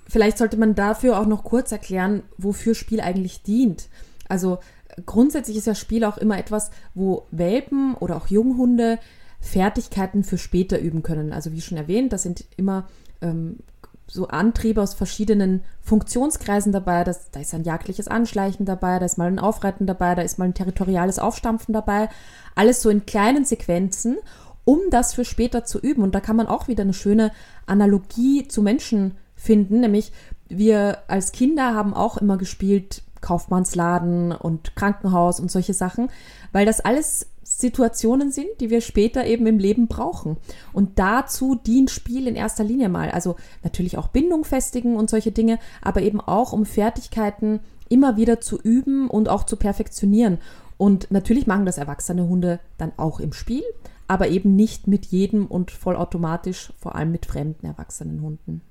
Vielleicht 0.09 0.39
sollte 0.39 0.57
man 0.57 0.75
dafür 0.75 1.19
auch 1.19 1.27
noch 1.27 1.45
kurz 1.45 1.73
erklären, 1.73 2.23
wofür 2.37 2.75
Spiel 2.75 3.01
eigentlich 3.01 3.43
dient. 3.43 3.89
Also 4.29 4.59
grundsätzlich 5.07 5.57
ist 5.57 5.67
ja 5.67 5.75
Spiel 5.75 6.05
auch 6.05 6.19
immer 6.19 6.39
etwas, 6.39 6.71
wo 6.95 7.27
Welpen 7.31 7.95
oder 7.95 8.17
auch 8.17 8.29
Junghunde 8.29 8.99
Fertigkeiten 9.41 10.25
für 10.25 10.39
später 10.39 10.79
üben 10.79 11.03
können. 11.03 11.33
Also 11.33 11.53
wie 11.53 11.61
schon 11.61 11.77
erwähnt, 11.77 12.13
das 12.13 12.23
sind 12.23 12.45
immer 12.57 12.89
ähm, 13.21 13.59
so 14.07 14.29
Antriebe 14.29 14.83
aus 14.83 14.95
verschiedenen 14.95 15.65
Funktionskreisen 15.81 16.73
dabei. 16.73 17.05
Das, 17.05 17.31
da 17.31 17.41
ist 17.41 17.55
ein 17.55 17.65
jagdliches 17.65 18.09
Anschleichen 18.09 18.67
dabei, 18.67 18.99
da 18.99 19.07
ist 19.07 19.19
mal 19.19 19.29
ein 19.29 19.39
Aufreiten 19.39 19.87
dabei, 19.87 20.15
da 20.15 20.23
ist 20.23 20.39
mal 20.39 20.47
ein 20.47 20.55
territoriales 20.55 21.19
Aufstampfen 21.19 21.73
dabei. 21.73 22.09
Alles 22.55 22.83
so 22.83 22.91
in 22.91 23.07
kleinen 23.07 23.45
Sequenzen, 23.45 24.19
um 24.65 24.81
das 24.91 25.15
für 25.15 25.25
später 25.25 25.65
zu 25.65 25.79
üben. 25.79 26.03
Und 26.03 26.15
da 26.15 26.21
kann 26.21 26.37
man 26.37 26.47
auch 26.47 26.69
wieder 26.69 26.83
eine 26.83 26.95
schöne 26.95 27.33
Analogie 27.67 28.49
zu 28.49 28.63
Menschen 28.63 29.17
finden, 29.37 29.81
nämlich 29.81 30.13
wir 30.49 30.99
als 31.09 31.33
Kinder 31.33 31.75
haben 31.75 31.95
auch 31.95 32.17
immer 32.17 32.37
gespielt 32.37 33.03
Kaufmannsladen 33.21 34.33
und 34.33 34.77
Krankenhaus 34.77 35.41
und 35.41 35.51
solche 35.51 35.73
Sachen, 35.73 36.11
weil 36.53 36.67
das 36.67 36.81
alles 36.81 37.27
Situationen 37.59 38.31
sind, 38.31 38.49
die 38.61 38.71
wir 38.71 38.81
später 38.81 39.25
eben 39.27 39.47
im 39.47 39.59
Leben 39.59 39.87
brauchen. 39.87 40.37
Und 40.73 40.99
dazu 40.99 41.55
dient 41.55 41.91
Spiel 41.91 42.27
in 42.27 42.37
erster 42.37 42.65
Linie 42.65 42.89
mal. 42.89 43.11
Also 43.11 43.37
natürlich 43.63 43.97
auch 43.99 44.09
Bindung 44.09 44.45
festigen 44.45 44.97
und 44.97 45.11
solche 45.11 45.33
Dinge, 45.33 45.59
aber 45.83 46.03
eben 46.03 46.21
auch 46.21 46.53
um 46.53 46.67
Fertigkeiten 46.67 47.61
immer 47.89 48.17
wieder 48.17 48.41
zu 48.41 48.59
üben 48.61 49.09
und 49.09 49.29
auch 49.29 49.45
zu 49.45 49.57
perfektionieren. 49.57 50.39
Und 50.77 51.11
natürlich 51.11 51.47
machen 51.47 51.67
das 51.67 51.79
erwachsene 51.79 52.29
Hunde 52.29 52.61
dann 52.79 52.93
auch 52.97 53.21
im 53.21 53.33
Spiel, 53.33 53.63
aber 54.09 54.29
eben 54.29 54.57
nicht 54.57 54.87
mit 54.87 55.07
jedem 55.07 55.47
und 55.47 55.71
vollautomatisch, 55.71 56.73
vor 56.79 56.95
allem 56.95 57.13
mit 57.13 57.27
fremden 57.27 57.67
erwachsenen 57.67 58.21
Hunden. 58.23 58.63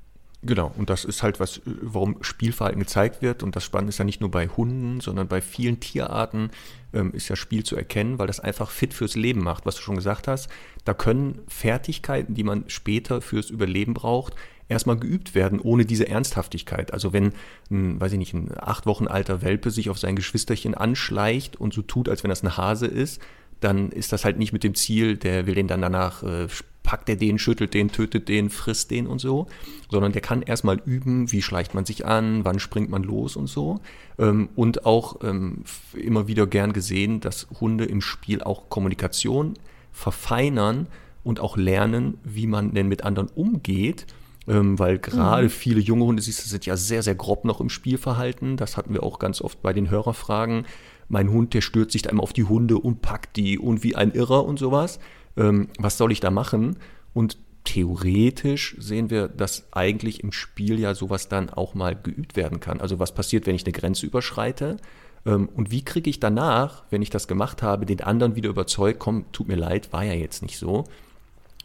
Genau, 0.46 0.74
und 0.78 0.90
das 0.90 1.06
ist 1.06 1.24
halt 1.24 1.40
was, 1.40 1.62
warum 1.66 2.18
Spielverhalten 2.22 2.80
gezeigt 2.80 3.22
wird. 3.22 3.44
Und 3.44 3.56
das 3.56 3.64
Spannende 3.64 3.90
ist 3.90 3.98
ja 3.98 4.06
nicht 4.06 4.20
nur 4.20 4.30
bei 4.30 4.48
Hunden, 4.48 5.00
sondern 5.00 5.30
bei 5.30 5.40
vielen 5.42 5.80
Tierarten 5.80 6.52
ähm, 6.94 7.14
ist 7.14 7.30
ja 7.30 7.38
Spiel 7.38 7.64
zu 7.64 7.78
erkennen, 7.78 8.20
weil 8.20 8.28
das 8.28 8.42
einfach 8.42 8.70
fit 8.70 8.94
fürs 8.94 9.16
Leben 9.16 9.42
macht, 9.42 9.66
was 9.66 9.76
du 9.76 9.82
schon 9.82 9.96
gesagt 9.96 10.28
hast. 10.28 10.50
Da 10.84 10.94
können 10.94 11.40
Fertigkeiten, 11.48 12.34
die 12.34 12.44
man 12.44 12.66
später 12.68 13.22
fürs 13.22 13.50
Überleben 13.50 13.94
braucht, 13.94 14.36
erstmal 14.68 14.98
geübt 14.98 15.34
werden, 15.34 15.62
ohne 15.62 15.86
diese 15.86 16.10
Ernsthaftigkeit. 16.10 16.92
Also 16.92 17.14
wenn, 17.14 17.34
ein, 17.72 18.02
weiß 18.02 18.12
ich 18.12 18.20
nicht, 18.20 18.34
ein 18.34 18.52
acht 18.58 18.86
Wochen 18.86 19.08
alter 19.08 19.42
Welpe 19.42 19.72
sich 19.72 19.90
auf 19.90 20.00
sein 20.00 20.18
Geschwisterchen 20.18 20.76
anschleicht 20.76 21.56
und 21.56 21.74
so 21.74 21.84
tut, 21.84 22.10
als 22.10 22.24
wenn 22.24 22.30
das 22.30 22.44
ein 22.44 22.58
Hase 22.58 22.88
ist, 22.88 23.22
dann 23.64 23.92
ist 23.92 24.12
das 24.12 24.26
halt 24.26 24.38
nicht 24.38 24.54
mit 24.54 24.64
dem 24.64 24.76
Ziel, 24.76 25.18
der 25.18 25.46
will 25.48 25.56
den 25.56 25.68
dann 25.68 25.82
danach 25.82 26.24
äh, 26.24 26.48
packt 26.84 27.10
er 27.10 27.16
den, 27.16 27.40
schüttelt 27.40 27.74
den, 27.74 27.92
tötet 27.92 28.28
den, 28.28 28.50
frisst 28.50 28.92
den 28.92 29.08
und 29.08 29.20
so, 29.20 29.48
sondern 29.90 30.12
der 30.12 30.22
kann 30.22 30.42
erstmal 30.42 30.82
üben, 30.86 31.32
wie 31.32 31.42
schleicht 31.42 31.74
man 31.74 31.86
sich 31.86 32.06
an, 32.06 32.46
wann 32.46 32.60
springt 32.60 32.90
man 32.90 33.04
los 33.04 33.36
und 33.36 33.48
so. 33.48 33.80
Ähm, 34.20 34.50
und 34.56 34.86
auch 34.86 35.24
ähm, 35.24 35.64
immer 35.94 36.28
wieder 36.28 36.46
gern 36.46 36.74
gesehen, 36.74 37.22
dass 37.22 37.48
Hunde 37.60 37.86
im 37.86 38.02
Spiel 38.02 38.44
auch 38.44 38.70
Kommunikation 38.70 39.54
verfeinern 39.92 40.88
und 41.24 41.40
auch 41.40 41.56
lernen, 41.58 42.18
wie 42.24 42.48
man 42.48 42.74
denn 42.74 42.90
mit 42.90 43.04
anderen 43.04 43.30
umgeht. 43.30 44.06
Ähm, 44.46 44.78
weil 44.78 45.00
gerade 45.00 45.46
mhm. 45.46 45.50
viele 45.50 45.80
junge 45.80 46.04
Hunde, 46.04 46.22
siehst 46.22 46.44
du, 46.44 46.50
sind 46.50 46.66
ja 46.66 46.76
sehr, 46.76 47.02
sehr 47.02 47.16
grob 47.16 47.46
noch 47.46 47.62
im 47.62 47.70
Spielverhalten. 47.70 48.58
Das 48.58 48.76
hatten 48.76 48.94
wir 48.94 49.04
auch 49.04 49.18
ganz 49.18 49.42
oft 49.42 49.62
bei 49.62 49.72
den 49.72 49.90
Hörerfragen. 49.90 50.66
Mein 51.08 51.30
Hund, 51.30 51.54
der 51.54 51.62
stürzt 51.62 51.92
sich 51.92 52.02
da 52.02 52.10
immer 52.10 52.24
auf 52.24 52.34
die 52.34 52.46
Hunde 52.46 52.78
und 52.78 53.02
packt 53.02 53.38
die 53.38 53.60
und 53.60 53.84
wie 53.84 53.96
ein 53.96 54.12
Irrer 54.12 54.46
und 54.46 54.58
sowas 54.60 55.00
ähm, 55.38 55.70
was 55.78 55.98
soll 55.98 56.12
ich 56.12 56.20
da 56.20 56.32
machen? 56.32 56.78
Und 57.14 57.38
theoretisch 57.64 58.76
sehen 58.80 59.10
wir, 59.10 59.28
dass 59.28 59.68
eigentlich 59.72 60.24
im 60.24 60.32
Spiel 60.32 60.80
ja 60.80 60.96
sowas 60.96 61.30
dann 61.30 61.50
auch 61.50 61.76
mal 61.76 61.96
geübt 61.96 62.36
werden 62.36 62.60
kann. 62.60 62.82
Also 62.82 63.00
was 63.00 63.14
passiert, 63.14 63.46
wenn 63.46 63.56
ich 63.56 63.66
eine 63.66 63.74
Grenze 63.74 64.06
überschreite? 64.06 64.78
Ähm, 65.26 65.50
und 65.56 65.72
wie 65.72 65.84
kriege 65.84 66.10
ich 66.10 66.20
danach, 66.20 66.84
wenn 66.90 67.02
ich 67.02 67.10
das 67.10 67.28
gemacht 67.28 67.62
habe, 67.62 67.86
den 67.86 68.02
anderen 68.02 68.36
wieder 68.36 68.50
überzeugt, 68.50 69.00
komm, 69.00 69.26
tut 69.32 69.48
mir 69.48 69.56
leid, 69.56 69.94
war 69.94 70.04
ja 70.04 70.14
jetzt 70.14 70.42
nicht 70.42 70.58
so. 70.58 70.86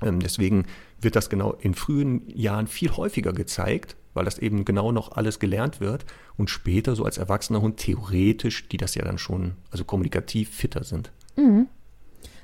Ähm, 0.02 0.20
deswegen 0.20 0.66
wird 1.00 1.16
das 1.16 1.30
genau 1.30 1.52
in 1.52 1.74
frühen 1.74 2.22
Jahren 2.28 2.66
viel 2.66 2.90
häufiger 2.96 3.32
gezeigt, 3.32 3.96
weil 4.14 4.24
das 4.24 4.38
eben 4.38 4.64
genau 4.64 4.92
noch 4.92 5.12
alles 5.12 5.38
gelernt 5.38 5.80
wird 5.80 6.04
und 6.36 6.50
später 6.50 6.96
so 6.96 7.04
als 7.04 7.18
erwachsener 7.18 7.60
Hund 7.60 7.76
theoretisch, 7.78 8.68
die 8.68 8.76
das 8.76 8.94
ja 8.94 9.04
dann 9.04 9.18
schon, 9.18 9.56
also 9.70 9.84
kommunikativ 9.84 10.50
fitter 10.50 10.84
sind. 10.84 11.10
Mhm. 11.36 11.68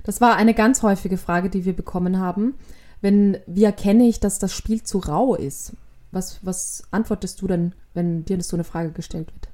Das 0.02 0.20
war 0.20 0.36
eine 0.36 0.54
ganz 0.54 0.82
häufige 0.82 1.16
Frage, 1.16 1.48
die 1.48 1.64
wir 1.64 1.72
bekommen 1.72 2.18
haben. 2.18 2.54
Wenn, 3.00 3.38
wie 3.46 3.64
erkenne 3.64 4.06
ich, 4.06 4.20
dass 4.20 4.38
das 4.38 4.52
Spiel 4.52 4.82
zu 4.82 4.98
rau 4.98 5.34
ist? 5.34 5.72
Was, 6.12 6.38
was 6.42 6.84
antwortest 6.90 7.40
du 7.42 7.48
denn, 7.48 7.74
wenn 7.92 8.24
dir 8.24 8.40
so 8.42 8.56
eine 8.56 8.64
Frage 8.64 8.92
gestellt 8.92 9.32
wird? 9.34 9.48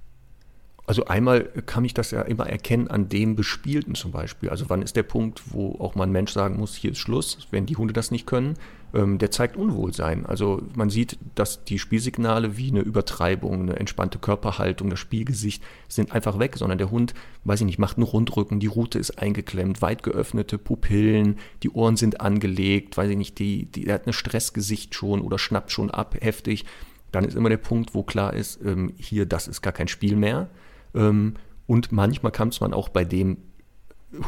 Also 0.90 1.04
einmal 1.04 1.44
kann 1.66 1.84
ich 1.84 1.94
das 1.94 2.10
ja 2.10 2.22
immer 2.22 2.48
erkennen 2.48 2.88
an 2.88 3.08
dem 3.08 3.36
Bespielten 3.36 3.94
zum 3.94 4.10
Beispiel. 4.10 4.48
Also 4.48 4.64
wann 4.70 4.82
ist 4.82 4.96
der 4.96 5.04
Punkt, 5.04 5.40
wo 5.52 5.76
auch 5.78 5.94
mal 5.94 6.02
ein 6.02 6.10
Mensch 6.10 6.32
sagen 6.32 6.56
muss, 6.56 6.74
hier 6.74 6.90
ist 6.90 6.98
Schluss, 6.98 7.46
wenn 7.52 7.64
die 7.64 7.76
Hunde 7.76 7.92
das 7.92 8.10
nicht 8.10 8.26
können, 8.26 8.54
ähm, 8.92 9.18
der 9.18 9.30
zeigt 9.30 9.56
Unwohlsein. 9.56 10.26
Also 10.26 10.62
man 10.74 10.90
sieht, 10.90 11.16
dass 11.36 11.62
die 11.62 11.78
Spielsignale 11.78 12.56
wie 12.56 12.70
eine 12.70 12.80
Übertreibung, 12.80 13.60
eine 13.60 13.76
entspannte 13.76 14.18
Körperhaltung, 14.18 14.90
das 14.90 14.98
Spielgesicht 14.98 15.62
sind 15.86 16.10
einfach 16.10 16.40
weg, 16.40 16.56
sondern 16.56 16.78
der 16.78 16.90
Hund, 16.90 17.14
weiß 17.44 17.60
ich 17.60 17.66
nicht, 17.66 17.78
macht 17.78 17.96
einen 17.96 18.02
Rundrücken, 18.02 18.58
die 18.58 18.66
Rute 18.66 18.98
ist 18.98 19.16
eingeklemmt, 19.16 19.82
weit 19.82 20.02
geöffnete 20.02 20.58
Pupillen, 20.58 21.38
die 21.62 21.70
Ohren 21.70 21.98
sind 21.98 22.20
angelegt, 22.20 22.96
weiß 22.96 23.10
ich 23.10 23.16
nicht, 23.16 23.38
die, 23.38 23.66
die, 23.66 23.84
der 23.84 23.94
hat 23.94 24.08
ein 24.08 24.12
Stressgesicht 24.12 24.92
schon 24.96 25.20
oder 25.20 25.38
schnappt 25.38 25.70
schon 25.70 25.92
ab, 25.92 26.16
heftig. 26.20 26.64
Dann 27.12 27.22
ist 27.22 27.36
immer 27.36 27.48
der 27.48 27.58
Punkt, 27.58 27.94
wo 27.94 28.02
klar 28.02 28.34
ist, 28.34 28.58
ähm, 28.64 28.92
hier, 28.96 29.24
das 29.24 29.46
ist 29.46 29.62
gar 29.62 29.72
kein 29.72 29.86
Spiel 29.86 30.16
mehr 30.16 30.50
und 30.92 31.92
manchmal 31.92 32.32
kann 32.32 32.52
man 32.60 32.74
auch 32.74 32.88
bei 32.88 33.04
dem 33.04 33.38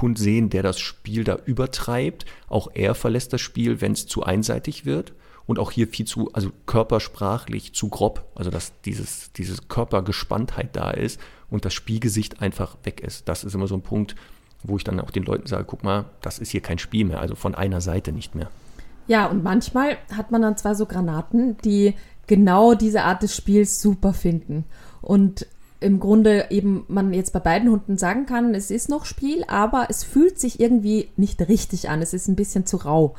Hund 0.00 0.18
sehen, 0.18 0.48
der 0.50 0.62
das 0.62 0.78
Spiel 0.78 1.24
da 1.24 1.38
übertreibt. 1.44 2.24
Auch 2.48 2.68
er 2.72 2.94
verlässt 2.94 3.32
das 3.32 3.40
Spiel, 3.40 3.80
wenn 3.80 3.92
es 3.92 4.06
zu 4.06 4.22
einseitig 4.22 4.84
wird. 4.84 5.12
Und 5.44 5.58
auch 5.58 5.72
hier 5.72 5.88
viel 5.88 6.06
zu, 6.06 6.32
also 6.32 6.50
körpersprachlich 6.66 7.74
zu 7.74 7.88
grob. 7.88 8.24
Also 8.36 8.50
dass 8.50 8.80
dieses, 8.82 9.32
diese 9.32 9.56
Körpergespanntheit 9.68 10.76
da 10.76 10.92
ist 10.92 11.20
und 11.50 11.64
das 11.64 11.74
Spielgesicht 11.74 12.40
einfach 12.40 12.76
weg 12.84 13.00
ist. 13.00 13.28
Das 13.28 13.42
ist 13.42 13.54
immer 13.54 13.66
so 13.66 13.74
ein 13.74 13.82
Punkt, 13.82 14.14
wo 14.62 14.76
ich 14.76 14.84
dann 14.84 15.00
auch 15.00 15.10
den 15.10 15.24
Leuten 15.24 15.48
sage, 15.48 15.64
guck 15.64 15.82
mal, 15.82 16.04
das 16.20 16.38
ist 16.38 16.50
hier 16.50 16.60
kein 16.60 16.78
Spiel 16.78 17.04
mehr, 17.04 17.20
also 17.20 17.34
von 17.34 17.56
einer 17.56 17.80
Seite 17.80 18.12
nicht 18.12 18.36
mehr. 18.36 18.50
Ja, 19.08 19.26
und 19.26 19.42
manchmal 19.42 19.98
hat 20.16 20.30
man 20.30 20.42
dann 20.42 20.56
zwar 20.56 20.76
so 20.76 20.86
Granaten, 20.86 21.56
die 21.64 21.94
genau 22.28 22.74
diese 22.74 23.02
Art 23.02 23.24
des 23.24 23.36
Spiels 23.36 23.82
super 23.82 24.14
finden. 24.14 24.64
Und 25.00 25.46
im 25.82 26.00
Grunde 26.00 26.46
eben 26.50 26.84
man 26.88 27.12
jetzt 27.12 27.32
bei 27.32 27.40
beiden 27.40 27.70
Hunden 27.70 27.98
sagen 27.98 28.26
kann, 28.26 28.54
es 28.54 28.70
ist 28.70 28.88
noch 28.88 29.04
Spiel, 29.04 29.44
aber 29.48 29.86
es 29.90 30.04
fühlt 30.04 30.38
sich 30.38 30.60
irgendwie 30.60 31.08
nicht 31.16 31.40
richtig 31.48 31.88
an. 31.88 32.02
Es 32.02 32.14
ist 32.14 32.28
ein 32.28 32.36
bisschen 32.36 32.66
zu 32.66 32.78
rau. 32.78 33.14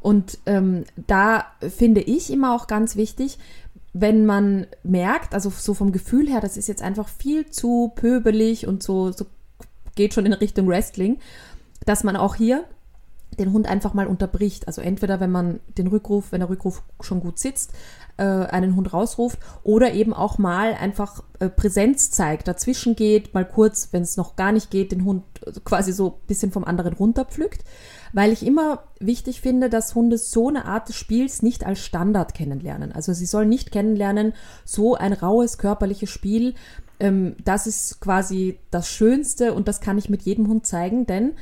Und 0.00 0.38
ähm, 0.46 0.84
da 1.06 1.46
finde 1.60 2.02
ich 2.02 2.30
immer 2.30 2.54
auch 2.54 2.66
ganz 2.66 2.96
wichtig, 2.96 3.38
wenn 3.94 4.26
man 4.26 4.66
merkt, 4.82 5.34
also 5.34 5.50
so 5.50 5.72
vom 5.72 5.92
Gefühl 5.92 6.28
her, 6.28 6.40
das 6.40 6.56
ist 6.56 6.68
jetzt 6.68 6.82
einfach 6.82 7.08
viel 7.08 7.46
zu 7.50 7.92
pöbelig 7.94 8.66
und 8.66 8.82
so, 8.82 9.12
so 9.12 9.24
geht 9.94 10.12
schon 10.12 10.26
in 10.26 10.32
Richtung 10.32 10.68
Wrestling, 10.68 11.18
dass 11.86 12.04
man 12.04 12.16
auch 12.16 12.34
hier 12.34 12.64
den 13.38 13.52
Hund 13.52 13.66
einfach 13.68 13.94
mal 13.94 14.06
unterbricht. 14.06 14.66
Also 14.66 14.82
entweder, 14.82 15.20
wenn 15.20 15.30
man 15.30 15.60
den 15.78 15.86
Rückruf, 15.86 16.32
wenn 16.32 16.40
der 16.40 16.50
Rückruf 16.50 16.82
schon 17.00 17.20
gut 17.20 17.38
sitzt, 17.38 17.72
äh, 18.16 18.22
einen 18.24 18.76
Hund 18.76 18.92
rausruft 18.92 19.38
oder 19.62 19.92
eben 19.92 20.12
auch 20.12 20.38
mal 20.38 20.74
einfach 20.74 21.22
äh, 21.40 21.48
Präsenz 21.48 22.10
zeigt, 22.10 22.48
dazwischen 22.48 22.96
geht, 22.96 23.34
mal 23.34 23.44
kurz, 23.44 23.88
wenn 23.92 24.02
es 24.02 24.16
noch 24.16 24.36
gar 24.36 24.52
nicht 24.52 24.70
geht, 24.70 24.92
den 24.92 25.04
Hund 25.04 25.24
quasi 25.64 25.92
so 25.92 26.08
ein 26.08 26.26
bisschen 26.26 26.52
vom 26.52 26.64
anderen 26.64 26.94
runterpflückt, 26.94 27.64
weil 28.12 28.32
ich 28.32 28.46
immer 28.46 28.84
wichtig 29.00 29.40
finde, 29.40 29.68
dass 29.68 29.94
Hunde 29.94 30.18
so 30.18 30.48
eine 30.48 30.64
Art 30.64 30.88
des 30.88 30.96
Spiels 30.96 31.42
nicht 31.42 31.66
als 31.66 31.80
Standard 31.80 32.34
kennenlernen. 32.34 32.92
Also 32.92 33.12
sie 33.12 33.26
sollen 33.26 33.48
nicht 33.48 33.72
kennenlernen, 33.72 34.32
so 34.64 34.94
ein 34.94 35.12
raues 35.12 35.58
körperliches 35.58 36.10
Spiel, 36.10 36.54
ähm, 37.00 37.36
das 37.44 37.66
ist 37.66 38.00
quasi 38.00 38.58
das 38.70 38.88
Schönste 38.88 39.52
und 39.52 39.68
das 39.68 39.80
kann 39.80 39.98
ich 39.98 40.08
mit 40.08 40.22
jedem 40.22 40.48
Hund 40.48 40.66
zeigen, 40.66 41.06
denn 41.06 41.32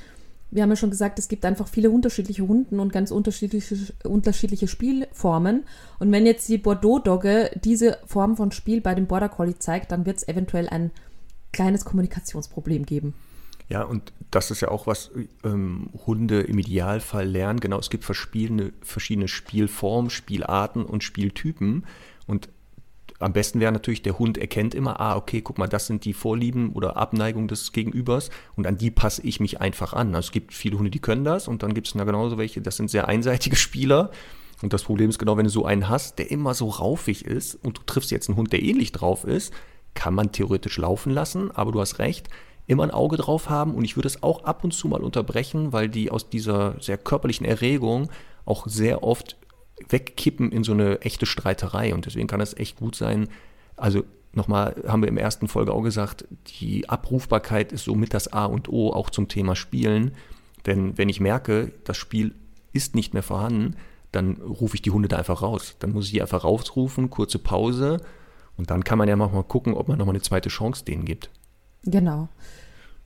wir 0.52 0.62
haben 0.62 0.70
ja 0.70 0.76
schon 0.76 0.90
gesagt, 0.90 1.18
es 1.18 1.28
gibt 1.28 1.46
einfach 1.46 1.66
viele 1.66 1.90
unterschiedliche 1.90 2.46
Hunden 2.46 2.78
und 2.78 2.92
ganz 2.92 3.10
unterschiedliche, 3.10 3.74
unterschiedliche 4.04 4.68
Spielformen. 4.68 5.64
Und 5.98 6.12
wenn 6.12 6.26
jetzt 6.26 6.48
die 6.48 6.58
Bordeaux-Dogge 6.58 7.50
diese 7.64 7.98
Form 8.06 8.36
von 8.36 8.52
Spiel 8.52 8.82
bei 8.82 8.94
dem 8.94 9.06
Border 9.06 9.30
Collie 9.30 9.58
zeigt, 9.58 9.90
dann 9.90 10.04
wird 10.04 10.18
es 10.18 10.28
eventuell 10.28 10.68
ein 10.68 10.90
kleines 11.52 11.86
Kommunikationsproblem 11.86 12.84
geben. 12.84 13.14
Ja, 13.70 13.82
und 13.84 14.12
das 14.30 14.50
ist 14.50 14.60
ja 14.60 14.68
auch, 14.68 14.86
was 14.86 15.10
ähm, 15.42 15.88
Hunde 16.06 16.42
im 16.42 16.58
Idealfall 16.58 17.26
lernen. 17.26 17.58
Genau, 17.60 17.78
es 17.78 17.88
gibt 17.88 18.04
verschiedene, 18.04 18.74
verschiedene 18.82 19.28
Spielformen, 19.28 20.10
Spielarten 20.10 20.84
und 20.84 21.02
Spieltypen. 21.02 21.86
Und 22.26 22.50
am 23.22 23.32
besten 23.32 23.60
wäre 23.60 23.72
natürlich, 23.72 24.02
der 24.02 24.18
Hund 24.18 24.38
erkennt 24.38 24.74
immer, 24.74 25.00
ah, 25.00 25.16
okay, 25.16 25.40
guck 25.40 25.58
mal, 25.58 25.68
das 25.68 25.86
sind 25.86 26.04
die 26.04 26.12
Vorlieben 26.12 26.72
oder 26.72 26.96
Abneigung 26.96 27.48
des 27.48 27.72
Gegenübers 27.72 28.30
und 28.56 28.66
an 28.66 28.76
die 28.76 28.90
passe 28.90 29.22
ich 29.22 29.40
mich 29.40 29.60
einfach 29.60 29.92
an. 29.92 30.14
Also 30.14 30.26
es 30.26 30.32
gibt 30.32 30.52
viele 30.52 30.76
Hunde, 30.76 30.90
die 30.90 30.98
können 30.98 31.24
das 31.24 31.48
und 31.48 31.62
dann 31.62 31.74
gibt 31.74 31.86
es 31.86 31.92
da 31.92 32.04
genauso 32.04 32.38
welche, 32.38 32.60
das 32.60 32.76
sind 32.76 32.90
sehr 32.90 33.08
einseitige 33.08 33.56
Spieler. 33.56 34.10
Und 34.62 34.72
das 34.72 34.84
Problem 34.84 35.10
ist 35.10 35.18
genau, 35.18 35.36
wenn 35.36 35.44
du 35.44 35.50
so 35.50 35.64
einen 35.64 35.88
hast, 35.88 36.18
der 36.18 36.30
immer 36.30 36.54
so 36.54 36.68
raufig 36.68 37.24
ist 37.24 37.56
und 37.56 37.78
du 37.78 37.82
triffst 37.84 38.10
jetzt 38.10 38.28
einen 38.28 38.36
Hund, 38.36 38.52
der 38.52 38.62
ähnlich 38.62 38.92
drauf 38.92 39.24
ist, 39.24 39.52
kann 39.94 40.14
man 40.14 40.32
theoretisch 40.32 40.78
laufen 40.78 41.12
lassen, 41.12 41.50
aber 41.50 41.72
du 41.72 41.80
hast 41.80 41.98
recht, 41.98 42.28
immer 42.66 42.84
ein 42.84 42.92
Auge 42.92 43.16
drauf 43.16 43.50
haben 43.50 43.74
und 43.74 43.84
ich 43.84 43.96
würde 43.96 44.06
es 44.06 44.22
auch 44.22 44.44
ab 44.44 44.62
und 44.64 44.72
zu 44.72 44.88
mal 44.88 45.02
unterbrechen, 45.02 45.72
weil 45.72 45.88
die 45.88 46.10
aus 46.10 46.30
dieser 46.30 46.80
sehr 46.80 46.96
körperlichen 46.96 47.44
Erregung 47.44 48.08
auch 48.44 48.66
sehr 48.66 49.02
oft 49.02 49.36
wegkippen 49.88 50.52
in 50.52 50.64
so 50.64 50.72
eine 50.72 51.00
echte 51.00 51.26
Streiterei. 51.26 51.94
Und 51.94 52.06
deswegen 52.06 52.28
kann 52.28 52.40
es 52.40 52.56
echt 52.56 52.76
gut 52.76 52.94
sein. 52.94 53.28
Also 53.76 54.04
nochmal, 54.32 54.76
haben 54.86 55.02
wir 55.02 55.08
im 55.08 55.18
ersten 55.18 55.48
Folge 55.48 55.72
auch 55.72 55.82
gesagt, 55.82 56.26
die 56.60 56.88
Abrufbarkeit 56.88 57.72
ist 57.72 57.84
somit 57.84 58.14
das 58.14 58.32
A 58.32 58.46
und 58.46 58.68
O 58.68 58.92
auch 58.92 59.10
zum 59.10 59.28
Thema 59.28 59.56
Spielen. 59.56 60.12
Denn 60.66 60.96
wenn 60.96 61.08
ich 61.08 61.20
merke, 61.20 61.72
das 61.84 61.96
Spiel 61.96 62.34
ist 62.72 62.94
nicht 62.94 63.14
mehr 63.14 63.22
vorhanden, 63.22 63.76
dann 64.12 64.36
rufe 64.36 64.74
ich 64.74 64.82
die 64.82 64.90
Hunde 64.90 65.08
da 65.08 65.16
einfach 65.16 65.42
raus. 65.42 65.76
Dann 65.78 65.92
muss 65.92 66.06
ich 66.06 66.12
die 66.12 66.22
einfach 66.22 66.44
rausrufen, 66.44 67.10
kurze 67.10 67.38
Pause 67.38 68.00
und 68.56 68.70
dann 68.70 68.84
kann 68.84 68.98
man 68.98 69.08
ja 69.08 69.16
mal 69.16 69.28
gucken, 69.44 69.74
ob 69.74 69.88
man 69.88 69.98
nochmal 69.98 70.14
eine 70.14 70.22
zweite 70.22 70.48
Chance 70.48 70.84
denen 70.84 71.04
gibt. 71.04 71.30
Genau. 71.84 72.28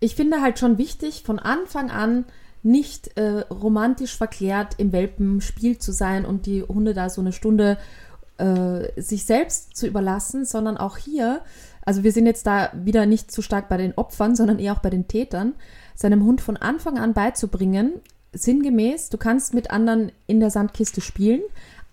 Ich 0.00 0.14
finde 0.14 0.42
halt 0.42 0.58
schon 0.58 0.78
wichtig, 0.78 1.22
von 1.24 1.38
Anfang 1.38 1.90
an 1.90 2.26
nicht 2.66 3.16
äh, 3.16 3.44
romantisch 3.50 4.16
verklärt 4.16 4.74
im 4.78 4.92
Welpenspiel 4.92 5.78
zu 5.78 5.92
sein 5.92 6.24
und 6.24 6.46
die 6.46 6.62
Hunde 6.62 6.94
da 6.94 7.08
so 7.08 7.20
eine 7.20 7.32
Stunde 7.32 7.78
äh, 8.38 9.00
sich 9.00 9.24
selbst 9.24 9.76
zu 9.76 9.86
überlassen, 9.86 10.44
sondern 10.44 10.76
auch 10.76 10.96
hier, 10.96 11.40
also 11.84 12.02
wir 12.02 12.12
sind 12.12 12.26
jetzt 12.26 12.46
da 12.46 12.70
wieder 12.74 13.06
nicht 13.06 13.30
zu 13.30 13.40
stark 13.40 13.68
bei 13.68 13.76
den 13.76 13.94
Opfern, 13.96 14.34
sondern 14.34 14.58
eher 14.58 14.72
auch 14.72 14.80
bei 14.80 14.90
den 14.90 15.08
Tätern, 15.08 15.54
seinem 15.94 16.24
Hund 16.24 16.40
von 16.40 16.56
Anfang 16.56 16.98
an 16.98 17.14
beizubringen, 17.14 17.92
sinngemäß, 18.32 19.08
du 19.08 19.16
kannst 19.16 19.54
mit 19.54 19.70
anderen 19.70 20.12
in 20.26 20.40
der 20.40 20.50
Sandkiste 20.50 21.00
spielen, 21.00 21.42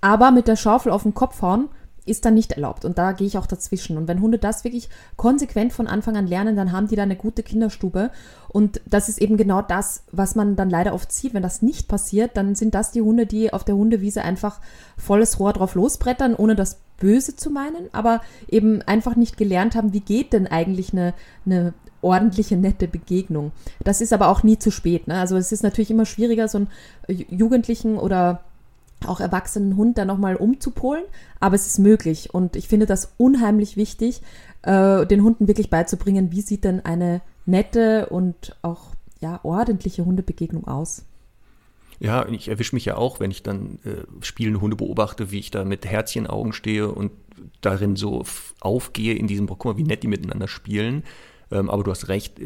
aber 0.02 0.32
mit 0.32 0.48
der 0.48 0.58
Schaufel 0.58 0.92
auf 0.92 1.04
den 1.04 1.14
Kopf 1.14 1.42
hauen 1.42 1.70
ist 2.06 2.26
dann 2.26 2.34
nicht 2.34 2.54
erlaubt. 2.54 2.86
Und 2.86 2.98
da 2.98 3.12
gehe 3.14 3.28
ich 3.28 3.38
auch 3.38 3.46
dazwischen. 3.46 3.98
Und 3.98 4.08
wenn 4.08 4.22
Hunde 4.22 4.38
das 4.38 4.64
wirklich 4.64 4.90
konsequent 5.16 5.74
von 5.74 5.88
Anfang 5.88 6.18
an 6.18 6.28
lernen, 6.28 6.56
dann 6.56 6.72
haben 6.72 6.88
die 6.88 6.96
da 6.96 7.04
eine 7.04 7.16
gute 7.16 7.44
Kinderstube. 7.44 8.12
Und 8.50 8.82
das 8.86 9.10
ist 9.10 9.22
eben 9.22 9.38
genau 9.38 9.62
das, 9.62 10.04
was 10.12 10.36
man 10.36 10.56
dann 10.56 10.70
leider 10.70 10.94
oft 10.94 11.12
sieht. 11.12 11.34
Wenn 11.34 11.44
das 11.44 11.62
nicht 11.62 11.88
passiert, 11.88 12.36
dann 12.36 12.56
sind 12.56 12.76
das 12.76 12.92
die 12.92 13.02
Hunde, 13.02 13.26
die 13.26 13.54
auf 13.54 13.64
der 13.64 13.76
Hundewiese 13.76 14.24
einfach 14.24 14.60
volles 14.98 15.40
Rohr 15.40 15.54
drauf 15.54 15.76
losbrettern, 15.76 16.36
ohne 16.36 16.56
das 16.56 16.80
Böse 16.98 17.36
zu 17.36 17.50
meinen, 17.50 17.90
aber 17.92 18.22
eben 18.48 18.82
einfach 18.84 19.16
nicht 19.16 19.36
gelernt 19.36 19.76
haben, 19.76 19.94
wie 19.94 20.00
geht 20.00 20.32
denn 20.32 20.48
eigentlich 20.48 20.94
eine, 20.94 21.14
eine 21.46 21.74
ordentliche, 22.02 22.58
nette 22.58 22.88
Begegnung. 22.88 23.52
Das 23.84 24.02
ist 24.02 24.14
aber 24.14 24.28
auch 24.28 24.44
nie 24.44 24.60
zu 24.60 24.72
spät. 24.72 25.08
Ne? 25.08 25.16
Also 25.16 25.38
es 25.38 25.52
ist 25.52 25.64
natürlich 25.64 25.92
immer 25.92 26.06
schwieriger, 26.06 26.48
so 26.48 26.60
einen 26.60 26.68
Jugendlichen 27.08 27.98
oder 27.98 28.42
auch 29.08 29.20
erwachsenen 29.20 29.78
Hund 29.78 29.98
da 29.98 30.06
nochmal 30.06 30.36
umzupolen, 30.36 31.04
aber 31.40 31.56
es 31.56 31.68
ist 31.68 31.80
möglich 31.80 32.34
und 32.34 32.56
ich 32.56 32.68
finde 32.68 32.86
das 32.86 33.14
unheimlich 33.18 33.78
wichtig, 33.78 34.22
äh, 34.64 35.06
den 35.06 35.24
Hunden 35.24 35.48
wirklich 35.48 35.70
beizubringen, 35.70 36.32
wie 36.32 36.42
sieht 36.42 36.64
denn 36.64 36.84
eine 36.86 37.22
nette 37.46 38.08
und 38.08 38.56
auch 38.62 38.92
ja, 39.20 39.40
ordentliche 39.44 40.06
Hundebegegnung 40.06 40.68
aus. 40.68 41.06
Ja, 42.00 42.28
ich 42.28 42.50
erwische 42.50 42.76
mich 42.76 42.86
ja 42.86 42.98
auch, 42.98 43.20
wenn 43.20 43.32
ich 43.32 43.44
dann 43.44 43.80
äh, 43.86 44.04
spielende 44.22 44.60
Hunde 44.60 44.76
beobachte, 44.76 45.32
wie 45.32 45.40
ich 45.40 45.52
da 45.52 45.64
mit 45.64 45.86
Herzchenaugen 45.86 46.52
stehe 46.52 46.92
und 46.92 47.12
darin 47.62 47.96
so 47.96 48.24
aufgehe 48.60 49.16
in 49.16 49.28
diesem, 49.28 49.48
guck 49.48 49.66
mal, 49.66 49.78
wie 49.78 49.84
nett 49.84 50.04
die 50.04 50.08
miteinander 50.08 50.48
spielen. 50.48 51.04
Ähm, 51.52 51.70
aber 51.70 51.84
du 51.84 51.92
hast 51.92 52.08
recht, 52.10 52.40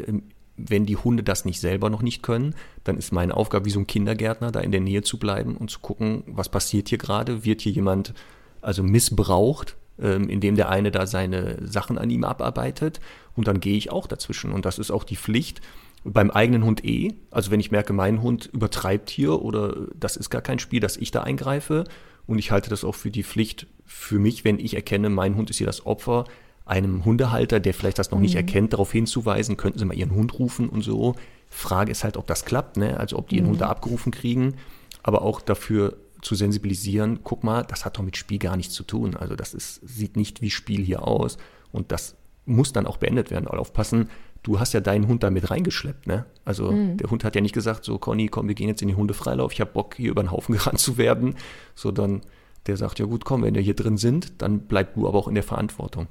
wenn 0.58 0.84
die 0.84 0.96
Hunde 0.96 1.22
das 1.22 1.44
nicht 1.44 1.60
selber 1.60 1.88
noch 1.88 2.02
nicht 2.02 2.22
können, 2.22 2.54
dann 2.84 2.98
ist 2.98 3.12
meine 3.12 3.36
Aufgabe 3.36 3.64
wie 3.64 3.70
so 3.70 3.80
ein 3.80 3.86
Kindergärtner, 3.86 4.50
da 4.50 4.60
in 4.60 4.72
der 4.72 4.80
Nähe 4.80 5.02
zu 5.02 5.18
bleiben 5.18 5.56
und 5.56 5.70
zu 5.70 5.80
gucken, 5.80 6.24
was 6.26 6.48
passiert 6.48 6.88
hier 6.88 6.98
gerade. 6.98 7.44
Wird 7.44 7.60
hier 7.62 7.72
jemand 7.72 8.12
also 8.60 8.82
missbraucht, 8.82 9.76
ähm, 10.00 10.28
indem 10.28 10.56
der 10.56 10.68
eine 10.68 10.90
da 10.90 11.06
seine 11.06 11.58
Sachen 11.66 11.96
an 11.96 12.10
ihm 12.10 12.24
abarbeitet 12.24 13.00
und 13.36 13.48
dann 13.48 13.60
gehe 13.60 13.76
ich 13.76 13.92
auch 13.92 14.06
dazwischen. 14.06 14.52
Und 14.52 14.64
das 14.64 14.78
ist 14.78 14.90
auch 14.90 15.04
die 15.04 15.16
Pflicht 15.16 15.60
beim 16.04 16.30
eigenen 16.30 16.64
Hund 16.64 16.84
eh. 16.84 17.14
Also 17.30 17.50
wenn 17.50 17.60
ich 17.60 17.70
merke, 17.70 17.92
mein 17.92 18.22
Hund 18.22 18.46
übertreibt 18.52 19.10
hier 19.10 19.42
oder 19.42 19.86
das 19.94 20.16
ist 20.16 20.30
gar 20.30 20.42
kein 20.42 20.58
Spiel, 20.58 20.80
dass 20.80 20.96
ich 20.96 21.10
da 21.10 21.22
eingreife. 21.22 21.84
Und 22.26 22.38
ich 22.38 22.50
halte 22.50 22.68
das 22.68 22.84
auch 22.84 22.94
für 22.94 23.10
die 23.10 23.22
Pflicht 23.22 23.66
für 23.86 24.18
mich, 24.18 24.44
wenn 24.44 24.58
ich 24.58 24.74
erkenne, 24.74 25.08
mein 25.08 25.36
Hund 25.36 25.50
ist 25.50 25.56
hier 25.56 25.66
das 25.66 25.86
Opfer, 25.86 26.24
einem 26.68 27.04
Hundehalter, 27.04 27.60
der 27.60 27.74
vielleicht 27.74 27.98
das 27.98 28.10
noch 28.10 28.20
nicht 28.20 28.34
mhm. 28.34 28.38
erkennt, 28.38 28.72
darauf 28.72 28.92
hinzuweisen, 28.92 29.56
könnten 29.56 29.78
Sie 29.78 29.84
mal 29.84 29.96
Ihren 29.96 30.14
Hund 30.14 30.38
rufen 30.38 30.68
und 30.68 30.82
so. 30.82 31.14
Frage 31.50 31.90
ist 31.90 32.04
halt, 32.04 32.16
ob 32.16 32.26
das 32.26 32.44
klappt, 32.44 32.76
ne? 32.76 32.98
also 33.00 33.18
ob 33.18 33.28
die 33.28 33.36
ihren 33.36 33.46
mhm. 33.46 33.50
Hund 33.50 33.60
da 33.62 33.68
abgerufen 33.68 34.12
kriegen, 34.12 34.54
aber 35.02 35.22
auch 35.22 35.40
dafür 35.40 35.96
zu 36.20 36.34
sensibilisieren, 36.34 37.20
guck 37.24 37.44
mal, 37.44 37.62
das 37.62 37.84
hat 37.84 37.96
doch 37.96 38.02
mit 38.02 38.16
Spiel 38.16 38.38
gar 38.38 38.56
nichts 38.56 38.74
zu 38.74 38.82
tun. 38.82 39.16
Also 39.16 39.34
das 39.34 39.54
ist, 39.54 39.80
sieht 39.86 40.16
nicht 40.16 40.42
wie 40.42 40.50
Spiel 40.50 40.84
hier 40.84 41.06
aus 41.06 41.38
und 41.72 41.92
das 41.92 42.16
muss 42.44 42.72
dann 42.72 42.86
auch 42.86 42.96
beendet 42.96 43.30
werden. 43.30 43.46
Aber 43.46 43.60
aufpassen, 43.60 44.10
du 44.42 44.58
hast 44.58 44.72
ja 44.72 44.80
deinen 44.80 45.06
Hund 45.06 45.22
da 45.22 45.30
mit 45.30 45.50
reingeschleppt, 45.50 46.06
ne? 46.06 46.26
Also 46.44 46.72
mhm. 46.72 46.96
der 46.96 47.10
Hund 47.10 47.24
hat 47.24 47.34
ja 47.34 47.40
nicht 47.40 47.54
gesagt, 47.54 47.84
so 47.84 47.98
Conny, 47.98 48.28
komm, 48.28 48.48
wir 48.48 48.54
gehen 48.54 48.68
jetzt 48.68 48.82
in 48.82 48.88
den 48.88 48.96
Hundefreilauf, 48.96 49.52
ich 49.52 49.60
habe 49.60 49.72
Bock, 49.72 49.94
hier 49.96 50.10
über 50.10 50.22
den 50.22 50.32
Haufen 50.32 50.54
gerannt 50.56 50.80
zu 50.80 50.98
werden, 50.98 51.36
sondern 51.74 52.22
der 52.66 52.76
sagt, 52.76 52.98
ja 52.98 53.06
gut, 53.06 53.24
komm, 53.24 53.42
wenn 53.42 53.54
wir 53.54 53.62
hier 53.62 53.76
drin 53.76 53.96
sind, 53.96 54.42
dann 54.42 54.60
bleib 54.60 54.94
du 54.94 55.06
aber 55.06 55.18
auch 55.18 55.28
in 55.28 55.34
der 55.34 55.44
Verantwortung. 55.44 56.08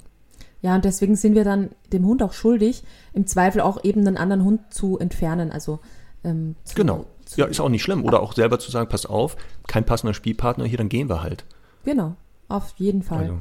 Ja, 0.61 0.75
und 0.75 0.85
deswegen 0.85 1.15
sind 1.15 1.35
wir 1.35 1.43
dann 1.43 1.69
dem 1.93 2.05
Hund 2.05 2.23
auch 2.23 2.33
schuldig, 2.33 2.83
im 3.13 3.27
Zweifel 3.27 3.61
auch 3.61 3.83
eben 3.83 4.01
einen 4.01 4.17
anderen 4.17 4.43
Hund 4.43 4.73
zu 4.73 4.97
entfernen. 4.97 5.51
Also 5.51 5.79
ähm, 6.23 6.55
zu, 6.63 6.75
genau. 6.75 7.05
Zu, 7.25 7.41
ja, 7.41 7.45
ist 7.45 7.59
auch 7.59 7.69
nicht 7.69 7.83
schlimm. 7.83 8.03
Oder 8.03 8.21
auch 8.21 8.33
selber 8.33 8.59
zu 8.59 8.71
sagen, 8.71 8.89
pass 8.89 9.05
auf, 9.05 9.35
kein 9.67 9.85
passender 9.85 10.13
Spielpartner 10.13 10.65
hier, 10.65 10.77
dann 10.77 10.89
gehen 10.89 11.09
wir 11.09 11.21
halt. 11.21 11.45
Genau, 11.83 12.15
auf 12.47 12.73
jeden 12.77 13.03
Fall. 13.03 13.23
Also, 13.23 13.37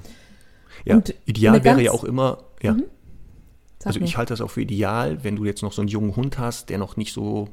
ja, 0.85 0.97
und 0.97 1.15
ideal 1.25 1.65
wäre 1.65 1.83
ja 1.83 1.93
auch 1.93 2.05
immer, 2.05 2.45
ja. 2.63 2.75
Mhm. 2.75 2.85
Also 3.85 4.01
ich 4.01 4.17
halte 4.17 4.33
das 4.33 4.41
auch 4.41 4.51
für 4.51 4.63
ideal, 4.63 5.23
wenn 5.23 5.37
du 5.37 5.45
jetzt 5.45 5.63
noch 5.63 5.73
so 5.73 5.81
einen 5.81 5.89
jungen 5.89 6.17
Hund 6.17 6.39
hast, 6.39 6.71
der 6.71 6.79
noch 6.79 6.97
nicht 6.97 7.13
so 7.13 7.49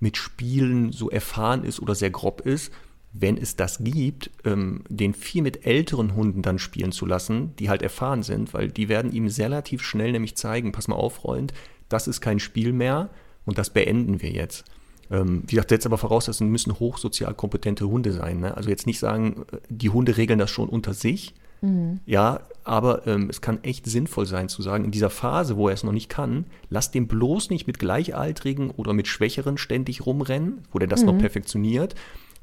mit 0.00 0.16
Spielen 0.16 0.90
so 0.90 1.10
erfahren 1.10 1.62
ist 1.62 1.80
oder 1.80 1.94
sehr 1.94 2.10
grob 2.10 2.40
ist, 2.40 2.72
wenn 3.20 3.36
es 3.36 3.56
das 3.56 3.78
gibt, 3.82 4.30
ähm, 4.44 4.82
den 4.88 5.14
viel 5.14 5.42
mit 5.42 5.66
älteren 5.66 6.14
Hunden 6.14 6.42
dann 6.42 6.58
spielen 6.58 6.92
zu 6.92 7.06
lassen, 7.06 7.54
die 7.58 7.68
halt 7.68 7.82
erfahren 7.82 8.22
sind, 8.22 8.54
weil 8.54 8.68
die 8.68 8.88
werden 8.88 9.12
ihm 9.12 9.26
relativ 9.26 9.82
schnell 9.82 10.12
nämlich 10.12 10.36
zeigen, 10.36 10.72
pass 10.72 10.88
mal 10.88 10.96
auf, 10.96 11.14
Freund, 11.14 11.52
das 11.88 12.08
ist 12.08 12.20
kein 12.20 12.38
Spiel 12.38 12.72
mehr 12.72 13.10
und 13.44 13.58
das 13.58 13.70
beenden 13.70 14.22
wir 14.22 14.30
jetzt. 14.30 14.64
Ähm, 15.10 15.42
wie 15.46 15.54
gesagt, 15.54 15.70
setzt 15.70 15.86
aber 15.86 15.98
voraus, 15.98 16.26
das 16.26 16.40
müssen 16.40 16.78
hochsozial 16.78 17.34
kompetente 17.34 17.86
Hunde 17.88 18.12
sein. 18.12 18.40
Ne? 18.40 18.56
Also 18.56 18.70
jetzt 18.70 18.86
nicht 18.86 18.98
sagen, 18.98 19.44
die 19.68 19.90
Hunde 19.90 20.16
regeln 20.16 20.38
das 20.38 20.50
schon 20.50 20.68
unter 20.68 20.94
sich. 20.94 21.34
Mhm. 21.60 22.00
Ja, 22.06 22.40
aber 22.64 23.06
ähm, 23.06 23.28
es 23.30 23.40
kann 23.40 23.62
echt 23.62 23.86
sinnvoll 23.86 24.26
sein 24.26 24.48
zu 24.48 24.62
sagen, 24.62 24.84
in 24.84 24.90
dieser 24.90 25.10
Phase, 25.10 25.56
wo 25.56 25.68
er 25.68 25.74
es 25.74 25.84
noch 25.84 25.92
nicht 25.92 26.08
kann, 26.08 26.46
lass 26.68 26.90
den 26.90 27.06
bloß 27.06 27.50
nicht 27.50 27.66
mit 27.66 27.78
Gleichaltrigen 27.78 28.70
oder 28.70 28.92
mit 28.92 29.06
Schwächeren 29.06 29.56
ständig 29.56 30.04
rumrennen, 30.04 30.64
wo 30.72 30.78
der 30.78 30.88
das 30.88 31.00
mhm. 31.00 31.06
noch 31.06 31.18
perfektioniert, 31.18 31.94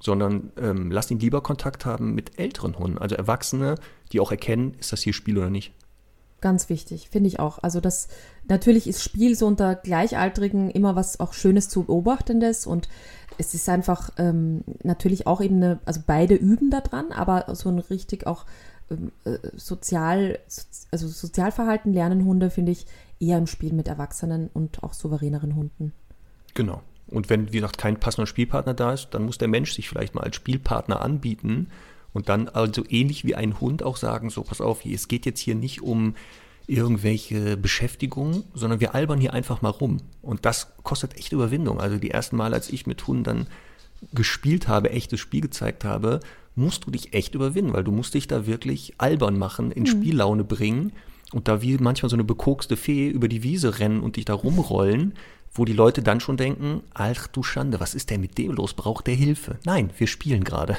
sondern 0.03 0.51
ähm, 0.57 0.91
lasst 0.91 1.11
ihn 1.11 1.19
lieber 1.19 1.41
Kontakt 1.41 1.85
haben 1.85 2.13
mit 2.13 2.37
älteren 2.37 2.77
Hunden, 2.77 2.97
also 2.97 3.15
Erwachsene, 3.15 3.75
die 4.11 4.19
auch 4.19 4.31
erkennen, 4.31 4.75
ist 4.79 4.91
das 4.91 5.01
hier 5.01 5.13
Spiel 5.13 5.37
oder 5.37 5.49
nicht. 5.49 5.73
Ganz 6.41 6.67
wichtig, 6.67 7.07
finde 7.09 7.29
ich 7.29 7.39
auch. 7.39 7.59
Also 7.63 7.79
das 7.79 8.09
natürlich 8.49 8.87
ist 8.87 9.01
Spiel 9.01 9.33
so 9.37 9.47
unter 9.47 9.75
Gleichaltrigen 9.75 10.69
immer 10.71 10.97
was 10.97 11.21
auch 11.21 11.31
Schönes 11.31 11.69
zu 11.69 11.83
beobachtendes 11.83 12.67
und 12.67 12.89
es 13.37 13.53
ist 13.53 13.69
einfach 13.69 14.09
ähm, 14.17 14.65
natürlich 14.83 15.25
auch 15.25 15.39
eben 15.39 15.55
eine, 15.55 15.79
also 15.85 16.01
beide 16.05 16.35
üben 16.35 16.69
da 16.69 16.81
dran, 16.81 17.13
aber 17.13 17.55
so 17.55 17.69
ein 17.69 17.79
richtig 17.79 18.27
auch 18.27 18.45
ähm, 18.91 19.13
äh, 19.23 19.37
sozial, 19.55 20.39
also 20.91 21.07
Sozialverhalten 21.07 21.93
lernen 21.93 22.25
Hunde 22.25 22.49
finde 22.49 22.73
ich 22.73 22.87
eher 23.21 23.37
im 23.37 23.47
Spiel 23.47 23.71
mit 23.71 23.87
Erwachsenen 23.87 24.49
und 24.53 24.83
auch 24.83 24.93
souveräneren 24.93 25.55
Hunden. 25.55 25.93
Genau. 26.55 26.81
Und 27.13 27.29
wenn, 27.29 27.53
wie 27.53 27.57
gesagt, 27.57 27.77
kein 27.77 27.99
passender 27.99 28.25
Spielpartner 28.25 28.73
da 28.73 28.91
ist, 28.91 29.09
dann 29.11 29.25
muss 29.25 29.37
der 29.37 29.47
Mensch 29.47 29.73
sich 29.73 29.87
vielleicht 29.87 30.15
mal 30.15 30.23
als 30.23 30.35
Spielpartner 30.35 31.01
anbieten 31.01 31.67
und 32.11 32.27
dann 32.27 32.49
also 32.49 32.83
ähnlich 32.89 33.23
wie 33.23 33.35
ein 33.35 33.59
Hund 33.59 33.83
auch 33.83 33.97
sagen, 33.97 34.31
so 34.31 34.41
pass 34.41 34.61
auf, 34.61 34.83
es 34.83 35.07
geht 35.07 35.27
jetzt 35.27 35.39
hier 35.39 35.53
nicht 35.53 35.81
um 35.81 36.15
irgendwelche 36.65 37.55
Beschäftigung, 37.55 38.45
sondern 38.55 38.79
wir 38.79 38.95
albern 38.95 39.19
hier 39.19 39.33
einfach 39.33 39.61
mal 39.61 39.69
rum. 39.69 39.97
Und 40.23 40.45
das 40.45 40.73
kostet 40.81 41.15
echt 41.15 41.33
Überwindung. 41.33 41.79
Also 41.79 41.97
die 41.97 42.09
ersten 42.09 42.35
Mal, 42.35 42.53
als 42.53 42.69
ich 42.69 42.87
mit 42.87 43.05
Hunden 43.05 43.23
dann 43.23 43.47
gespielt 44.13 44.67
habe, 44.67 44.89
echtes 44.89 45.19
Spiel 45.19 45.41
gezeigt 45.41 45.85
habe, 45.85 46.19
musst 46.55 46.85
du 46.87 46.91
dich 46.91 47.13
echt 47.13 47.35
überwinden, 47.35 47.73
weil 47.73 47.83
du 47.83 47.91
musst 47.91 48.15
dich 48.15 48.27
da 48.27 48.47
wirklich 48.47 48.95
albern 48.97 49.37
machen, 49.37 49.71
in 49.71 49.83
mhm. 49.83 49.87
Spiellaune 49.87 50.43
bringen 50.43 50.93
und 51.31 51.47
da 51.47 51.61
wie 51.61 51.77
manchmal 51.77 52.09
so 52.09 52.15
eine 52.15 52.23
bekokste 52.23 52.75
Fee 52.75 53.07
über 53.09 53.27
die 53.27 53.43
Wiese 53.43 53.77
rennen 53.77 54.01
und 54.01 54.15
dich 54.15 54.25
da 54.25 54.33
rumrollen 54.33 55.13
wo 55.53 55.65
die 55.65 55.73
Leute 55.73 56.01
dann 56.01 56.19
schon 56.19 56.37
denken, 56.37 56.83
ach 56.93 57.27
du 57.27 57.43
Schande, 57.43 57.79
was 57.79 57.95
ist 57.95 58.09
denn 58.09 58.21
mit 58.21 58.37
dem 58.37 58.51
los? 58.51 58.73
Braucht 58.73 59.07
der 59.07 59.15
Hilfe? 59.15 59.57
Nein, 59.65 59.91
wir 59.97 60.07
spielen 60.07 60.43
gerade. 60.43 60.77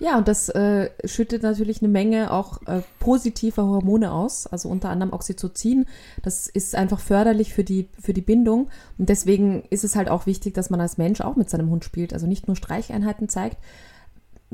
Ja, 0.00 0.16
und 0.16 0.28
das 0.28 0.48
äh, 0.48 0.88
schüttet 1.04 1.42
natürlich 1.42 1.82
eine 1.82 1.90
Menge 1.90 2.32
auch 2.32 2.62
äh, 2.66 2.80
positiver 3.00 3.64
Hormone 3.64 4.10
aus, 4.10 4.46
also 4.46 4.70
unter 4.70 4.88
anderem 4.88 5.12
Oxytocin. 5.12 5.84
Das 6.22 6.46
ist 6.46 6.74
einfach 6.74 7.00
förderlich 7.00 7.52
für 7.52 7.64
die, 7.64 7.90
für 8.00 8.14
die 8.14 8.22
Bindung. 8.22 8.70
Und 8.96 9.10
deswegen 9.10 9.64
ist 9.68 9.84
es 9.84 9.96
halt 9.96 10.08
auch 10.08 10.24
wichtig, 10.24 10.54
dass 10.54 10.70
man 10.70 10.80
als 10.80 10.96
Mensch 10.96 11.20
auch 11.20 11.36
mit 11.36 11.50
seinem 11.50 11.68
Hund 11.68 11.84
spielt. 11.84 12.14
Also 12.14 12.26
nicht 12.26 12.46
nur 12.46 12.56
Streicheinheiten 12.56 13.28
zeigt. 13.28 13.58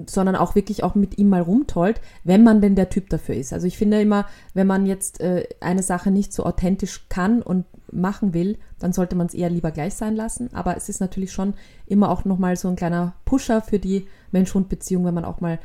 Sondern 0.07 0.37
auch 0.37 0.55
wirklich 0.55 0.85
auch 0.85 0.95
mit 0.95 1.19
ihm 1.19 1.29
mal 1.29 1.41
rumtollt, 1.41 2.01
wenn 2.25 2.45
man 2.45 2.61
denn 2.61 2.75
der 2.75 2.91
Typ 2.91 3.09
dafür 3.09 3.35
ist. 3.35 3.53
Also 3.53 3.67
ich 3.67 3.79
finde 3.79 4.01
immer, 4.01 4.27
wenn 4.53 4.67
man 4.67 4.85
jetzt 4.87 5.21
äh, 5.21 5.49
eine 5.61 5.83
Sache 5.83 6.11
nicht 6.11 6.33
so 6.33 6.45
authentisch 6.45 7.07
kann 7.09 7.41
und 7.43 7.65
machen 7.91 8.35
will, 8.35 8.59
dann 8.79 8.93
sollte 8.93 9.17
man 9.17 9.27
es 9.27 9.35
eher 9.35 9.49
lieber 9.49 9.71
gleich 9.71 9.95
sein 9.95 10.15
lassen. 10.17 10.51
Aber 10.53 10.77
es 10.77 10.89
ist 10.89 11.01
natürlich 11.01 11.33
schon 11.33 11.55
immer 11.87 12.11
auch 12.11 12.25
nochmal 12.25 12.57
so 12.57 12.69
ein 12.69 12.77
kleiner 12.77 13.15
Pusher 13.25 13.63
für 13.63 13.79
die 13.79 14.07
Mensch-Hund-Beziehung, 14.33 15.05
wenn 15.05 15.15
man 15.15 15.25
auch 15.25 15.41
mal 15.41 15.59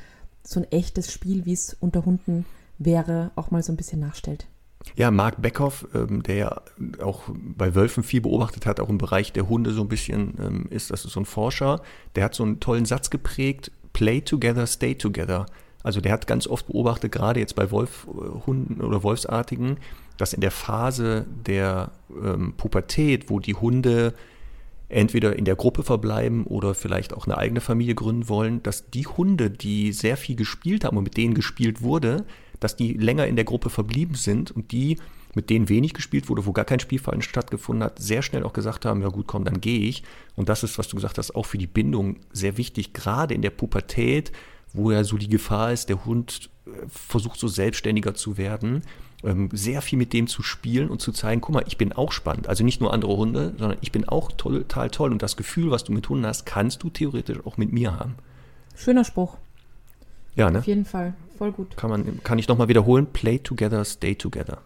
so 0.44 0.60
ein 0.60 0.72
echtes 0.72 1.12
Spiel, 1.12 1.46
wie 1.46 1.54
es 1.54 1.76
unter 1.80 2.06
Hunden 2.06 2.46
wäre, 2.78 3.32
auch 3.36 3.52
mal 3.52 3.64
so 3.64 3.74
ein 3.74 3.78
bisschen 3.78 4.00
nachstellt. 4.00 4.48
Ja, 4.96 5.12
Marc 5.12 5.42
Beckhoff, 5.42 5.88
ähm, 5.94 6.24
der 6.24 6.36
ja 6.36 6.62
auch 7.04 7.24
bei 7.30 7.76
Wölfen 7.76 8.04
viel 8.04 8.22
beobachtet 8.22 8.66
hat, 8.66 8.80
auch 8.80 8.90
im 8.90 8.98
Bereich 8.98 9.32
der 9.32 9.48
Hunde 9.48 9.72
so 9.72 9.82
ein 9.82 9.88
bisschen 9.88 10.34
ähm, 10.40 10.68
ist, 10.70 10.90
das 10.90 11.06
ist 11.06 11.14
so 11.14 11.20
ein 11.20 11.26
Forscher, 11.26 11.82
der 12.16 12.24
hat 12.24 12.34
so 12.34 12.44
einen 12.44 12.60
tollen 12.60 12.86
Satz 12.86 13.10
geprägt, 13.12 13.72
Play 14.02 14.22
together, 14.22 14.66
stay 14.66 14.96
together. 14.96 15.46
Also 15.84 16.02
der 16.02 16.14
hat 16.14 16.26
ganz 16.26 16.48
oft 16.48 16.66
beobachtet, 16.66 17.12
gerade 17.12 17.40
jetzt 17.40 17.56
bei 17.56 17.70
Wolfhunden 17.70 18.82
oder 18.82 19.04
Wolfsartigen, 19.04 19.78
dass 20.18 20.34
in 20.34 20.42
der 20.42 20.50
Phase 20.50 21.28
der 21.46 21.92
ähm, 22.10 22.56
Pubertät, 22.58 23.30
wo 23.30 23.40
die 23.40 23.54
Hunde 23.54 24.16
entweder 24.90 25.36
in 25.36 25.46
der 25.46 25.56
Gruppe 25.56 25.84
verbleiben 25.84 26.46
oder 26.48 26.74
vielleicht 26.74 27.14
auch 27.14 27.28
eine 27.28 27.38
eigene 27.38 27.62
Familie 27.62 27.94
gründen 27.94 28.28
wollen, 28.28 28.64
dass 28.64 28.90
die 28.90 29.06
Hunde, 29.06 29.52
die 29.52 29.92
sehr 29.92 30.18
viel 30.18 30.36
gespielt 30.36 30.84
haben 30.84 30.98
und 30.98 31.04
mit 31.04 31.16
denen 31.16 31.36
gespielt 31.36 31.84
wurde, 31.84 32.26
dass 32.60 32.76
die 32.76 32.94
länger 32.94 33.28
in 33.28 33.36
der 33.36 33.46
Gruppe 33.46 33.70
verblieben 33.70 34.16
sind 34.16 34.50
und 34.50 34.72
die, 34.72 34.98
mit 35.34 35.50
denen 35.50 35.70
wenig 35.70 35.94
gespielt 35.94 36.30
wurde, 36.30 36.46
wo 36.46 36.52
gar 36.52 36.66
kein 36.66 36.80
Spielfallen 36.80 37.22
stattgefunden 37.22 37.84
hat, 37.84 38.00
sehr 38.00 38.22
schnell 38.22 38.44
auch 38.44 38.54
gesagt 38.54 38.86
haben, 38.86 39.02
ja 39.02 39.10
gut, 39.10 39.28
komm, 39.28 39.46
dann 39.46 39.62
gehe 39.62 39.88
ich. 39.88 40.04
Und 40.36 40.50
das 40.50 40.64
ist, 40.64 40.78
was 40.78 40.88
du 40.88 40.96
gesagt 40.96 41.18
hast, 41.18 41.36
auch 41.36 41.46
für 41.46 41.58
die 41.58 41.68
Bindung 41.68 42.18
sehr 42.32 42.58
wichtig, 42.58 42.94
gerade 42.94 43.34
in 43.34 43.42
der 43.42 43.50
Pubertät, 43.50 44.32
wo 44.74 44.92
ja 44.92 45.04
so 45.04 45.18
die 45.18 45.30
Gefahr 45.30 45.72
ist, 45.72 45.90
der 45.90 46.06
Hund 46.06 46.50
äh, 46.66 46.70
versucht 46.90 47.40
so 47.40 47.48
selbstständiger 47.48 48.14
zu 48.14 48.38
werden, 48.38 48.84
ähm, 49.24 49.50
sehr 49.54 49.82
viel 49.82 49.98
mit 49.98 50.14
dem 50.14 50.28
zu 50.28 50.42
spielen 50.44 50.90
und 50.90 51.02
zu 51.02 51.12
zeigen, 51.12 51.42
guck 51.42 51.56
mal, 51.56 51.64
ich 51.68 51.78
bin 51.78 51.94
auch 51.94 52.12
spannend. 52.12 52.48
Also 52.48 52.64
nicht 52.64 52.82
nur 52.82 52.94
andere 52.94 53.16
Hunde, 53.16 53.54
sondern 53.58 53.78
ich 53.82 53.92
bin 53.92 54.08
auch 54.08 54.32
total 54.32 54.90
toll. 54.90 55.12
Und 55.12 55.22
das 55.22 55.38
Gefühl, 55.38 55.72
was 55.72 55.84
du 55.84 55.92
mit 55.92 56.10
Hunden 56.10 56.26
hast, 56.26 56.46
kannst 56.46 56.84
du 56.84 56.90
theoretisch 56.90 57.40
auch 57.46 57.58
mit 57.58 57.72
mir 57.72 57.98
haben. 58.00 58.16
Schöner 58.76 59.04
Spruch. 59.04 59.38
Ja, 60.36 60.50
ne? 60.50 60.60
Auf 60.60 60.68
jeden 60.68 60.86
Fall. 60.86 61.14
Voll 61.38 61.52
gut. 61.52 61.76
Kann, 61.78 61.90
man, 61.90 62.24
kann 62.24 62.40
ich 62.40 62.48
nochmal 62.48 62.68
wiederholen? 62.68 63.08
Play 63.08 63.40
together, 63.40 63.84
stay 63.86 64.16
together. 64.16 64.62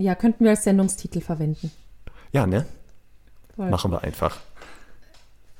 Ja, 0.00 0.14
könnten 0.14 0.44
wir 0.44 0.52
als 0.52 0.64
Sendungstitel 0.64 1.20
verwenden. 1.20 1.70
Ja, 2.32 2.46
ne? 2.46 2.64
Voll. 3.54 3.68
Machen 3.68 3.90
wir 3.90 4.02
einfach. 4.02 4.38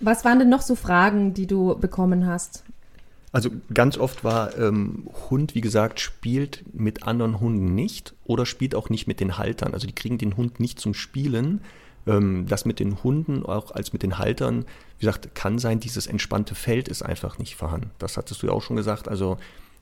Was 0.00 0.24
waren 0.24 0.38
denn 0.38 0.48
noch 0.48 0.62
so 0.62 0.76
Fragen, 0.76 1.34
die 1.34 1.46
du 1.46 1.78
bekommen 1.78 2.26
hast? 2.26 2.64
Also 3.32 3.50
ganz 3.74 3.98
oft 3.98 4.24
war 4.24 4.56
ähm, 4.58 5.10
Hund, 5.28 5.54
wie 5.54 5.60
gesagt, 5.60 6.00
spielt 6.00 6.64
mit 6.72 7.02
anderen 7.02 7.38
Hunden 7.38 7.74
nicht 7.74 8.14
oder 8.24 8.46
spielt 8.46 8.74
auch 8.74 8.88
nicht 8.88 9.06
mit 9.06 9.20
den 9.20 9.36
Haltern. 9.36 9.74
Also 9.74 9.86
die 9.86 9.94
kriegen 9.94 10.16
den 10.16 10.38
Hund 10.38 10.58
nicht 10.58 10.80
zum 10.80 10.94
Spielen. 10.94 11.60
Ähm, 12.06 12.46
das 12.48 12.64
mit 12.64 12.80
den 12.80 13.02
Hunden, 13.04 13.44
auch 13.44 13.72
als 13.72 13.92
mit 13.92 14.02
den 14.02 14.16
Haltern, 14.16 14.64
wie 14.98 15.04
gesagt, 15.04 15.34
kann 15.34 15.58
sein, 15.58 15.80
dieses 15.80 16.06
entspannte 16.06 16.54
Feld 16.54 16.88
ist 16.88 17.02
einfach 17.02 17.38
nicht 17.38 17.56
vorhanden. 17.56 17.90
Das 17.98 18.16
hattest 18.16 18.42
du 18.42 18.46
ja 18.46 18.54
auch 18.54 18.62
schon 18.62 18.76
gesagt. 18.76 19.06
Also 19.06 19.36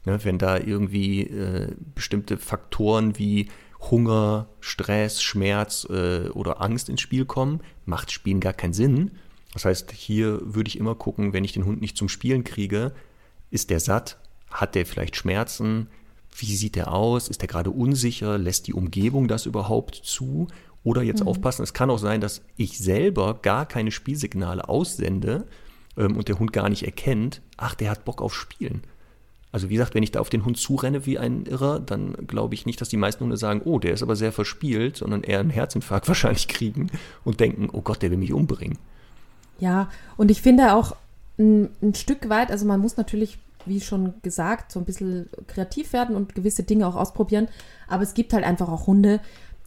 ne, 0.04 0.18
wenn 0.24 0.38
da 0.38 0.59
irgendwie 0.59 1.22
äh, 1.22 1.76
bestimmte 1.94 2.38
Faktoren 2.38 3.18
wie 3.18 3.48
Hunger, 3.81 4.49
Stress, 4.61 5.22
Schmerz 5.22 5.87
äh, 5.91 6.29
oder 6.31 6.61
Angst 6.61 6.89
ins 6.89 7.01
Spiel 7.01 7.24
kommen, 7.24 7.61
macht 7.87 8.11
Spielen 8.11 8.41
gar 8.41 8.53
keinen 8.53 8.72
Sinn. 8.72 9.12
Das 9.53 9.64
heißt, 9.64 9.93
hier 9.93 10.41
würde 10.43 10.68
ich 10.68 10.79
immer 10.79 10.95
gucken, 10.95 11.33
wenn 11.33 11.45
ich 11.45 11.53
den 11.53 11.64
Hund 11.64 11.81
nicht 11.81 11.97
zum 11.97 12.09
Spielen 12.09 12.45
kriege, 12.45 12.93
ist 13.51 13.70
der 13.70 13.81
satt? 13.81 14.18
Hat 14.51 14.74
der 14.74 14.87
vielleicht 14.87 15.16
Schmerzen? 15.16 15.89
Wie 16.37 16.55
sieht 16.55 16.76
der 16.76 16.93
aus? 16.93 17.29
Ist 17.29 17.41
der 17.41 17.49
gerade 17.49 17.70
unsicher? 17.70 18.39
Lässt 18.39 18.66
die 18.66 18.74
Umgebung 18.74 19.29
das 19.29 19.47
überhaupt 19.47 19.95
zu? 19.95 20.49
Oder 20.85 21.03
jetzt 21.03 21.22
mhm. 21.22 21.29
aufpassen, 21.29 21.62
es 21.62 21.74
kann 21.74 21.91
auch 21.91 21.99
sein, 21.99 22.20
dass 22.20 22.43
ich 22.57 22.79
selber 22.79 23.41
gar 23.43 23.66
keine 23.66 23.91
Spielsignale 23.91 24.68
aussende 24.68 25.47
ähm, 25.97 26.16
und 26.16 26.29
der 26.29 26.39
Hund 26.39 26.53
gar 26.53 26.68
nicht 26.68 26.85
erkennt, 26.85 27.43
ach, 27.57 27.74
der 27.74 27.91
hat 27.91 28.05
Bock 28.05 28.22
auf 28.22 28.35
Spielen. 28.35 28.83
Also 29.51 29.70
wie 29.70 29.74
gesagt, 29.74 29.94
wenn 29.94 30.03
ich 30.03 30.11
da 30.11 30.20
auf 30.20 30.28
den 30.28 30.44
Hund 30.44 30.59
zurenne 30.59 31.07
wie 31.07 31.18
ein 31.18 31.46
Irrer, 31.46 31.80
dann 31.80 32.12
glaube 32.26 32.55
ich 32.55 32.66
nicht, 32.66 32.80
dass 32.80 32.88
die 32.88 32.96
meisten 32.96 33.24
Hunde 33.24 33.36
sagen, 33.36 33.62
oh, 33.64 33.78
der 33.78 33.94
ist 33.94 34.03
aber 34.03 34.14
sehr 34.14 34.32
verspielt, 34.32 34.99
sondern 34.99 35.22
eher 35.22 35.40
einen 35.40 35.51
Herzinfarkt 35.51 36.09
wahrscheinlich 36.09 36.49
kriegen 36.49 36.90
und 37.24 37.40
denken, 37.40 37.68
oh 37.72 37.80
Gott, 37.80 38.03
der 38.03 38.11
will 38.11 38.18
mich 38.18 38.32
umbringen. 38.32 38.78
Ja, 39.59 39.90
und 40.16 40.30
ich 40.30 40.42
finde 40.42 40.74
auch, 40.74 40.94
ein, 41.38 41.70
ein 41.82 41.94
Stück 41.94 42.28
weit, 42.28 42.51
also 42.51 42.66
man 42.66 42.80
muss 42.80 42.96
natürlich, 42.96 43.38
wie 43.64 43.80
schon 43.80 44.14
gesagt, 44.22 44.72
so 44.72 44.80
ein 44.80 44.84
bisschen 44.84 45.28
kreativ 45.46 45.92
werden 45.92 46.16
und 46.16 46.34
gewisse 46.34 46.64
Dinge 46.64 46.86
auch 46.86 46.96
ausprobieren. 46.96 47.49
Aber 47.86 48.03
es 48.03 48.14
gibt 48.14 48.32
halt 48.32 48.44
einfach 48.44 48.68
auch 48.68 48.86
Hunde, 48.86 49.20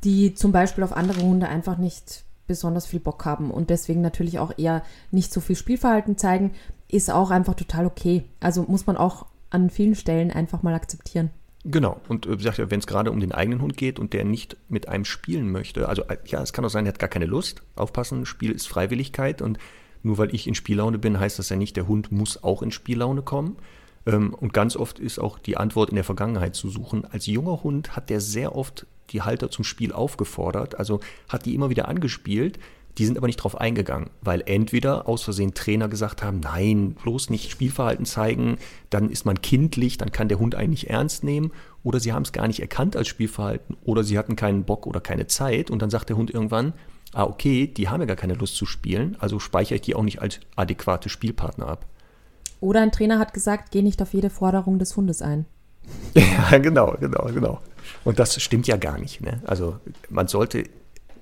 die 0.04 0.34
zum 0.34 0.52
Beispiel 0.52 0.84
auf 0.84 0.96
andere 0.96 1.22
Hunde 1.22 1.48
einfach 1.48 1.78
nicht 1.78 2.24
besonders 2.48 2.86
viel 2.86 3.00
Bock 3.00 3.24
haben 3.26 3.52
und 3.52 3.70
deswegen 3.70 4.02
natürlich 4.02 4.40
auch 4.40 4.58
eher 4.58 4.84
nicht 5.12 5.32
so 5.32 5.40
viel 5.40 5.56
Spielverhalten 5.56 6.18
zeigen, 6.18 6.52
ist 6.90 7.10
auch 7.10 7.32
einfach 7.32 7.54
total 7.54 7.86
okay. 7.86 8.24
Also 8.42 8.64
muss 8.64 8.88
man 8.88 8.98
auch 8.98 9.26
an 9.52 9.70
vielen 9.70 9.96
Stellen 9.96 10.32
einfach 10.32 10.64
mal 10.64 10.74
akzeptieren. 10.74 11.30
Genau, 11.64 12.02
und 12.08 12.26
äh, 12.26 12.40
sagt 12.40 12.58
wenn 12.58 12.80
es 12.80 12.88
gerade 12.88 13.12
um 13.12 13.20
den 13.20 13.32
eigenen 13.32 13.62
Hund 13.62 13.78
geht 13.78 14.00
und 14.00 14.14
der 14.14 14.26
nicht 14.26 14.58
mit 14.68 14.88
einem 14.88 15.06
spielen 15.06 15.52
möchte, 15.52 15.88
also 15.88 16.04
äh, 16.04 16.18
ja, 16.26 16.42
es 16.42 16.54
kann 16.54 16.66
auch 16.66 16.70
sein, 16.70 16.86
er 16.86 16.94
hat 16.94 17.00
gar 17.00 17.10
keine 17.10 17.28
Lust. 17.28 17.62
Aufpassen, 17.76 18.26
Spiel 18.26 18.52
ist 18.52 18.68
Freiwilligkeit 18.68 19.42
und 19.42 19.60
nur 20.02 20.18
weil 20.18 20.34
ich 20.34 20.48
in 20.48 20.56
Spiellaune 20.56 20.98
bin, 20.98 21.20
heißt 21.20 21.38
das 21.38 21.50
ja 21.50 21.56
nicht, 21.56 21.78
der 21.78 21.88
Hund 21.88 22.12
muss 22.12 22.44
auch 22.44 22.64
in 22.64 22.72
Spiellaune 22.72 23.22
kommen. 23.22 23.58
Ähm, 24.08 24.34
und 24.34 24.54
ganz 24.54 24.76
oft 24.76 24.98
ist 24.98 25.20
auch 25.20 25.38
die 25.38 25.58
Antwort 25.58 25.90
in 25.90 25.96
der 25.96 26.04
Vergangenheit 26.04 26.56
zu 26.56 26.70
suchen. 26.70 27.06
Als 27.06 27.28
junger 27.28 27.64
Hund 27.64 27.96
hat 27.96 28.10
der 28.10 28.22
sehr 28.22 28.56
oft 28.56 28.88
die 29.12 29.22
Halter 29.22 29.52
zum 29.52 29.64
Spiel 29.64 29.92
aufgefordert, 29.92 30.80
also 30.80 31.02
hat 31.30 31.46
die 31.46 31.54
immer 31.54 31.70
wieder 31.70 31.88
angespielt. 31.88 32.58
Die 32.98 33.06
sind 33.06 33.18
aber 33.18 33.28
nicht 33.28 33.38
drauf 33.38 33.60
eingegangen, 33.60 34.10
weil 34.22 34.44
entweder 34.46 35.08
aus 35.08 35.24
Versehen 35.24 35.54
Trainer 35.54 35.88
gesagt 35.88 36.24
haben, 36.24 36.40
nein, 36.42 36.96
bloß 37.02 37.30
nicht 37.30 37.50
Spielverhalten 37.50 38.06
zeigen, 38.06 38.58
dann 38.90 39.10
ist 39.10 39.26
man 39.26 39.42
kindlich, 39.42 39.98
dann 39.98 40.12
kann 40.12 40.28
der 40.28 40.40
Hund 40.40 40.56
eigentlich 40.56 40.90
ernst 40.90 41.24
nehmen, 41.24 41.52
oder 41.84 42.00
sie 42.00 42.14
haben 42.14 42.24
es 42.24 42.32
gar 42.32 42.48
nicht 42.48 42.60
erkannt 42.60 42.96
als 42.96 43.08
Spielverhalten, 43.08 43.78
oder 43.84 44.04
sie 44.04 44.18
hatten 44.18 44.36
keinen 44.36 44.64
Bock 44.64 44.88
oder 44.88 45.00
keine 45.00 45.28
Zeit, 45.28 45.72
und 45.72 45.82
dann 45.82 45.90
sagt 45.90 46.10
der 46.10 46.18
Hund 46.18 46.32
irgendwann, 46.32 46.74
ah, 47.14 47.24
okay, 47.24 47.68
die 47.68 47.90
haben 47.90 48.02
ja 48.02 48.08
gar 48.08 48.16
keine 48.16 48.34
Lust 48.34 48.56
zu 48.56 48.66
spielen, 48.66 49.16
also 49.20 49.40
speichere 49.40 49.76
ich 49.76 49.82
die 49.82 49.96
auch 49.96 50.04
nicht 50.04 50.22
als 50.22 50.40
adäquate 50.56 51.10
Spielpartner 51.10 51.68
ab. 51.68 51.86
Oder 52.60 52.82
ein 52.82 52.92
Trainer 52.92 53.20
hat 53.20 53.34
gesagt, 53.34 53.72
geh 53.72 53.82
nicht 53.82 54.02
auf 54.02 54.14
jede 54.14 54.30
Forderung 54.30 54.80
des 54.80 54.96
Hundes 54.96 55.22
ein. 55.22 55.46
Ja, 56.14 56.58
genau, 56.58 56.96
genau, 57.00 57.26
genau. 57.34 57.60
Und 58.04 58.20
das 58.20 58.40
stimmt 58.42 58.68
ja 58.68 58.78
gar 58.78 59.00
nicht. 59.00 59.22
Ne? 59.22 59.42
Also 59.46 59.78
man 60.10 60.28
sollte 60.28 60.66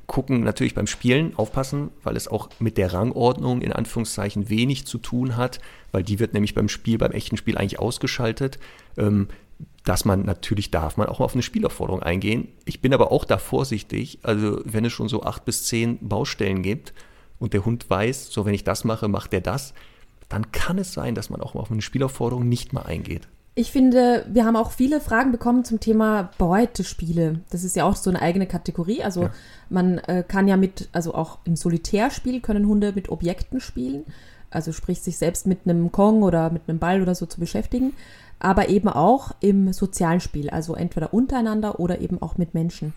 gucken, 0.10 0.41
natürlich 0.41 0.74
beim 0.74 0.88
Spielen 0.88 1.36
aufpassen, 1.38 1.91
weil 2.03 2.18
es 2.18 2.28
auch 2.28 2.49
mit 2.60 2.78
der 2.78 2.91
Rangordnung 2.91 3.62
in 3.62 3.72
Anführungszeichen 3.72 4.49
wenig 4.49 4.86
zu 4.86 4.97
tun 4.97 5.38
hat, 5.38 5.60
weil 5.93 6.03
die 6.03 6.20
wird 6.20 6.34
nämlich 6.34 6.55
beim 6.55 6.68
Spiel, 6.68 6.97
beim 6.97 7.12
echten 7.12 7.38
Spiel 7.38 7.57
eigentlich 7.57 7.80
ausgeschaltet. 7.80 8.60
Ähm, 8.97 9.30
dass 9.84 10.05
man 10.05 10.24
natürlich 10.24 10.72
darf 10.72 10.97
man 10.97 11.07
auch 11.07 11.20
auf 11.20 11.34
eine 11.34 11.41
Spielaufforderung 11.41 12.03
eingehen. 12.03 12.49
Ich 12.66 12.82
bin 12.82 12.93
aber 12.93 13.12
auch 13.12 13.26
da 13.26 13.38
vorsichtig. 13.38 14.20
Also 14.24 14.62
wenn 14.66 14.86
es 14.86 14.93
schon 14.93 15.10
so 15.10 15.24
acht 15.24 15.45
bis 15.45 15.66
zehn 15.66 15.97
Baustellen 16.07 16.64
gibt 16.64 16.93
und 17.39 17.53
der 17.53 17.66
Hund 17.66 17.89
weiß, 17.89 18.32
so 18.32 18.45
wenn 18.45 18.53
ich 18.53 18.64
das 18.64 18.84
mache, 18.84 19.07
macht 19.07 19.34
er 19.34 19.41
das, 19.41 19.74
dann 20.28 20.51
kann 20.51 20.78
es 20.78 20.93
sein, 20.93 21.16
dass 21.16 21.30
man 21.30 21.41
auch 21.41 21.55
auf 21.55 21.72
eine 21.72 21.82
Spielaufforderung 21.82 22.47
nicht 22.47 22.74
mal 22.74 22.84
eingeht. 22.84 23.28
Ich 23.60 23.74
finde, 23.74 24.26
wir 24.30 24.45
haben 24.45 24.55
auch 24.55 24.72
viele 24.72 25.01
Fragen 25.01 25.34
bekommen 25.34 25.66
zum 25.66 25.82
Thema 25.82 26.32
Beutespiele. 26.38 27.41
Das 27.49 27.66
ist 27.66 27.76
ja 27.76 27.84
auch 27.84 27.97
so 27.97 28.10
eine 28.10 28.22
eigene 28.22 28.47
Kategorie. 28.47 29.03
Also 29.03 29.24
ja. 29.24 29.32
man 29.70 29.97
äh, 29.97 30.24
kann 30.26 30.47
ja 30.47 30.55
mit, 30.55 30.88
also 30.93 31.14
auch 31.14 31.39
im 31.43 31.57
Solitärspiel 31.57 32.39
können 32.39 32.66
Hunde 32.66 32.93
mit 32.93 33.10
Objekten 33.10 33.60
spielen. 33.60 34.05
Also 34.49 34.72
sprich 34.72 35.01
sich 35.01 35.18
selbst 35.18 35.45
mit 35.45 35.60
einem 35.66 35.91
Kong 35.91 36.24
oder 36.24 36.49
mit 36.51 36.62
einem 36.68 36.80
Ball 36.80 37.01
oder 37.01 37.16
so 37.16 37.26
zu 37.26 37.39
beschäftigen 37.39 37.93
aber 38.39 38.70
eben 38.70 38.88
auch 38.88 39.32
im 39.41 39.74
sozialen 39.74 40.22
Spiel, 40.22 40.49
also 40.49 40.74
entweder 40.74 41.14
untereinander 41.14 41.80
oder 41.80 41.99
eben 41.99 42.22
auch 42.22 42.38
mit 42.38 42.53
Menschen. 42.53 42.93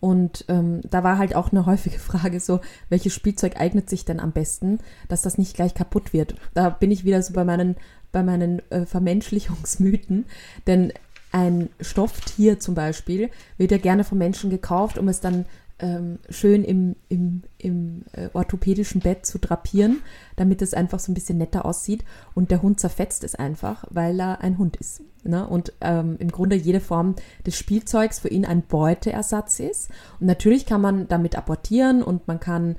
Und 0.00 0.46
ähm, 0.48 0.80
da 0.88 1.04
war 1.04 1.18
halt 1.18 1.36
auch 1.36 1.52
eine 1.52 1.66
häufige 1.66 1.98
Frage 1.98 2.40
so, 2.40 2.60
welches 2.88 3.14
Spielzeug 3.14 3.60
eignet 3.60 3.88
sich 3.88 4.04
denn 4.04 4.18
am 4.18 4.32
besten, 4.32 4.78
dass 5.08 5.22
das 5.22 5.38
nicht 5.38 5.54
gleich 5.54 5.74
kaputt 5.74 6.12
wird. 6.12 6.34
Da 6.54 6.70
bin 6.70 6.90
ich 6.90 7.04
wieder 7.04 7.22
so 7.22 7.34
bei 7.34 7.44
meinen, 7.44 7.76
bei 8.12 8.22
meinen 8.22 8.60
äh, 8.70 8.86
Vermenschlichungsmythen, 8.86 10.26
denn 10.66 10.92
ein 11.32 11.68
Stofftier 11.80 12.58
zum 12.58 12.74
Beispiel 12.74 13.30
wird 13.56 13.70
ja 13.70 13.78
gerne 13.78 14.04
von 14.04 14.18
Menschen 14.18 14.50
gekauft, 14.50 14.98
um 14.98 15.08
es 15.08 15.20
dann 15.20 15.46
ähm, 15.80 16.18
schön 16.28 16.64
im, 16.64 16.96
im, 17.08 17.42
im 17.58 18.04
äh, 18.12 18.28
orthopädischen 18.32 19.00
Bett 19.00 19.24
zu 19.24 19.38
drapieren, 19.38 20.02
damit 20.36 20.60
es 20.62 20.74
einfach 20.74 20.98
so 20.98 21.10
ein 21.10 21.14
bisschen 21.14 21.38
netter 21.38 21.64
aussieht. 21.64 22.04
Und 22.34 22.50
der 22.50 22.62
Hund 22.62 22.80
zerfetzt 22.80 23.24
es 23.24 23.34
einfach, 23.34 23.84
weil 23.90 24.20
er 24.20 24.42
ein 24.42 24.58
Hund 24.58 24.76
ist. 24.76 25.02
Ne? 25.22 25.46
Und 25.46 25.72
ähm, 25.80 26.16
im 26.18 26.30
Grunde 26.30 26.56
jede 26.56 26.80
Form 26.80 27.14
des 27.46 27.56
Spielzeugs 27.56 28.18
für 28.18 28.28
ihn 28.28 28.44
ein 28.44 28.62
Beuteersatz 28.62 29.60
ist. 29.60 29.90
Und 30.18 30.26
natürlich 30.26 30.66
kann 30.66 30.80
man 30.80 31.08
damit 31.08 31.36
apportieren 31.36 32.02
und 32.02 32.28
man 32.28 32.40
kann 32.40 32.76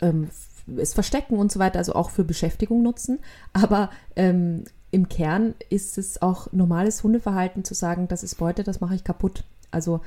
ähm, 0.00 0.28
es 0.76 0.94
verstecken 0.94 1.36
und 1.38 1.52
so 1.52 1.58
weiter, 1.58 1.78
also 1.78 1.94
auch 1.94 2.10
für 2.10 2.24
Beschäftigung 2.24 2.82
nutzen. 2.82 3.18
Aber 3.52 3.90
ähm, 4.16 4.64
im 4.90 5.08
Kern 5.08 5.54
ist 5.68 5.98
es 5.98 6.22
auch 6.22 6.52
normales 6.52 7.02
Hundeverhalten 7.02 7.64
zu 7.64 7.74
sagen, 7.74 8.08
das 8.08 8.22
ist 8.22 8.36
Beute, 8.36 8.64
das 8.64 8.80
mache 8.80 8.94
ich 8.94 9.04
kaputt. 9.04 9.44
Also 9.70 10.00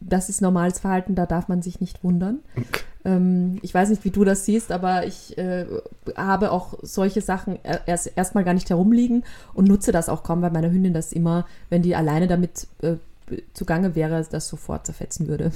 das 0.00 0.28
ist 0.28 0.40
normales 0.40 0.80
Verhalten, 0.80 1.14
da 1.14 1.26
darf 1.26 1.48
man 1.48 1.62
sich 1.62 1.80
nicht 1.80 2.02
wundern. 2.02 2.40
Okay. 2.56 2.82
Ähm, 3.04 3.58
ich 3.62 3.72
weiß 3.72 3.90
nicht, 3.90 4.04
wie 4.04 4.10
du 4.10 4.24
das 4.24 4.44
siehst, 4.44 4.72
aber 4.72 5.06
ich 5.06 5.38
äh, 5.38 5.66
habe 6.16 6.50
auch 6.50 6.74
solche 6.82 7.20
Sachen 7.20 7.58
erst 7.86 8.12
erstmal 8.16 8.44
gar 8.44 8.54
nicht 8.54 8.70
herumliegen 8.70 9.24
und 9.54 9.68
nutze 9.68 9.92
das 9.92 10.08
auch 10.08 10.22
kaum, 10.22 10.42
weil 10.42 10.50
meine 10.50 10.70
Hündin 10.70 10.94
das 10.94 11.12
immer, 11.12 11.46
wenn 11.70 11.82
die 11.82 11.94
alleine 11.94 12.26
damit 12.26 12.66
äh, 12.82 12.96
zugange 13.54 13.94
wäre, 13.94 14.24
das 14.28 14.48
sofort 14.48 14.86
zerfetzen 14.86 15.28
würde. 15.28 15.52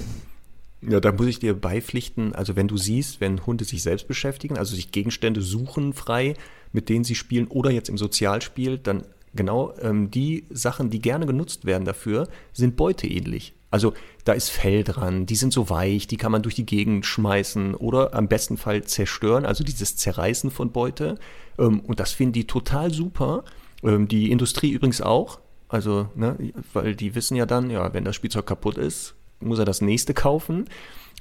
Ja, 0.89 0.99
da 0.99 1.11
muss 1.11 1.27
ich 1.27 1.39
dir 1.39 1.53
beipflichten, 1.53 2.33
also 2.33 2.55
wenn 2.55 2.67
du 2.67 2.77
siehst, 2.77 3.21
wenn 3.21 3.45
Hunde 3.45 3.63
sich 3.63 3.83
selbst 3.83 4.07
beschäftigen, 4.07 4.57
also 4.57 4.75
sich 4.75 4.91
Gegenstände 4.91 5.41
suchen 5.41 5.93
frei, 5.93 6.35
mit 6.71 6.89
denen 6.89 7.03
sie 7.03 7.15
spielen 7.15 7.47
oder 7.47 7.71
jetzt 7.71 7.89
im 7.89 7.97
Sozialspiel, 7.97 8.77
dann 8.77 9.03
genau 9.33 9.73
ähm, 9.81 10.11
die 10.11 10.45
Sachen, 10.49 10.89
die 10.89 10.99
gerne 10.99 11.25
genutzt 11.25 11.65
werden 11.65 11.85
dafür, 11.85 12.27
sind 12.51 12.75
beuteähnlich. 12.75 13.53
Also 13.71 13.93
da 14.23 14.33
ist 14.33 14.49
Fell 14.49 14.83
dran, 14.83 15.25
die 15.25 15.35
sind 15.35 15.51
so 15.51 15.69
weich, 15.69 16.05
die 16.05 16.17
kann 16.17 16.31
man 16.31 16.43
durch 16.43 16.53
die 16.53 16.65
Gegend 16.65 17.05
schmeißen 17.05 17.73
oder 17.73 18.13
am 18.13 18.27
besten 18.27 18.57
Fall 18.57 18.83
zerstören, 18.83 19.45
also 19.45 19.63
dieses 19.63 19.95
Zerreißen 19.95 20.51
von 20.51 20.71
Beute. 20.71 21.17
Ähm, 21.57 21.79
und 21.79 21.99
das 21.99 22.11
finden 22.11 22.33
die 22.33 22.45
total 22.45 22.91
super. 22.91 23.43
Ähm, 23.83 24.07
die 24.07 24.31
Industrie 24.31 24.71
übrigens 24.71 25.01
auch. 25.01 25.39
Also, 25.69 26.07
ne, 26.13 26.37
weil 26.73 26.95
die 26.95 27.15
wissen 27.15 27.35
ja 27.35 27.47
dann, 27.47 27.71
ja, 27.71 27.93
wenn 27.95 28.05
das 28.05 28.15
Spielzeug 28.15 28.45
kaputt 28.45 28.77
ist, 28.77 29.15
muss 29.45 29.59
er 29.59 29.65
das 29.65 29.81
nächste 29.81 30.13
kaufen. 30.13 30.65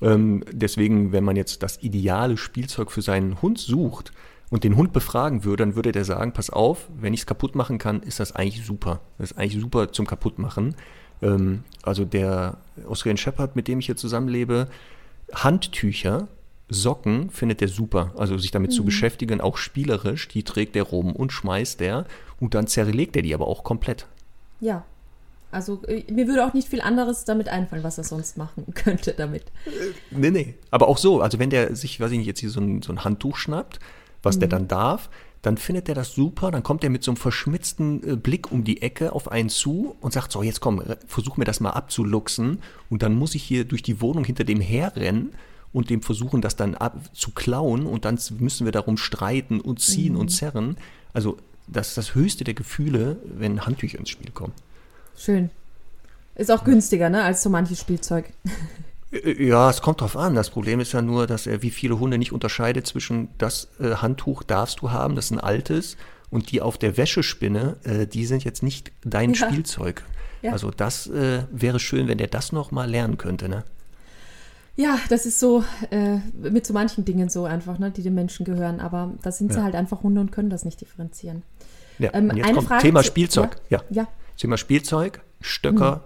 Ähm, 0.01 0.45
deswegen, 0.51 1.13
wenn 1.13 1.25
man 1.25 1.37
jetzt 1.37 1.63
das 1.63 1.83
ideale 1.83 2.37
Spielzeug 2.37 2.91
für 2.91 3.03
seinen 3.03 3.41
Hund 3.41 3.59
sucht 3.59 4.13
und 4.51 4.65
den 4.65 4.77
Hund 4.77 4.93
befragen 4.93 5.45
würde, 5.45 5.63
dann 5.65 5.77
würde 5.77 5.93
der 5.93 6.05
sagen, 6.05 6.33
pass 6.33 6.51
auf, 6.51 6.89
wenn 7.01 7.15
ich 7.15 7.21
es 7.21 7.27
kaputt 7.27 7.55
machen 7.55 7.79
kann, 7.79 8.03
ist 8.03 8.21
das 8.21 8.35
eigentlich 8.35 8.65
super. 8.67 9.01
Das 9.19 9.31
ist 9.31 9.39
eigentlich 9.39 9.61
super 9.61 9.93
zum 9.93 10.07
Kaputtmachen. 10.07 10.75
Ähm, 11.23 11.65
also 11.83 12.05
der 12.05 12.59
Australian 12.89 13.17
Shepherd, 13.17 13.57
mit 13.57 13.69
dem 13.69 13.79
ich 13.79 13.87
hier 13.87 13.97
zusammenlebe, 13.97 14.69
Handtücher, 15.33 16.29
Socken 16.69 17.31
findet 17.31 17.63
er 17.63 17.69
super. 17.69 18.13
Also 18.17 18.39
sich 18.39 18.51
damit 18.51 18.71
mhm. 18.71 18.77
zu 18.77 18.85
beschäftigen, 18.85 19.41
auch 19.41 19.57
spielerisch, 19.57 20.29
die 20.29 20.43
trägt 20.43 20.75
er 20.75 20.85
rum 20.85 21.15
und 21.15 21.33
schmeißt 21.33 21.81
er 21.83 22.07
und 22.41 22.55
dann 22.55 22.67
zerlegt 22.67 23.15
er 23.17 23.23
die 23.23 23.35
aber 23.35 23.47
auch 23.47 23.63
komplett. 23.63 24.07
Ja. 24.61 24.85
Also 25.53 25.83
äh, 25.85 26.11
mir 26.11 26.27
würde 26.27 26.45
auch 26.45 26.55
nicht 26.55 26.69
viel 26.69 26.81
anderes 26.81 27.25
damit 27.25 27.49
einfallen, 27.49 27.85
was 27.85 27.99
er 27.99 28.05
sonst 28.05 28.37
machen 28.37 28.65
könnte 28.75 29.15
damit. 29.17 29.45
Äh, 29.67 29.71
nee, 30.11 30.31
nee. 30.31 30.55
Aber 30.71 30.89
auch 30.89 30.99
so, 30.99 31.21
also 31.21 31.39
wenn 31.39 31.51
der 31.51 31.77
sich, 31.77 32.01
weiß 32.01 32.11
ich 32.11 32.19
nicht, 32.19 32.27
jetzt 32.27 32.41
hier 32.41 32.51
so 32.51 32.61
ein, 32.61 32.83
so 32.83 32.93
ein 32.93 33.05
Handtuch 33.05 33.37
schnappt, 33.37 33.79
was 34.23 34.37
mhm. 34.37 34.41
der 34.41 34.49
dann 34.49 34.69
darf, 34.69 35.11
dann 35.43 35.57
findet 35.57 35.89
er 35.89 35.97
das 35.97 36.15
super, 36.15 36.51
dann 36.51 36.63
kommt 36.63 36.85
er 36.85 36.91
mit 36.91 37.03
so 37.03 37.11
einem 37.11 37.17
verschmitzten 37.17 38.09
äh, 38.09 38.17
Blick 38.17 38.51
um 38.51 38.65
die 38.65 38.81
Ecke 38.81 39.13
auf 39.13 39.31
einen 39.31 39.51
zu 39.51 39.97
und 40.01 40.13
sagt 40.13 40.33
so, 40.33 40.43
jetzt 40.43 40.61
komm, 40.61 40.83
versuch 41.07 41.37
mir 41.37 41.45
das 41.45 41.61
mal 41.61 41.71
abzuluxen 41.71 42.61
und 42.89 43.03
dann 43.03 43.15
muss 43.15 43.35
ich 43.35 43.43
hier 43.43 43.65
durch 43.65 43.83
die 43.83 44.01
Wohnung 44.01 44.25
hinter 44.25 44.45
dem 44.45 44.61
herrennen 44.61 45.35
und 45.73 45.91
dem 45.91 46.01
versuchen, 46.01 46.41
das 46.41 46.57
dann 46.57 46.75
ab, 46.77 46.97
zu 47.13 47.33
klauen 47.33 47.87
und 47.87 48.05
dann 48.05 48.19
müssen 48.39 48.65
wir 48.65 48.73
darum 48.73 48.97
streiten 48.97 49.61
und 49.61 49.81
ziehen 49.81 50.15
mhm. 50.15 50.21
und 50.21 50.29
zerren. 50.29 50.77
Also 51.13 51.39
das 51.67 51.89
ist 51.89 51.99
das 51.99 52.15
höchste 52.15 52.45
der 52.45 52.55
Gefühle, 52.55 53.19
wenn 53.25 53.67
Handtücher 53.67 53.99
ins 53.99 54.11
Spiel 54.11 54.31
kommen. 54.31 54.53
Schön. 55.17 55.51
Ist 56.35 56.51
auch 56.51 56.65
günstiger, 56.65 57.11
ne, 57.11 57.23
als 57.23 57.43
so 57.43 57.51
manches 57.51 57.79
Spielzeug. 57.81 58.33
Äh, 59.13 59.47
ja, 59.47 59.69
es 59.69 59.83
kommt 59.83 60.01
drauf 60.01 60.17
an. 60.17 60.35
Das 60.35 60.51
Problem 60.51 60.81
ist 60.81 60.93
ja 60.93 61.03
nur, 61.03 61.27
dass 61.27 61.47
er 61.47 61.63
wie 61.63 61.71
viele 61.71 61.99
Hunde 61.99 62.19
nicht 62.19 62.33
unterscheidet 62.33 62.87
zwischen 62.87 63.29
das 63.39 63.69
äh, 63.79 63.97
Handtuch 63.97 64.43
darfst 64.43 64.81
du 64.81 64.91
haben, 64.91 65.15
das 65.15 65.27
ist 65.27 65.33
ein 65.33 65.41
altes, 65.41 65.97
und 66.31 66.51
die 66.51 66.63
auf 66.63 66.79
der 66.79 66.97
Wäschespinne, 66.97 67.77
äh, 67.85 68.07
die 68.07 68.25
sind 68.25 68.45
jetzt 68.45 68.63
nicht 68.63 68.91
dein 69.05 69.35
ja. 69.35 69.47
Spielzeug. 69.47 70.03
Ja. 70.41 70.53
Also 70.53 70.71
das 70.71 71.07
äh, 71.07 71.45
wäre 71.53 71.79
schön, 71.79 72.09
wenn 72.09 72.19
der 72.19 72.27
das 72.27 72.53
noch 72.53 72.71
mal 72.71 72.91
lernen 72.91 73.19
könnte, 73.19 73.49
ne? 73.49 73.65
Ja, 74.75 74.99
das 75.11 75.27
ist 75.27 75.39
so 75.39 75.63
äh, 75.91 76.17
mit 76.33 76.67
so 76.67 76.73
manchen 76.73 77.05
Dingen 77.05 77.29
so 77.29 77.45
einfach, 77.45 77.79
ne, 77.79 77.91
die 77.91 78.03
den 78.03 78.15
Menschen 78.15 78.47
gehören. 78.47 78.81
Aber 78.81 79.13
da 79.23 79.31
sind 79.31 79.51
ja. 79.51 79.59
sie 79.59 79.63
halt 79.65 79.75
einfach 79.75 80.03
Hunde 80.03 80.23
und 80.23 80.33
können 80.33 80.49
das 80.49 80.65
nicht 80.65 80.81
differenzieren. 80.81 81.43
Ja, 81.99 82.11
ähm, 82.15 82.31
und 82.31 82.39
jetzt 82.39 82.55
kommt 82.55 82.69
Frage 82.69 82.83
Thema 82.83 83.03
Spielzeug. 83.03 83.57
Ja. 83.69 83.83
ja. 83.91 84.09
Thema 84.43 84.59
Spielzeug, 84.59 85.23
Stöcker. 85.41 85.95
Hm. 85.95 86.01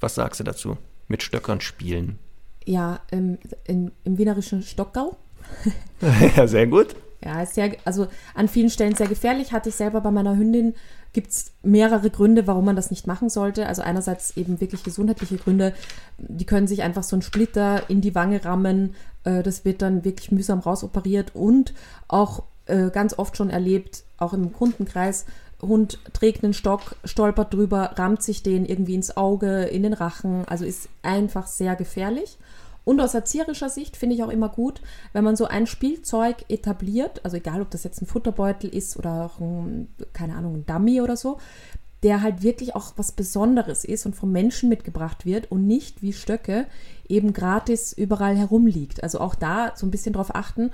Was 0.00 0.14
sagst 0.14 0.40
du 0.40 0.44
dazu? 0.44 0.78
Mit 1.08 1.22
Stöckern 1.22 1.60
spielen 1.60 2.18
ja, 2.66 3.00
im, 3.10 3.38
in, 3.64 3.92
im 4.04 4.18
wienerischen 4.18 4.62
Stockgau. 4.62 5.16
ja, 6.36 6.46
sehr 6.46 6.66
gut. 6.66 6.94
Ja, 7.24 7.42
ist 7.42 7.54
sehr, 7.54 7.76
also 7.84 8.08
an 8.34 8.48
vielen 8.48 8.70
Stellen 8.70 8.96
sehr 8.96 9.06
gefährlich. 9.06 9.52
Hatte 9.52 9.68
ich 9.68 9.76
selber 9.76 10.00
bei 10.00 10.10
meiner 10.10 10.36
Hündin, 10.36 10.74
gibt 11.12 11.30
es 11.30 11.52
mehrere 11.62 12.10
Gründe, 12.10 12.46
warum 12.46 12.64
man 12.64 12.74
das 12.74 12.90
nicht 12.90 13.06
machen 13.06 13.28
sollte. 13.28 13.66
Also 13.66 13.82
einerseits 13.82 14.36
eben 14.36 14.60
wirklich 14.60 14.82
gesundheitliche 14.82 15.36
Gründe. 15.36 15.72
Die 16.18 16.46
können 16.46 16.66
sich 16.66 16.82
einfach 16.82 17.04
so 17.04 17.14
einen 17.14 17.22
Splitter 17.22 17.88
in 17.88 18.00
die 18.00 18.14
Wange 18.14 18.44
rammen. 18.44 18.94
Äh, 19.24 19.42
das 19.42 19.64
wird 19.64 19.82
dann 19.82 20.04
wirklich 20.04 20.32
mühsam 20.32 20.58
rausoperiert 20.58 21.34
und 21.34 21.74
auch 22.08 22.42
äh, 22.66 22.90
ganz 22.90 23.18
oft 23.18 23.36
schon 23.36 23.50
erlebt, 23.50 24.02
auch 24.18 24.32
im 24.32 24.52
Kundenkreis, 24.52 25.26
Hund 25.62 25.98
trägt 26.12 26.44
einen 26.44 26.54
Stock, 26.54 26.96
stolpert 27.04 27.54
drüber, 27.54 27.92
rammt 27.96 28.22
sich 28.22 28.42
den 28.42 28.66
irgendwie 28.66 28.94
ins 28.94 29.16
Auge, 29.16 29.62
in 29.64 29.84
den 29.84 29.94
Rachen. 29.94 30.44
Also 30.46 30.64
ist 30.64 30.88
einfach 31.02 31.46
sehr 31.46 31.76
gefährlich. 31.76 32.36
Und 32.84 33.00
aus 33.00 33.14
erzieherischer 33.14 33.68
Sicht 33.68 33.96
finde 33.96 34.16
ich 34.16 34.24
auch 34.24 34.28
immer 34.28 34.48
gut, 34.48 34.80
wenn 35.12 35.24
man 35.24 35.36
so 35.36 35.46
ein 35.46 35.66
Spielzeug 35.66 36.44
etabliert, 36.48 37.24
also 37.24 37.36
egal 37.36 37.62
ob 37.62 37.70
das 37.70 37.84
jetzt 37.84 38.02
ein 38.02 38.06
Futterbeutel 38.06 38.74
ist 38.74 38.96
oder 38.96 39.24
auch 39.26 39.40
ein, 39.40 39.88
keine 40.12 40.34
Ahnung, 40.34 40.56
ein 40.56 40.66
Dummy 40.66 41.00
oder 41.00 41.16
so, 41.16 41.38
der 42.02 42.20
halt 42.20 42.42
wirklich 42.42 42.74
auch 42.74 42.94
was 42.96 43.12
Besonderes 43.12 43.84
ist 43.84 44.06
und 44.06 44.16
vom 44.16 44.32
Menschen 44.32 44.68
mitgebracht 44.68 45.24
wird 45.24 45.52
und 45.52 45.66
nicht 45.66 46.02
wie 46.02 46.12
Stöcke 46.12 46.66
eben 47.08 47.32
gratis 47.32 47.92
überall 47.92 48.36
herumliegt. 48.36 49.02
Also 49.04 49.20
auch 49.20 49.36
da 49.36 49.72
so 49.76 49.86
ein 49.86 49.92
bisschen 49.92 50.12
drauf 50.12 50.34
achten. 50.34 50.72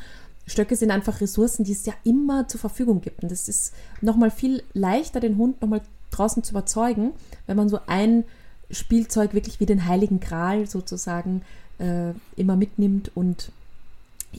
Stöcke 0.49 0.77
sind 0.77 0.91
einfach 0.91 1.21
Ressourcen, 1.21 1.65
die 1.65 1.73
es 1.73 1.87
ja 1.87 1.95
immer 2.05 2.49
zur 2.49 2.59
Verfügung 2.61 3.01
gibt. 3.01 3.23
Und 3.23 3.31
es 3.31 3.49
ist 3.49 3.75
nochmal 4.01 4.31
viel 4.31 4.63
leichter, 4.73 5.21
den 5.21 5.37
Hund 5.37 5.61
nochmal 5.61 5.83
draußen 6.11 6.43
zu 6.43 6.53
überzeugen, 6.53 7.13
wenn 7.47 7.57
man 7.57 7.69
so 7.69 7.81
ein 7.87 8.25
Spielzeug 8.71 9.35
wirklich 9.35 9.61
wie 9.61 9.67
den 9.67 9.87
Heiligen 9.87 10.21
Gral 10.21 10.67
sozusagen 10.67 11.43
äh, 11.79 12.13
immer 12.37 12.57
mitnimmt 12.57 13.11
und 13.15 13.53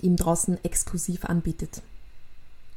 ihm 0.01 0.15
draußen 0.15 0.63
exklusiv 0.63 1.25
anbietet. 1.25 1.81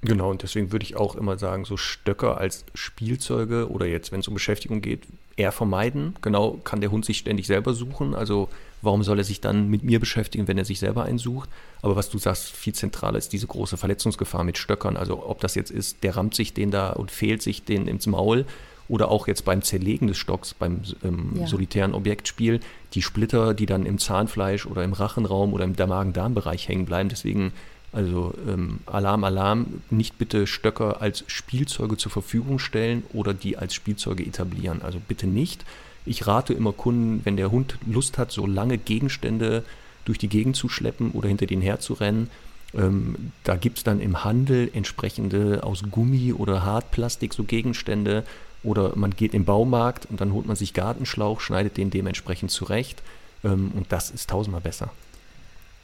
Genau, 0.03 0.31
und 0.31 0.43
deswegen 0.43 0.73
würde 0.73 0.85
ich 0.85 0.97
auch 0.97 1.15
immer 1.15 1.39
sagen, 1.39 1.65
so 1.65 1.77
Stöcker 1.77 2.39
als 2.39 2.65
Spielzeuge 2.75 3.71
oder 3.71 3.87
jetzt, 3.87 4.13
wenn 4.13 4.21
es 4.21 4.29
um 4.29 4.35
Beschäftigung 4.35 4.81
geht, 4.81 5.07
eher 5.37 5.53
vermeiden. 5.53 6.15
Genau, 6.23 6.59
kann 6.65 6.81
der 6.81 6.91
Hund 6.91 7.05
sich 7.05 7.19
ständig 7.19 7.47
selber 7.47 7.75
suchen. 7.75 8.15
Also 8.15 8.49
warum 8.83 9.03
soll 9.03 9.19
er 9.19 9.25
sich 9.25 9.41
dann 9.41 9.69
mit 9.69 9.83
mir 9.83 10.01
beschäftigen, 10.01 10.49
wenn 10.49 10.59
er 10.59 10.65
sich 10.65 10.79
selber 10.79 11.05
einsucht? 11.05 11.49
Aber 11.81 11.97
was 11.97 12.11
du 12.11 12.19
sagst, 12.19 12.51
viel 12.51 12.75
zentraler 12.75 13.19
ist 13.19 13.33
diese 13.33 13.47
große 13.47 13.77
Verletzungsgefahr 13.77 14.45
mit 14.45 14.59
Stöckern. 14.59 14.97
Also 14.97 15.25
ob 15.27 15.41
das 15.41 15.55
jetzt 15.55 15.71
ist, 15.71 16.03
der 16.03 16.17
rammt 16.17 16.35
sich 16.35 16.53
den 16.55 16.71
da 16.71 16.91
und 16.91 17.11
fehlt 17.11 17.43
sich 17.43 17.65
den 17.65 17.87
ins 17.87 18.07
Maul 18.07 18.45
oder 18.89 19.11
auch 19.11 19.27
jetzt 19.27 19.45
beim 19.45 19.63
Zerlegen 19.63 20.09
des 20.09 20.19
Stocks, 20.19 20.55
beim 20.55 20.83
ähm, 21.03 21.33
ja. 21.35 21.47
solitären 21.47 21.95
Objektspiel, 21.95 22.61
die 22.95 23.03
Splitter, 23.03 23.55
die 23.55 23.67
dann 23.67 23.87
im 23.87 23.99
Zahnfleisch 23.99 24.67
oder 24.67 24.85
im 24.85 24.93
Rachenraum 24.93 25.55
oder 25.55 25.65
im 25.65 25.75
Magen-Darm-Bereich 25.79 26.69
hängen 26.69 26.85
bleiben. 26.85 27.09
Deswegen 27.09 27.53
also 27.93 28.35
ähm, 28.49 28.81
Alarm, 28.87 29.25
Alarm, 29.25 29.83
nicht 29.91 30.19
bitte 30.19 30.47
Stöcker 30.47 31.03
als 31.03 31.25
Spielzeuge 31.27 31.97
zur 31.97 32.11
Verfügung 32.11 32.59
stellen 32.59 33.05
oder 33.13 33.35
die 33.35 33.59
als 33.59 33.75
Spielzeuge 33.75 34.25
etablieren. 34.25 34.83
Also 34.83 34.99
bitte 35.07 35.27
nicht. 35.27 35.65
Ich 36.05 36.27
rate 36.27 36.55
immer 36.55 36.73
Kunden, 36.73 37.21
wenn 37.25 37.37
der 37.37 37.51
Hund 37.51 37.79
Lust 37.87 38.19
hat, 38.19 38.33
so 38.33 38.47
lange 38.47 38.79
Gegenstände 38.79 39.63
durch 40.05 40.19
die 40.19 40.29
Gegend 40.29 40.57
zu 40.57 40.69
schleppen 40.69 41.13
oder 41.13 41.29
hinter 41.29 41.47
den 41.47 41.61
herzurennen, 41.61 42.29
ähm, 42.75 43.33
da 43.45 43.57
gibt 43.57 43.79
es 43.79 43.85
dann 43.85 44.01
im 44.01 44.25
Handel 44.25 44.71
entsprechende 44.73 45.63
aus 45.63 45.85
Gummi 45.91 46.33
oder 46.33 46.65
Hartplastik 46.65 47.35
so 47.35 47.45
Gegenstände 47.45 48.25
oder 48.63 48.97
man 48.97 49.11
geht 49.15 49.35
im 49.35 49.45
Baumarkt 49.45 50.07
und 50.07 50.21
dann 50.21 50.33
holt 50.33 50.47
man 50.47 50.57
sich 50.57 50.73
Gartenschlauch, 50.73 51.41
schneidet 51.41 51.77
den 51.77 51.91
dementsprechend 51.91 52.51
zurecht 52.51 53.03
ähm, 53.45 53.73
und 53.75 53.93
das 53.93 54.11
ist 54.11 54.31
tausendmal 54.31 54.63
besser. 54.63 54.91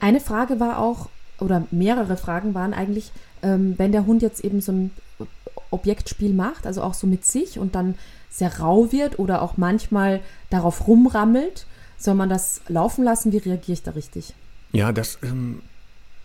Eine 0.00 0.20
Frage 0.20 0.60
war 0.60 0.78
auch, 0.78 1.08
oder 1.40 1.64
mehrere 1.70 2.16
Fragen 2.16 2.54
waren 2.54 2.74
eigentlich, 2.74 3.12
ähm, 3.42 3.74
wenn 3.76 3.92
der 3.92 4.06
Hund 4.06 4.22
jetzt 4.22 4.44
eben 4.44 4.60
so 4.60 4.72
ein 4.72 4.90
Objektspiel 5.70 6.32
macht, 6.32 6.66
also 6.66 6.82
auch 6.82 6.94
so 6.94 7.06
mit 7.06 7.24
sich 7.24 7.58
und 7.58 7.74
dann 7.74 7.94
sehr 8.30 8.58
rau 8.58 8.92
wird 8.92 9.18
oder 9.18 9.42
auch 9.42 9.56
manchmal 9.56 10.20
darauf 10.50 10.86
rumrammelt, 10.86 11.66
soll 11.98 12.14
man 12.14 12.28
das 12.28 12.60
laufen 12.68 13.04
lassen? 13.04 13.32
Wie 13.32 13.38
reagiere 13.38 13.72
ich 13.72 13.82
da 13.82 13.92
richtig? 13.92 14.34
Ja, 14.72 14.92
das 14.92 15.18
ähm, 15.22 15.62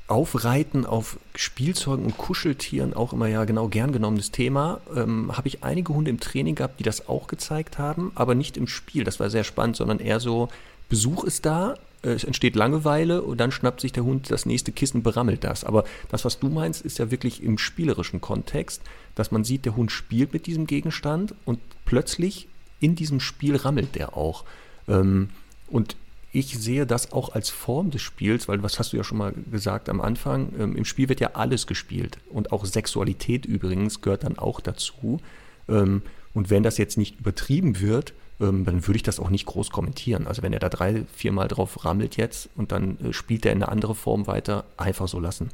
Aufreiten 0.08 0.86
auf 0.86 1.18
Spielzeugen 1.34 2.06
und 2.06 2.18
Kuscheltieren 2.18 2.94
auch 2.94 3.14
immer 3.14 3.28
ja 3.28 3.46
genau 3.46 3.68
gern 3.68 3.92
genommenes 3.92 4.32
Thema. 4.32 4.82
Ähm, 4.96 5.36
Habe 5.36 5.48
ich 5.48 5.64
einige 5.64 5.94
Hunde 5.94 6.12
im 6.12 6.20
Training 6.20 6.56
gehabt, 6.56 6.80
die 6.80 6.84
das 6.84 7.08
auch 7.08 7.28
gezeigt 7.28 7.78
haben, 7.78 8.12
aber 8.16 8.36
nicht 8.36 8.58
im 8.58 8.68
Spiel. 8.68 9.04
Das 9.04 9.20
war 9.20 9.30
sehr 9.30 9.44
spannend, 9.44 9.76
sondern 9.76 10.00
eher 10.00 10.20
so, 10.20 10.50
Besuch 10.90 11.24
ist 11.24 11.46
da, 11.46 11.76
es 12.10 12.24
entsteht 12.24 12.56
Langeweile 12.56 13.22
und 13.22 13.40
dann 13.40 13.52
schnappt 13.52 13.82
sich 13.82 13.92
der 13.92 14.04
Hund 14.04 14.30
das 14.30 14.46
nächste 14.46 14.72
Kissen, 14.72 15.04
berammelt 15.04 15.44
das. 15.44 15.64
Aber 15.64 15.86
das, 16.10 16.26
was 16.26 16.40
du 16.40 16.50
meinst, 16.50 16.84
ist 16.84 17.00
ja 17.00 17.12
wirklich 17.12 17.42
im 17.42 17.58
spielerischen 17.58 18.22
Kontext, 18.22 18.82
dass 19.16 19.32
man 19.32 19.44
sieht, 19.44 19.66
der 19.66 19.76
Hund 19.76 19.92
spielt 19.92 20.34
mit 20.34 20.46
diesem 20.46 20.68
Gegenstand 20.68 21.34
und 21.46 21.60
plötzlich 21.86 22.48
in 22.80 22.96
diesem 22.96 23.20
Spiel 23.20 23.56
rammelt 23.56 23.96
der 23.96 24.18
auch. 24.18 24.44
Ähm, 24.88 25.30
und 25.68 25.96
ich 26.34 26.58
sehe 26.58 26.86
das 26.86 27.14
auch 27.14 27.34
als 27.34 27.50
Form 27.50 27.92
des 27.92 28.02
Spiels, 28.02 28.48
weil 28.48 28.64
was 28.64 28.80
hast 28.80 28.92
du 28.92 28.98
ja 28.98 29.04
schon 29.04 29.20
mal 29.20 29.34
gesagt 29.52 29.88
am 29.88 30.02
Anfang, 30.02 30.52
ähm, 30.60 30.76
im 30.76 30.84
Spiel 30.84 31.08
wird 31.08 31.20
ja 31.20 31.32
alles 31.36 31.68
gespielt 31.68 32.18
und 32.30 32.52
auch 32.52 32.66
Sexualität 32.66 33.46
übrigens 33.46 34.02
gehört 34.02 34.24
dann 34.24 34.38
auch 34.38 34.60
dazu. 34.60 35.22
Ähm, 35.70 36.02
und 36.34 36.50
wenn 36.50 36.64
das 36.64 36.78
jetzt 36.80 36.98
nicht 36.98 37.20
übertrieben 37.20 37.80
wird, 37.80 38.14
ähm, 38.40 38.66
dann 38.66 38.86
würde 38.88 38.98
ich 38.98 39.04
das 39.04 39.20
auch 39.20 39.30
nicht 39.30 39.46
groß 39.46 39.70
kommentieren. 39.72 40.28
Also 40.28 40.42
wenn 40.42 40.54
er 40.54 40.60
da 40.60 40.70
drei, 40.70 41.04
viermal 41.14 41.48
drauf 41.48 41.86
rammelt 41.86 42.18
jetzt 42.18 42.50
und 42.56 42.72
dann 42.72 42.98
äh, 43.00 43.14
spielt 43.14 43.46
er 43.46 43.52
in 43.52 43.64
eine 43.64 43.72
andere 43.72 43.96
Form 43.96 44.28
weiter, 44.28 44.66
einfach 44.78 45.08
so 45.08 45.20
lassen. 45.20 45.50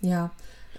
Ja, 0.00 0.30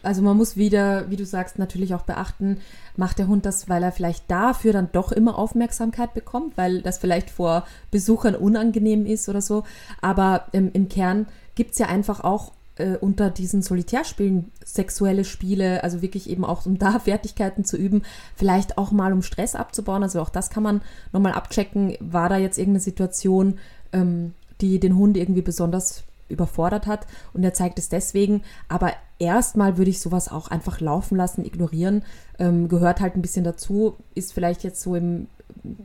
also 0.03 0.21
man 0.21 0.36
muss 0.36 0.57
wieder, 0.57 1.09
wie 1.09 1.15
du 1.15 1.26
sagst, 1.26 1.57
natürlich 1.57 1.95
auch 1.95 2.01
beachten, 2.01 2.59
macht 2.97 3.19
der 3.19 3.28
Hund 3.28 3.45
das, 3.45 3.69
weil 3.69 3.82
er 3.84 3.93
vielleicht 3.93 4.30
dafür 4.30 4.74
dann 4.74 4.89
doch 4.91 5.13
immer 5.13 5.38
Aufmerksamkeit 5.38 6.13
bekommt, 6.13 6.57
weil 6.57 6.82
das 6.82 6.97
vielleicht 6.97 7.30
vor 7.30 7.65
Besuchern 7.89 8.36
unangenehm 8.36 9.05
ist 9.05 9.30
oder 9.30 9.41
so. 9.41 9.63
Aber 10.01 10.47
im, 10.51 10.71
im 10.74 10.89
Kern 10.89 11.28
gibt 11.55 11.71
es 11.71 11.80
ja 11.80 11.88
einfach 11.88 12.19
auch 12.19 12.51
äh, 12.78 12.97
unter 12.97 13.30
diesen 13.30 13.61
Solitärspielen 13.61 14.51
sexuelle 14.63 15.26
Spiele, 15.26 15.84
also 15.84 16.01
wirklich 16.01 16.30
eben 16.30 16.45
auch 16.45 16.65
um 16.65 16.78
da 16.78 16.99
Fertigkeiten 17.03 17.65
zu 17.65 17.78
üben, 17.78 18.03
vielleicht 18.36 18.78
auch 18.78 18.91
mal 18.91 19.13
um 19.13 19.21
Stress 19.21 19.55
abzubauen. 19.55 20.03
Also 20.03 20.21
auch 20.21 20.30
das 20.30 20.49
kann 20.49 20.63
man 20.63 20.82
nochmal 21.11 21.34
abchecken. 21.34 21.95
War 21.99 22.30
da 22.30 22.38
jetzt 22.38 22.57
irgendeine 22.57 22.82
Situation, 22.82 23.59
ähm, 23.91 24.34
die 24.61 24.80
den 24.80 24.95
Hund 24.95 25.17
irgendwie 25.17 25.41
besonders 25.41 26.03
überfordert 26.30 26.88
hat 26.88 27.05
und 27.34 27.43
er 27.43 27.53
zeigt 27.53 27.78
es 27.80 27.89
deswegen. 27.89 28.41
Aber 28.67 28.91
erstmal 29.19 29.78
würde 29.78 29.91
ich 29.91 30.01
sowas 30.01 30.30
auch 30.30 30.47
einfach 30.47 30.80
laufen 30.80 31.15
lassen, 31.15 31.45
ignorieren. 31.45 32.03
Ähm, 32.39 32.67
gehört 32.67 32.99
halt 32.99 33.15
ein 33.15 33.21
bisschen 33.21 33.43
dazu, 33.43 33.95
ist 34.15 34.34
vielleicht 34.34 34.63
jetzt 34.63 34.82
so 34.82 34.95
im, 34.95 35.28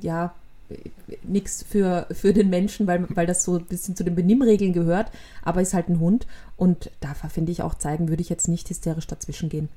ja, 0.01 0.33
nichts 1.23 1.63
für, 1.63 2.07
für 2.11 2.33
den 2.33 2.51
Menschen, 2.51 2.87
weil, 2.87 3.07
weil 3.15 3.27
das 3.27 3.45
so 3.45 3.57
ein 3.57 3.65
bisschen 3.65 3.97
zu 3.97 4.05
den 4.05 4.15
Benimmregeln 4.15 4.73
gehört, 4.73 5.11
aber 5.43 5.61
ist 5.61 5.75
halt 5.75 5.89
ein 5.89 6.01
Hund 6.01 6.27
und 6.57 6.91
da 7.01 7.15
finde 7.15 7.53
ich 7.53 7.63
auch 7.63 7.75
zeigen, 7.75 8.09
würde 8.09 8.23
ich 8.23 8.29
jetzt 8.29 8.49
nicht 8.49 8.69
hysterisch 8.69 9.07
dazwischen 9.07 9.49
gehen. 9.49 9.69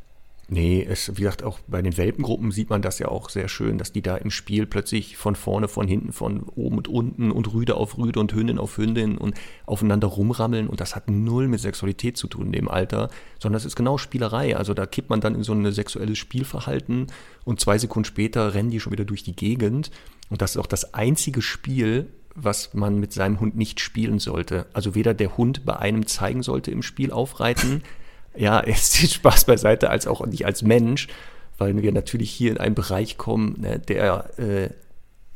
Nee, 0.53 0.85
es, 0.85 1.09
wie 1.15 1.21
gesagt, 1.21 1.43
auch 1.43 1.59
bei 1.65 1.81
den 1.81 1.95
Welpengruppen 1.95 2.51
sieht 2.51 2.69
man 2.69 2.81
das 2.81 2.99
ja 2.99 3.07
auch 3.07 3.29
sehr 3.29 3.47
schön, 3.47 3.77
dass 3.77 3.93
die 3.93 4.01
da 4.01 4.17
im 4.17 4.29
Spiel 4.29 4.65
plötzlich 4.65 5.15
von 5.15 5.37
vorne, 5.37 5.69
von 5.69 5.87
hinten, 5.87 6.11
von 6.11 6.43
oben 6.43 6.75
und 6.75 6.89
unten 6.89 7.31
und 7.31 7.53
Rüde 7.53 7.75
auf 7.75 7.97
Rüde 7.97 8.19
und 8.19 8.33
Hündin 8.33 8.57
auf 8.57 8.75
Hündin 8.77 9.17
und 9.17 9.33
aufeinander 9.65 10.07
rumrammeln. 10.07 10.67
Und 10.67 10.81
das 10.81 10.93
hat 10.93 11.09
null 11.09 11.47
mit 11.47 11.61
Sexualität 11.61 12.17
zu 12.17 12.27
tun 12.27 12.47
in 12.47 12.51
dem 12.51 12.67
Alter, 12.67 13.07
sondern 13.39 13.53
das 13.53 13.63
ist 13.63 13.77
genau 13.77 13.97
Spielerei. 13.97 14.57
Also 14.57 14.73
da 14.73 14.85
kippt 14.85 15.09
man 15.09 15.21
dann 15.21 15.35
in 15.35 15.43
so 15.43 15.53
ein 15.53 15.71
sexuelles 15.71 16.17
Spielverhalten 16.17 17.07
und 17.45 17.61
zwei 17.61 17.77
Sekunden 17.77 18.03
später 18.03 18.53
rennen 18.53 18.71
die 18.71 18.81
schon 18.81 18.91
wieder 18.91 19.05
durch 19.05 19.23
die 19.23 19.37
Gegend. 19.37 19.89
Und 20.29 20.41
das 20.41 20.51
ist 20.51 20.57
auch 20.57 20.67
das 20.67 20.93
einzige 20.93 21.41
Spiel, 21.41 22.09
was 22.35 22.73
man 22.73 22.99
mit 22.99 23.13
seinem 23.13 23.39
Hund 23.39 23.55
nicht 23.55 23.79
spielen 23.79 24.19
sollte. 24.19 24.65
Also 24.73 24.95
weder 24.95 25.13
der 25.13 25.37
Hund 25.37 25.63
bei 25.65 25.77
einem 25.77 26.07
zeigen 26.07 26.43
sollte 26.43 26.71
im 26.71 26.81
Spiel 26.81 27.13
aufreiten, 27.13 27.83
ja, 28.35 28.59
es 28.65 29.01
ist 29.03 29.13
Spaß 29.13 29.45
beiseite, 29.45 29.89
als 29.89 30.07
auch 30.07 30.25
nicht 30.25 30.45
als 30.45 30.61
Mensch, 30.61 31.07
weil 31.57 31.81
wir 31.81 31.91
natürlich 31.91 32.31
hier 32.31 32.51
in 32.51 32.57
einen 32.57 32.75
Bereich 32.75 33.17
kommen, 33.17 33.61
ne, 33.61 33.79
der 33.79 34.37
äh, 34.39 34.69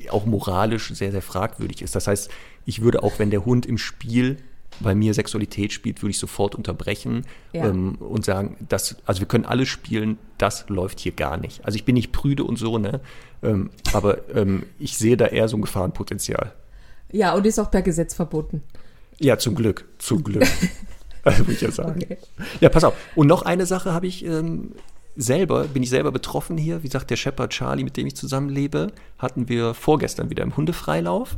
auch 0.10 0.26
moralisch 0.26 0.94
sehr, 0.94 1.12
sehr 1.12 1.22
fragwürdig 1.22 1.82
ist. 1.82 1.96
Das 1.96 2.08
heißt, 2.08 2.30
ich 2.66 2.82
würde 2.82 3.04
auch, 3.04 3.20
wenn 3.20 3.32
der 3.32 3.46
Hund 3.46 3.66
im 3.66 3.78
Spiel 3.78 4.38
bei 4.80 4.94
mir 4.94 5.14
Sexualität 5.14 5.72
spielt, 5.72 6.02
würde 6.02 6.12
ich 6.12 6.20
sofort 6.20 6.56
unterbrechen 6.56 7.26
ja. 7.54 7.68
ähm, 7.68 7.96
und 7.96 8.26
sagen, 8.26 8.58
das, 8.68 8.98
also 9.06 9.22
wir 9.22 9.28
können 9.28 9.46
alles 9.46 9.70
spielen, 9.70 10.18
das 10.38 10.68
läuft 10.68 11.00
hier 11.00 11.14
gar 11.14 11.38
nicht. 11.38 11.64
Also 11.66 11.78
ich 11.78 11.86
bin 11.86 11.96
nicht 11.96 12.12
prüde 12.12 12.44
und 12.44 12.58
so, 12.58 12.78
ne? 12.78 13.00
Ähm, 13.42 13.70
aber 13.94 14.30
ähm, 14.36 14.64
ich 14.80 14.98
sehe 14.98 15.18
da 15.18 15.28
eher 15.28 15.48
so 15.48 15.58
ein 15.58 15.62
Gefahrenpotenzial. 15.62 16.54
Ja, 17.12 17.34
und 17.34 17.46
ist 17.46 17.60
auch 17.60 17.72
per 17.72 17.84
Gesetz 17.84 18.14
verboten. 18.14 18.64
Ja, 19.20 19.38
zum 19.38 19.56
Glück, 19.56 19.88
zum 19.98 20.24
Glück. 20.24 20.46
Also, 21.26 21.44
muss 21.46 21.56
ich 21.56 21.62
ja 21.62 21.72
sagen. 21.72 22.02
Okay. 22.02 22.18
Ja, 22.62 22.70
pass 22.70 22.86
auf. 22.86 22.94
Und 23.16 23.28
noch 23.28 23.42
eine 23.42 23.66
Sache 23.66 23.94
habe 23.94 24.08
ich 24.08 24.26
ähm, 24.26 24.72
selber, 25.18 25.66
bin 25.66 25.84
ich 25.84 25.90
selber 25.90 26.12
betroffen 26.12 26.58
hier. 26.58 26.84
Wie 26.84 26.88
gesagt, 26.88 27.10
der 27.10 27.18
Shepherd 27.18 27.52
Charlie, 27.52 27.84
mit 27.84 27.98
dem 27.98 28.08
ich 28.08 28.16
zusammenlebe, 28.16 28.94
hatten 29.18 29.50
wir 29.50 29.74
vorgestern 29.74 30.30
wieder 30.30 30.44
im 30.44 30.56
Hundefreilauf. 30.56 31.36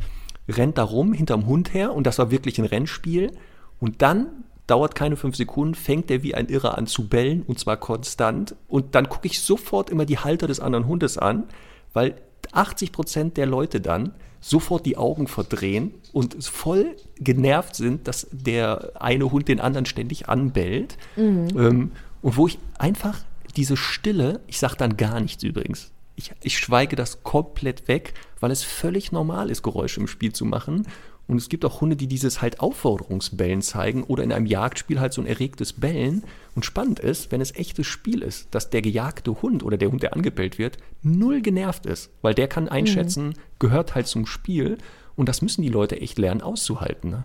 Rennt 0.47 0.77
da 0.77 0.83
rum, 0.83 1.13
hinterm 1.13 1.45
Hund 1.47 1.73
her 1.73 1.93
und 1.93 2.05
das 2.05 2.19
war 2.19 2.31
wirklich 2.31 2.59
ein 2.59 2.65
Rennspiel. 2.65 3.31
Und 3.79 4.01
dann 4.01 4.27
dauert 4.65 4.95
keine 4.95 5.15
fünf 5.15 5.35
Sekunden, 5.35 5.75
fängt 5.75 6.11
er 6.11 6.23
wie 6.23 6.35
ein 6.35 6.47
Irrer 6.47 6.77
an 6.77 6.87
zu 6.87 7.07
bellen 7.07 7.41
und 7.43 7.59
zwar 7.59 7.77
konstant. 7.77 8.55
Und 8.67 8.95
dann 8.95 9.09
gucke 9.09 9.27
ich 9.27 9.41
sofort 9.41 9.89
immer 9.89 10.05
die 10.05 10.19
Halter 10.19 10.47
des 10.47 10.59
anderen 10.59 10.87
Hundes 10.87 11.17
an, 11.17 11.45
weil 11.93 12.15
80 12.51 12.91
Prozent 12.91 13.37
der 13.37 13.45
Leute 13.45 13.81
dann 13.81 14.13
sofort 14.49 14.85
die 14.85 14.97
Augen 14.97 15.27
verdrehen 15.27 15.93
und 16.13 16.43
voll 16.43 16.95
genervt 17.17 17.75
sind, 17.75 18.07
dass 18.07 18.27
der 18.31 18.91
eine 18.99 19.31
Hund 19.31 19.47
den 19.47 19.59
anderen 19.59 19.85
ständig 19.85 20.29
anbellt. 20.29 20.97
Mhm. 21.15 21.47
Ähm, 21.57 21.91
und 22.21 22.37
wo 22.37 22.47
ich 22.47 22.57
einfach 22.77 23.19
diese 23.55 23.75
Stille, 23.75 24.41
ich 24.47 24.59
sage 24.59 24.75
dann 24.77 24.97
gar 24.97 25.19
nichts 25.19 25.43
übrigens. 25.43 25.91
Ich, 26.15 26.31
ich 26.41 26.57
schweige 26.57 26.95
das 26.95 27.23
komplett 27.23 27.87
weg, 27.87 28.13
weil 28.39 28.51
es 28.51 28.63
völlig 28.63 29.11
normal 29.11 29.49
ist, 29.49 29.63
Geräusche 29.63 29.99
im 29.99 30.07
Spiel 30.07 30.33
zu 30.33 30.45
machen. 30.45 30.87
Und 31.27 31.37
es 31.37 31.49
gibt 31.49 31.65
auch 31.65 31.81
Hunde, 31.81 31.97
die 31.97 32.07
dieses 32.07 32.41
halt 32.41 32.61
Aufforderungsbellen 32.61 33.61
zeigen 33.61 34.03
oder 34.03 34.23
in 34.23 34.31
einem 34.31 34.45
Jagdspiel 34.45 34.99
halt 34.99 35.11
so 35.11 35.21
ein 35.21 35.27
erregtes 35.27 35.73
Bellen. 35.73 36.23
Und 36.55 36.65
spannend 36.65 36.99
ist, 36.99 37.31
wenn 37.31 37.41
es 37.41 37.53
echtes 37.55 37.85
Spiel 37.85 38.21
ist, 38.21 38.47
dass 38.51 38.69
der 38.69 38.81
gejagte 38.81 39.41
Hund 39.41 39.63
oder 39.63 39.77
der 39.77 39.91
Hund, 39.91 40.03
der 40.03 40.13
angebellt 40.13 40.57
wird, 40.57 40.77
null 41.03 41.41
genervt 41.41 41.85
ist, 41.85 42.09
weil 42.21 42.33
der 42.33 42.47
kann 42.47 42.69
einschätzen, 42.69 43.27
mhm. 43.27 43.33
gehört 43.59 43.93
halt 43.93 44.07
zum 44.07 44.25
Spiel. 44.25 44.77
Und 45.17 45.27
das 45.27 45.41
müssen 45.41 45.63
die 45.63 45.69
Leute 45.69 45.99
echt 45.99 46.17
lernen 46.17 46.41
auszuhalten. 46.41 47.09
Ne? 47.09 47.23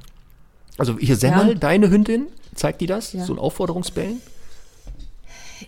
Also 0.79 0.99
hier 0.99 1.17
Semmel, 1.17 1.49
ja. 1.49 1.55
deine 1.55 1.91
Hündin, 1.91 2.27
zeigt 2.55 2.81
die 2.81 2.87
das? 2.87 3.13
Ja. 3.13 3.25
So 3.25 3.35
ein 3.35 3.39
Aufforderungsbellen? 3.39 4.21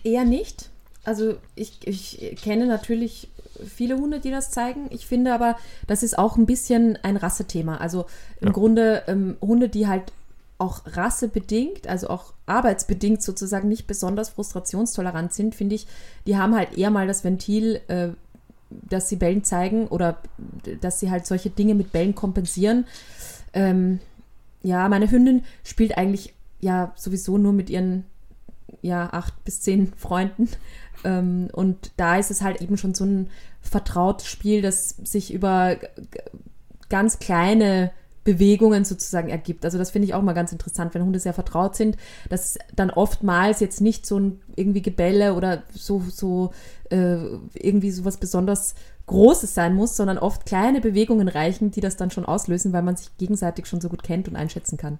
Eher 0.03 0.25
nicht. 0.25 0.69
Also 1.05 1.35
ich, 1.55 1.87
ich 1.87 2.35
kenne 2.41 2.65
natürlich 2.65 3.29
viele 3.65 3.97
Hunde, 3.97 4.19
die 4.19 4.31
das 4.31 4.51
zeigen. 4.51 4.87
Ich 4.89 5.05
finde 5.07 5.33
aber, 5.33 5.57
das 5.87 6.03
ist 6.03 6.17
auch 6.17 6.37
ein 6.37 6.45
bisschen 6.45 6.97
ein 7.03 7.17
Rassethema. 7.17 7.77
Also 7.77 8.05
im 8.41 8.47
ja. 8.47 8.53
Grunde 8.53 9.03
ähm, 9.07 9.37
Hunde, 9.41 9.69
die 9.69 9.87
halt 9.87 10.11
auch 10.57 10.81
rassebedingt, 10.85 11.87
also 11.87 12.09
auch 12.09 12.33
arbeitsbedingt 12.45 13.21
sozusagen 13.21 13.67
nicht 13.67 13.87
besonders 13.87 14.29
frustrationstolerant 14.29 15.33
sind, 15.33 15.53
finde 15.53 15.75
ich, 15.75 15.87
die 16.27 16.37
haben 16.37 16.55
halt 16.55 16.77
eher 16.77 16.91
mal 16.91 17.07
das 17.07 17.23
Ventil, 17.23 17.81
äh, 17.87 18.09
dass 18.69 19.09
sie 19.09 19.17
Bällen 19.17 19.43
zeigen 19.43 19.87
oder 19.87 20.17
dass 20.81 20.99
sie 20.99 21.11
halt 21.11 21.25
solche 21.25 21.49
Dinge 21.49 21.75
mit 21.75 21.91
Bällen 21.91 22.15
kompensieren. 22.15 22.85
Ähm, 23.53 23.99
ja, 24.63 24.87
meine 24.89 25.09
Hündin 25.11 25.43
spielt 25.63 25.97
eigentlich 25.97 26.33
ja 26.61 26.93
sowieso 26.95 27.37
nur 27.37 27.53
mit 27.53 27.69
ihren 27.69 28.05
ja, 28.85 29.09
acht 29.11 29.43
bis 29.43 29.61
zehn 29.61 29.91
Freunden. 29.97 30.49
Ähm, 31.03 31.49
und 31.51 31.91
da 31.97 32.17
ist 32.17 32.31
es 32.31 32.41
halt 32.41 32.61
eben 32.61 32.77
schon 32.77 32.93
so 32.93 33.05
ein 33.05 33.29
vertrautes 33.61 34.27
Spiel, 34.27 34.61
das 34.61 34.89
sich 34.89 35.33
über 35.33 35.77
ganz 36.89 37.19
kleine 37.19 37.91
Bewegungen 38.23 38.85
sozusagen 38.85 39.29
ergibt. 39.29 39.65
Also 39.65 39.77
das 39.77 39.91
finde 39.91 40.07
ich 40.07 40.13
auch 40.13 40.21
mal 40.21 40.33
ganz 40.33 40.51
interessant, 40.51 40.93
wenn 40.93 41.03
Hunde 41.03 41.19
sehr 41.19 41.33
vertraut 41.33 41.75
sind, 41.75 41.95
dass 42.29 42.57
dann 42.75 42.89
oftmals 42.89 43.59
jetzt 43.59 43.81
nicht 43.81 44.05
so 44.05 44.19
ein 44.19 44.41
irgendwie 44.55 44.81
Gebälle 44.81 45.35
oder 45.35 45.63
so, 45.73 46.03
so 46.09 46.51
äh, 46.89 47.17
irgendwie 47.53 47.91
sowas 47.91 48.17
besonders 48.17 48.73
Großes 49.07 49.53
sein 49.53 49.75
muss, 49.75 49.95
sondern 49.95 50.17
oft 50.17 50.47
kleine 50.47 50.81
Bewegungen 50.81 51.27
reichen, 51.27 51.69
die 51.69 51.81
das 51.81 51.97
dann 51.97 52.09
schon 52.09 52.25
auslösen, 52.25 52.73
weil 52.73 52.81
man 52.81 52.95
sich 52.95 53.15
gegenseitig 53.17 53.67
schon 53.67 53.81
so 53.81 53.89
gut 53.89 54.01
kennt 54.01 54.27
und 54.27 54.35
einschätzen 54.35 54.77
kann. 54.77 54.97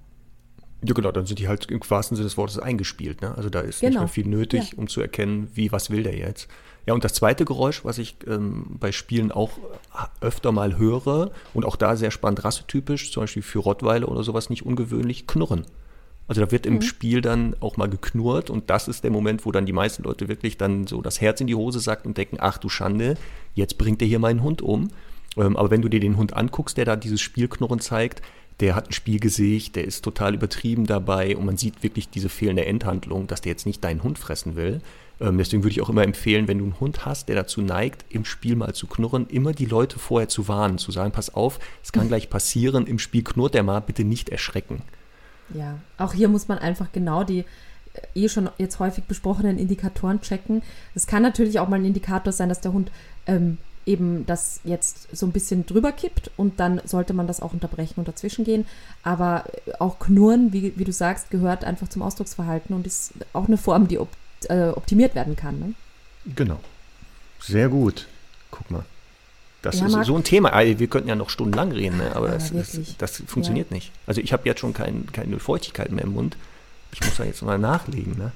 Ja, 0.86 0.94
genau, 0.94 1.12
dann 1.12 1.26
sind 1.26 1.40
die 1.40 1.48
halt 1.48 1.72
im 1.72 1.80
wahrsten 1.88 2.16
Sinne 2.16 2.26
des 2.28 2.38
Wortes 2.38 2.60
eingespielt. 2.60 3.22
Ne? 3.22 3.36
Also 3.36 3.50
da 3.50 3.62
ist 3.62 3.80
genau. 3.80 3.92
nicht 3.92 4.00
mehr 4.00 4.08
viel 4.08 4.28
nötig, 4.28 4.72
ja. 4.72 4.78
um 4.78 4.88
zu 4.88 5.02
erkennen, 5.02 5.50
wie, 5.54 5.72
was 5.72 5.90
will 5.90 6.04
der 6.04 6.16
jetzt. 6.16 6.48
Ja, 6.86 6.94
und 6.94 7.04
das 7.04 7.14
zweite 7.14 7.46
Geräusch, 7.46 7.84
was 7.84 7.98
ich 7.98 8.18
ähm, 8.28 8.78
bei 8.80 8.92
Spielen 8.92 9.32
auch 9.32 9.52
öfter 10.22 10.52
mal 10.52 10.78
höre 10.78 11.32
und 11.54 11.66
auch 11.66 11.76
da 11.76 11.96
sehr 11.96 12.12
spannend 12.12 12.44
rassetypisch, 12.44 13.12
zum 13.12 13.24
Beispiel 13.24 13.42
für 13.42 13.60
Rottweiler 13.60 14.10
oder 14.10 14.24
sowas 14.24 14.50
nicht 14.50 14.66
ungewöhnlich, 14.66 15.26
Knurren. 15.26 15.66
Also 16.28 16.42
da 16.42 16.52
wird 16.52 16.66
im 16.66 16.76
mhm. 16.76 16.82
Spiel 16.82 17.22
dann 17.22 17.56
auch 17.60 17.78
mal 17.78 17.90
geknurrt 17.90 18.50
und 18.50 18.70
das 18.70 18.88
ist 18.88 19.04
der 19.04 19.12
Moment, 19.12 19.46
wo 19.46 19.52
dann 19.52 19.66
die 19.66 19.74
meisten 19.74 20.04
Leute 20.04 20.28
wirklich 20.28 20.58
dann 20.58 20.86
so 20.86 21.02
das 21.02 21.22
Herz 21.22 21.42
in 21.42 21.48
die 21.48 21.56
Hose 21.56 21.80
sagt 21.80 22.06
und 22.06 22.18
denken, 22.18 22.38
ach 22.40 22.58
du 22.58 22.70
Schande, 22.70 23.16
jetzt 23.54 23.78
bringt 23.78 24.02
er 24.02 24.08
hier 24.08 24.20
meinen 24.20 24.44
Hund 24.44 24.62
um. 24.62 24.90
Ähm, 25.38 25.58
aber 25.58 25.72
wenn 25.72 25.82
du 25.82 25.90
dir 25.90 26.00
den 26.00 26.18
Hund 26.18 26.34
anguckst, 26.34 26.78
der 26.78 26.86
da 26.86 26.96
dieses 26.96 27.22
Spielknurren 27.22 27.80
zeigt, 27.80 28.22
der 28.60 28.76
hat 28.76 28.90
ein 28.90 28.94
Spielgesicht, 28.94 29.76
der 29.76 29.86
ist 29.86 30.04
total 30.04 30.34
übertrieben 30.34 30.86
dabei 30.86 31.36
und 31.36 31.46
man 31.46 31.58
sieht 31.58 31.84
wirklich 31.84 32.10
diese 32.10 32.30
fehlende 32.30 32.66
Endhandlung, 32.66 33.28
dass 33.28 33.42
der 33.42 33.52
jetzt 33.52 33.66
nicht 33.66 33.84
deinen 33.84 34.04
Hund 34.04 34.18
fressen 34.18 34.56
will. 34.56 34.82
Ähm, 35.20 35.38
deswegen 35.38 35.64
würde 35.64 35.72
ich 35.72 35.82
auch 35.82 35.90
immer 35.90 36.04
empfehlen, 36.04 36.48
wenn 36.48 36.60
du 36.60 36.66
einen 36.66 36.80
Hund 36.80 37.06
hast, 37.06 37.28
der 37.28 37.36
dazu 37.36 37.62
neigt, 37.62 38.06
im 38.10 38.26
Spiel 38.26 38.56
mal 38.56 38.74
zu 38.74 38.88
knurren, 38.88 39.28
immer 39.28 39.54
die 39.54 39.66
Leute 39.66 40.00
vorher 40.00 40.30
zu 40.30 40.48
warnen, 40.48 40.78
zu 40.78 40.92
sagen, 40.92 41.12
pass 41.12 41.34
auf, 41.34 41.60
es 41.84 41.92
kann 41.92 42.08
gleich 42.10 42.30
passieren, 42.30 42.88
im 42.88 43.00
Spiel 43.00 43.24
knurrt 43.24 43.54
der 43.54 43.64
mal, 43.64 43.82
bitte 43.82 44.04
nicht 44.04 44.30
erschrecken. 44.30 44.82
Ja, 45.54 45.80
auch 45.98 46.14
hier 46.14 46.28
muss 46.28 46.48
man 46.48 46.58
einfach 46.58 46.92
genau 46.92 47.24
die 47.24 47.40
äh, 47.40 47.46
eh 48.16 48.30
schon 48.30 48.50
jetzt 48.58 48.80
häufig 48.80 49.04
besprochenen 49.04 49.60
Indikatoren 49.60 50.22
checken. 50.22 50.64
Es 50.96 51.08
kann 51.08 51.24
natürlich 51.24 51.60
auch 51.60 51.68
mal 51.68 51.80
ein 51.80 51.86
Indikator 51.86 52.34
sein, 52.34 52.50
dass 52.50 52.62
der 52.62 52.74
Hund 52.74 52.92
ähm, 53.28 53.58
eben 53.86 54.26
das 54.26 54.60
jetzt 54.64 55.16
so 55.16 55.26
ein 55.26 55.32
bisschen 55.32 55.66
drüber 55.66 55.92
kippt 55.92 56.32
und 56.38 56.60
dann 56.60 56.82
sollte 56.86 57.14
man 57.14 57.28
das 57.28 57.42
auch 57.42 57.54
unterbrechen 57.54 57.96
und 57.98 58.08
dazwischen 58.08 58.46
gehen. 58.46 58.66
Aber 59.04 59.46
auch 59.80 60.00
Knurren, 60.00 60.54
wie, 60.54 60.74
wie 60.76 60.84
du 60.84 60.92
sagst, 60.92 61.30
gehört 61.30 61.64
einfach 61.64 61.88
zum 61.88 62.02
Ausdrucksverhalten 62.02 62.76
und 62.76 62.88
ist 62.88 63.14
auch 63.34 63.48
eine 63.48 63.58
Form, 63.58 63.88
die 63.88 64.00
op 64.00 64.10
äh, 64.50 64.70
optimiert 64.70 65.16
werden 65.16 65.36
kann. 65.36 65.60
Ne? 65.60 65.74
Genau. 66.36 66.60
Sehr 67.40 67.70
gut. 67.70 68.08
Guck 68.52 68.70
mal. 68.70 68.86
Das 69.62 69.80
ja, 69.80 69.88
ist 69.88 69.94
Marc, 69.94 70.06
so 70.06 70.16
ein 70.16 70.24
Thema. 70.24 70.52
Wir 70.54 70.88
könnten 70.88 71.10
ja 71.10 71.16
noch 71.16 71.32
stundenlang 71.32 71.72
reden, 71.72 71.98
ne? 71.98 72.16
aber, 72.16 72.30
das, 72.30 72.52
das, 72.52 72.80
das, 72.98 73.24
funktioniert 73.26 73.72
ja. 73.72 73.76
nicht. 73.76 73.92
Also 74.06 74.22
ich 74.22 74.32
habe 74.32 74.44
jetzt 74.46 74.60
schon 74.60 74.74
kein, 74.74 75.08
keine 75.12 75.40
Feuchtigkeit 75.40 75.92
mehr 75.92 76.04
im 76.04 76.14
Mund. 76.14 76.38
Ich 76.92 77.02
muss 77.02 77.16
da 77.16 77.24
jetzt 77.24 77.42
mal 77.42 77.58
nachlegen. 77.58 78.16
Ne? 78.18 78.32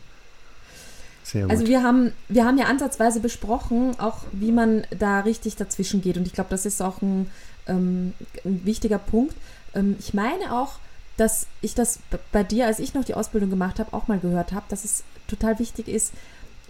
Also 1.49 1.67
wir 1.67 1.83
haben, 1.83 2.11
wir 2.27 2.45
haben 2.45 2.57
ja 2.57 2.65
ansatzweise 2.65 3.19
besprochen, 3.19 3.99
auch 3.99 4.19
wie 4.31 4.51
man 4.51 4.83
da 4.97 5.21
richtig 5.21 5.55
dazwischen 5.55 6.01
geht. 6.01 6.17
Und 6.17 6.25
ich 6.27 6.33
glaube, 6.33 6.49
das 6.49 6.65
ist 6.65 6.81
auch 6.81 7.01
ein, 7.01 7.29
ähm, 7.67 8.13
ein 8.45 8.65
wichtiger 8.65 8.97
Punkt. 8.97 9.35
Ähm, 9.75 9.95
ich 9.99 10.13
meine 10.13 10.53
auch, 10.53 10.79
dass 11.17 11.47
ich 11.61 11.75
das 11.75 11.99
bei 12.31 12.43
dir, 12.43 12.65
als 12.65 12.79
ich 12.79 12.93
noch 12.93 13.03
die 13.03 13.13
Ausbildung 13.13 13.49
gemacht 13.49 13.79
habe, 13.79 13.93
auch 13.93 14.07
mal 14.07 14.19
gehört 14.19 14.53
habe, 14.53 14.65
dass 14.69 14.85
es 14.85 15.03
total 15.27 15.59
wichtig 15.59 15.87
ist, 15.87 16.13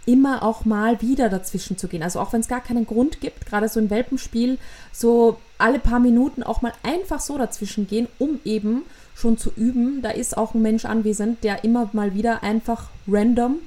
immer 0.05 0.41
auch 0.41 0.65
mal 0.65 1.01
wieder 1.01 1.29
dazwischen 1.29 1.77
zu 1.77 1.87
gehen. 1.87 2.01
Also 2.01 2.19
auch 2.19 2.33
wenn 2.33 2.41
es 2.41 2.47
gar 2.47 2.61
keinen 2.61 2.87
Grund 2.87 3.21
gibt, 3.21 3.45
gerade 3.45 3.69
so 3.69 3.79
im 3.79 3.91
Welpenspiel, 3.91 4.57
so 4.91 5.37
alle 5.59 5.77
paar 5.77 5.99
Minuten 5.99 6.41
auch 6.41 6.61
mal 6.63 6.73
einfach 6.81 7.19
so 7.19 7.37
dazwischen 7.37 7.87
gehen, 7.87 8.07
um 8.17 8.39
eben 8.43 8.83
schon 9.13 9.37
zu 9.37 9.51
üben. 9.55 10.01
Da 10.01 10.09
ist 10.09 10.35
auch 10.35 10.55
ein 10.55 10.61
Mensch 10.63 10.85
anwesend, 10.85 11.43
der 11.43 11.63
immer 11.63 11.89
mal 11.93 12.15
wieder 12.15 12.41
einfach 12.41 12.89
random 13.07 13.59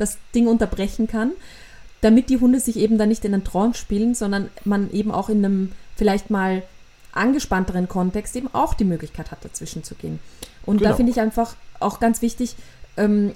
das 0.00 0.18
Ding 0.34 0.46
unterbrechen 0.46 1.06
kann, 1.06 1.32
damit 2.00 2.30
die 2.30 2.38
Hunde 2.38 2.60
sich 2.60 2.76
eben 2.76 2.98
dann 2.98 3.08
nicht 3.08 3.24
in 3.24 3.34
einen 3.34 3.44
Trance 3.44 3.78
spielen, 3.78 4.14
sondern 4.14 4.48
man 4.64 4.90
eben 4.92 5.10
auch 5.10 5.28
in 5.28 5.44
einem 5.44 5.72
vielleicht 5.96 6.30
mal 6.30 6.62
angespannteren 7.12 7.88
Kontext 7.88 8.34
eben 8.36 8.48
auch 8.52 8.74
die 8.74 8.84
Möglichkeit 8.84 9.30
hat, 9.30 9.44
dazwischen 9.44 9.84
zu 9.84 9.94
gehen. 9.94 10.20
Und 10.64 10.78
genau. 10.78 10.90
da 10.90 10.96
finde 10.96 11.12
ich 11.12 11.20
einfach 11.20 11.56
auch 11.80 12.00
ganz 12.00 12.22
wichtig, 12.22 12.56
ähm, 12.96 13.32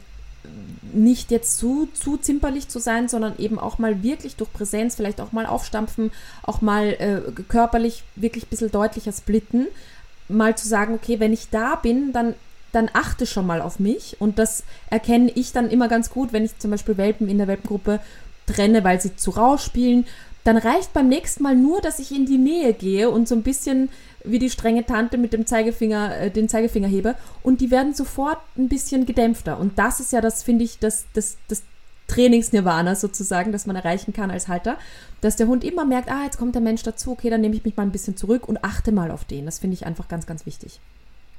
nicht 0.93 1.31
jetzt 1.31 1.59
zu, 1.59 1.89
zu 1.93 2.17
zimperlich 2.17 2.69
zu 2.69 2.79
sein, 2.79 3.09
sondern 3.09 3.39
eben 3.39 3.59
auch 3.59 3.79
mal 3.79 4.03
wirklich 4.03 4.37
durch 4.37 4.53
Präsenz, 4.53 4.95
vielleicht 4.95 5.21
auch 5.21 5.33
mal 5.33 5.47
aufstampfen, 5.47 6.13
auch 6.43 6.61
mal 6.61 6.89
äh, 6.89 7.43
körperlich 7.49 8.05
wirklich 8.15 8.45
ein 8.45 8.51
bisschen 8.51 8.71
deutlicher 8.71 9.13
splitten, 9.13 9.67
mal 10.29 10.57
zu 10.57 10.69
sagen, 10.69 10.95
okay, 10.95 11.21
wenn 11.21 11.33
ich 11.33 11.51
da 11.51 11.75
bin, 11.77 12.13
dann 12.13 12.35
dann 12.75 12.91
achte 12.93 13.27
schon 13.27 13.47
mal 13.47 13.61
auf 13.61 13.79
mich. 13.79 14.17
Und 14.21 14.39
das 14.39 14.65
erkenne 14.91 15.31
ich 15.35 15.53
dann 15.53 15.71
immer 15.71 15.89
ganz 15.89 16.11
gut, 16.11 16.33
wenn 16.33 16.45
ich 16.45 16.59
zum 16.59 16.71
Beispiel 16.71 16.97
Welpen 16.97 17.29
in 17.29 17.39
der 17.39 17.49
Welpengruppe 17.49 18.01
trenne, 18.47 18.85
weil 18.85 19.01
sie 19.01 19.17
zu 19.17 19.31
rau 19.31 19.57
spielen. 19.57 20.07
Dann 20.45 20.59
reicht 20.59 20.93
beim 20.93 21.09
nächsten 21.09 21.43
Mal 21.43 21.57
nur, 21.57 21.81
dass 21.81 21.99
ich 21.99 22.15
in 22.15 22.27
die 22.27 22.39
Nähe 22.39 22.75
gehe 22.75 23.09
und 23.09 23.27
so 23.27 23.35
ein 23.35 23.43
bisschen 23.43 23.89
wie 24.25 24.39
die 24.39 24.51
strenge 24.51 24.85
Tante 24.85 25.19
mit 25.19 25.33
dem 25.33 25.47
Zeigefinger, 25.47 26.17
äh, 26.19 26.31
den 26.31 26.49
Zeigefinger 26.49 26.89
hebe. 26.89 27.15
Und 27.43 27.61
die 27.61 27.71
werden 27.71 27.95
sofort 27.95 28.39
ein 28.57 28.69
bisschen 28.69 29.07
gedämpfter. 29.07 29.59
Und 29.59 29.79
das 29.79 30.01
ist 30.01 30.13
ja 30.13 30.21
das, 30.21 30.43
finde 30.43 30.65
ich, 30.65 30.79
das, 30.79 31.07
das, 31.15 31.37
das 31.49 31.63
Trainingsnirvana 32.09 32.95
sozusagen, 32.95 33.53
das 33.53 33.67
man 33.67 33.77
erreichen 33.77 34.13
kann 34.13 34.31
als 34.31 34.49
Halter, 34.49 34.77
dass 35.21 35.37
der 35.37 35.47
Hund 35.47 35.65
immer 35.65 35.85
merkt, 35.85 36.11
ah, 36.11 36.25
jetzt 36.25 36.39
kommt 36.39 36.55
der 36.55 36.63
Mensch 36.63 36.83
dazu, 36.83 37.13
okay, 37.13 37.31
dann 37.31 37.41
nehme 37.41 37.55
ich 37.55 37.65
mich 37.65 37.77
mal 37.77 37.83
ein 37.83 37.93
bisschen 37.93 38.17
zurück 38.17 38.49
und 38.49 38.63
achte 38.63 38.93
mal 38.93 39.11
auf 39.11 39.25
den. 39.25 39.47
Das 39.47 39.59
finde 39.59 39.75
ich 39.75 39.87
einfach 39.87 40.09
ganz, 40.09 40.27
ganz 40.27 40.45
wichtig. 40.45 40.81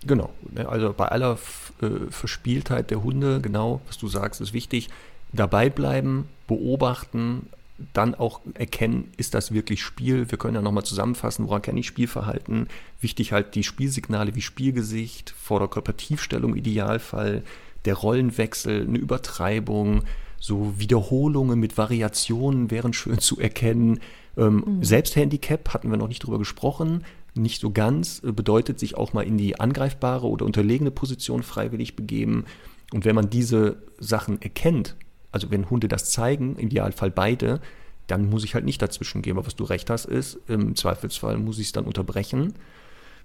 Genau, 0.05 0.29
ne, 0.53 0.67
also 0.67 0.93
bei 0.93 1.07
aller 1.07 1.37
äh, 1.81 1.87
Verspieltheit 2.09 2.91
der 2.91 3.03
Hunde, 3.03 3.41
genau, 3.41 3.81
was 3.87 3.97
du 3.97 4.07
sagst, 4.07 4.41
ist 4.41 4.53
wichtig, 4.53 4.89
dabei 5.33 5.69
bleiben, 5.69 6.27
beobachten, 6.47 7.47
dann 7.93 8.15
auch 8.15 8.39
erkennen, 8.53 9.11
ist 9.17 9.33
das 9.33 9.51
wirklich 9.51 9.83
Spiel? 9.83 10.31
Wir 10.31 10.37
können 10.37 10.55
ja 10.55 10.61
nochmal 10.61 10.85
zusammenfassen, 10.85 11.47
woran 11.47 11.61
kenne 11.61 11.79
ich 11.79 11.87
Spielverhalten? 11.87 12.67
Wichtig 13.01 13.33
halt 13.33 13.55
die 13.55 13.63
Spielsignale 13.63 14.33
wie 14.35 14.41
Spielgesicht, 14.41 15.31
Vorderkörpertiefstellung 15.37 16.55
Idealfall, 16.55 17.43
der 17.83 17.95
Rollenwechsel, 17.95 18.87
eine 18.87 18.97
Übertreibung, 18.97 20.03
so 20.39 20.73
Wiederholungen 20.77 21.59
mit 21.59 21.77
Variationen 21.77 22.71
wären 22.71 22.93
schön 22.93 23.19
zu 23.19 23.39
erkennen. 23.39 23.99
Ähm, 24.37 24.63
mhm. 24.65 24.83
Selbsthandicap 24.83 25.73
hatten 25.73 25.89
wir 25.89 25.97
noch 25.97 26.07
nicht 26.07 26.23
drüber 26.23 26.39
gesprochen 26.39 27.03
nicht 27.35 27.61
so 27.61 27.71
ganz, 27.71 28.21
äh, 28.23 28.31
bedeutet 28.31 28.79
sich 28.79 28.95
auch 28.95 29.13
mal 29.13 29.23
in 29.23 29.37
die 29.37 29.59
angreifbare 29.59 30.27
oder 30.27 30.45
unterlegene 30.45 30.91
Position 30.91 31.43
freiwillig 31.43 31.95
begeben. 31.95 32.45
Und 32.93 33.05
wenn 33.05 33.15
man 33.15 33.29
diese 33.29 33.77
Sachen 33.99 34.41
erkennt, 34.41 34.95
also 35.31 35.51
wenn 35.51 35.69
Hunde 35.69 35.87
das 35.87 36.11
zeigen, 36.11 36.55
im 36.55 36.67
Idealfall 36.67 37.11
beide, 37.11 37.59
dann 38.07 38.29
muss 38.29 38.43
ich 38.43 38.53
halt 38.53 38.65
nicht 38.65 38.81
dazwischen 38.81 39.21
gehen. 39.21 39.37
Aber 39.37 39.45
was 39.45 39.55
du 39.55 39.63
recht 39.63 39.89
hast, 39.89 40.05
ist, 40.05 40.39
im 40.47 40.75
Zweifelsfall 40.75 41.37
muss 41.37 41.59
ich 41.59 41.67
es 41.67 41.71
dann 41.73 41.85
unterbrechen. 41.85 42.53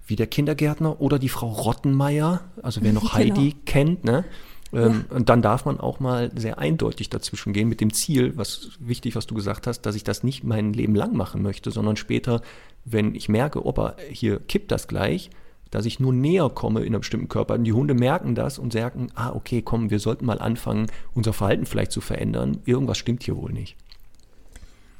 Wie 0.07 0.15
der 0.15 0.27
Kindergärtner 0.27 0.99
oder 0.99 1.19
die 1.19 1.29
Frau 1.29 1.49
Rottenmeier, 1.49 2.41
also 2.63 2.81
wer 2.81 2.91
noch 2.91 3.01
genau. 3.15 3.35
Heidi 3.35 3.55
kennt, 3.65 4.03
ne? 4.03 4.25
Ähm, 4.73 5.05
ja. 5.09 5.15
Und 5.15 5.29
dann 5.29 5.41
darf 5.41 5.65
man 5.65 5.79
auch 5.79 5.99
mal 5.99 6.31
sehr 6.35 6.59
eindeutig 6.59 7.09
dazwischen 7.09 7.53
gehen 7.53 7.67
mit 7.67 7.81
dem 7.81 7.93
Ziel, 7.93 8.33
was 8.37 8.69
wichtig, 8.79 9.15
was 9.15 9.27
du 9.27 9.35
gesagt 9.35 9.67
hast, 9.67 9.81
dass 9.81 9.95
ich 9.95 10.03
das 10.03 10.23
nicht 10.23 10.43
mein 10.43 10.73
Leben 10.73 10.95
lang 10.95 11.15
machen 11.15 11.41
möchte, 11.41 11.71
sondern 11.71 11.97
später, 11.97 12.41
wenn 12.85 13.13
ich 13.15 13.29
merke, 13.29 13.65
opa, 13.65 13.95
hier 14.09 14.39
kippt 14.39 14.71
das 14.71 14.87
gleich, 14.87 15.29
dass 15.71 15.85
ich 15.85 15.99
nur 15.99 16.13
näher 16.13 16.49
komme 16.49 16.81
in 16.81 16.87
einem 16.87 16.99
bestimmten 16.99 17.29
Körper. 17.29 17.55
Und 17.55 17.63
die 17.63 17.73
Hunde 17.73 17.93
merken 17.93 18.35
das 18.35 18.59
und 18.59 18.73
sagen, 18.73 19.07
ah, 19.15 19.31
okay, 19.33 19.61
komm, 19.61 19.89
wir 19.89 19.99
sollten 19.99 20.25
mal 20.25 20.39
anfangen, 20.39 20.87
unser 21.15 21.33
Verhalten 21.33 21.65
vielleicht 21.65 21.91
zu 21.91 22.01
verändern. 22.01 22.59
Irgendwas 22.65 22.97
stimmt 22.97 23.23
hier 23.23 23.37
wohl 23.37 23.53
nicht. 23.53 23.77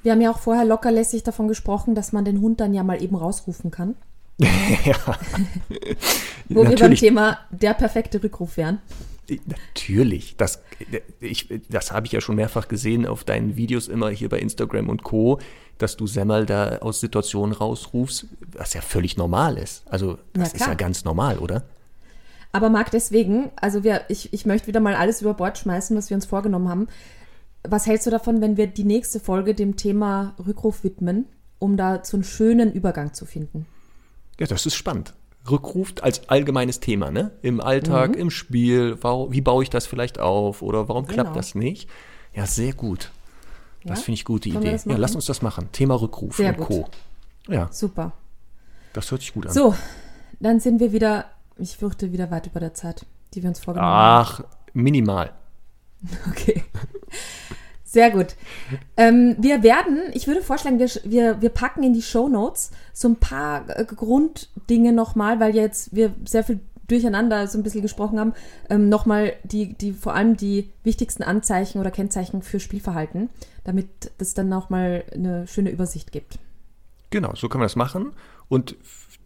Wir 0.04 0.14
haben 0.14 0.22
ja 0.22 0.32
auch 0.32 0.40
vorher 0.40 0.66
lockerlässig 0.66 1.24
davon 1.24 1.48
gesprochen, 1.48 1.94
dass 1.94 2.12
man 2.12 2.26
den 2.26 2.42
Hund 2.42 2.60
dann 2.60 2.74
ja 2.74 2.84
mal 2.84 3.04
eben 3.04 3.16
rausrufen 3.16 3.70
kann. 3.70 3.96
ja. 4.40 4.96
Wo 6.50 6.68
wir 6.68 6.78
beim 6.78 6.96
Thema 6.96 7.38
der 7.52 7.74
perfekte 7.74 8.24
Rückruf 8.24 8.58
wären. 8.58 8.80
Natürlich, 9.46 10.36
das, 10.38 10.62
ich, 11.20 11.48
das 11.70 11.92
habe 11.92 12.06
ich 12.06 12.12
ja 12.12 12.22
schon 12.22 12.36
mehrfach 12.36 12.68
gesehen 12.68 13.06
auf 13.06 13.24
deinen 13.24 13.56
Videos 13.56 13.88
immer 13.88 14.10
hier 14.10 14.30
bei 14.30 14.40
Instagram 14.40 14.90
und 14.90 15.04
Co., 15.04 15.40
dass 15.78 15.98
du 15.98 16.06
Semmel 16.06 16.46
da 16.46 16.78
aus 16.78 17.00
Situationen 17.00 17.56
rausrufst, 17.56 18.28
was 18.54 18.74
ja 18.74 18.82
völlig 18.82 19.18
normal 19.18 19.58
ist. 19.58 19.84
Also 19.88 20.20
das 20.34 20.54
ist 20.54 20.62
ja 20.62 20.76
ganz 20.76 21.06
normal, 21.06 21.40
oder? 21.40 21.64
Aber 22.52 22.70
Marc, 22.70 22.92
deswegen, 22.92 23.50
also 23.56 23.84
wir, 23.84 24.02
ich, 24.10 24.34
ich 24.34 24.46
möchte 24.46 24.68
wieder 24.68 24.80
mal 24.80 24.96
alles 24.96 25.22
über 25.22 25.34
Bord 25.34 25.58
schmeißen, 25.58 25.96
was 25.98 26.10
wir 26.10 26.16
uns 26.16 26.26
vorgenommen 26.26 26.70
haben. 26.70 26.88
Was 27.64 27.88
hältst 27.88 28.06
du 28.06 28.12
davon, 28.12 28.42
wenn 28.42 28.58
wir 28.58 28.68
die 28.68 28.84
nächste 28.84 29.20
Folge 29.20 29.56
dem 29.56 29.78
Thema 29.78 30.36
Rückruf 30.46 30.84
widmen, 30.84 31.28
um 31.60 31.78
da 31.78 32.04
so 32.04 32.18
einen 32.18 32.24
schönen 32.24 32.74
Übergang 32.74 33.14
zu 33.14 33.26
finden? 33.26 33.66
Ja, 34.40 34.48
das 34.48 34.66
ist 34.66 34.76
spannend 34.76 35.14
rückruft 35.50 36.04
als 36.04 36.30
allgemeines 36.30 36.80
Thema, 36.80 37.12
ne? 37.12 37.32
Im 37.42 37.62
Alltag, 37.62 38.12
mhm. 38.12 38.22
im 38.22 38.30
Spiel, 38.30 38.98
warum, 39.02 39.32
wie 39.32 39.42
baue 39.42 39.64
ich 39.64 39.70
das 39.70 39.88
vielleicht 39.88 40.20
auf 40.20 40.62
oder 40.62 40.88
warum 40.88 41.06
genau. 41.06 41.24
klappt 41.24 41.36
das 41.38 41.56
nicht? 41.56 41.90
Ja, 42.34 42.46
sehr 42.46 42.74
gut. 42.74 43.12
Das 43.84 44.00
ja? 44.00 44.06
finde 44.06 44.16
ich 44.16 44.26
gute 44.26 44.50
Idee. 44.50 44.78
Ja, 44.86 44.98
lass 44.98 45.16
uns 45.16 45.26
das 45.26 45.42
machen. 45.42 45.70
Thema 45.72 46.00
Rückruf 46.00 46.38
sehr 46.38 46.58
und 46.58 46.68
gut. 46.68 46.68
Co. 46.68 46.90
Ja. 47.52 47.70
Super. 47.72 48.14
Das 48.94 49.10
hört 49.10 49.22
sich 49.22 49.34
gut 49.34 49.48
an. 49.48 49.54
So, 49.54 49.76
dann 50.40 50.60
sind 50.60 50.80
wir 50.80 50.92
wieder, 50.92 51.26
ich 51.58 51.78
fürchte, 51.78 52.12
wieder 52.12 52.30
weit 52.30 52.48
über 52.48 52.60
der 52.60 52.74
Zeit, 52.74 53.06
die 53.34 53.42
wir 53.42 53.50
uns 53.50 53.60
vorgenommen 53.60 53.92
Ach, 53.92 54.40
haben. 54.40 54.46
Ach, 54.48 54.58
minimal. 54.74 55.32
Okay. 56.30 56.64
Sehr 57.92 58.10
gut. 58.10 58.38
Ähm, 58.96 59.36
wir 59.38 59.64
werden, 59.64 60.00
ich 60.14 60.26
würde 60.26 60.42
vorschlagen, 60.42 60.80
wir, 60.80 60.90
wir, 61.04 61.42
wir 61.42 61.50
packen 61.50 61.84
in 61.84 61.94
die 61.94 62.02
Show 62.02 62.30
Notes 62.30 62.72
so 62.94 63.10
ein 63.10 63.18
paar 63.18 63.66
äh, 63.68 63.84
Grunddinge 63.84 64.94
nochmal, 64.94 65.42
weil 65.42 65.54
jetzt 65.54 65.94
wir 65.94 66.16
sehr 66.24 66.46
viel 66.46 66.62
durcheinander 66.88 67.48
so 67.48 67.58
ein 67.58 67.64
bisschen 67.64 67.82
gesprochen 67.82 68.18
haben, 68.18 68.34
ähm, 68.70 68.88
nochmal 68.88 69.34
die, 69.44 69.74
die, 69.74 69.92
vor 69.92 70.16
allem 70.16 70.38
die 70.38 70.70
wichtigsten 70.86 71.22
Anzeichen 71.24 71.82
oder 71.82 71.92
Kennzeichen 71.92 72.44
für 72.44 72.62
Spielverhalten, 72.62 73.30
damit 73.66 73.90
es 74.20 74.34
dann 74.36 74.48
nochmal 74.48 75.04
eine 75.14 75.46
schöne 75.46 75.70
Übersicht 75.70 76.14
gibt. 76.14 76.40
Genau, 77.10 77.36
so 77.36 77.50
können 77.50 77.62
wir 77.62 77.66
das 77.66 77.76
machen. 77.76 78.14
Und 78.48 78.78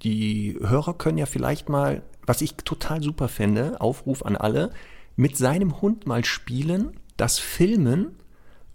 die 0.01 0.57
Hörer 0.59 0.95
können 0.95 1.19
ja 1.19 1.27
vielleicht 1.27 1.69
mal, 1.69 2.01
was 2.25 2.41
ich 2.41 2.55
total 2.55 3.03
super 3.03 3.27
fände, 3.27 3.79
Aufruf 3.79 4.25
an 4.25 4.35
alle, 4.35 4.71
mit 5.15 5.37
seinem 5.37 5.83
Hund 5.83 6.07
mal 6.07 6.25
spielen, 6.25 6.99
das 7.15 7.37
filmen 7.37 8.15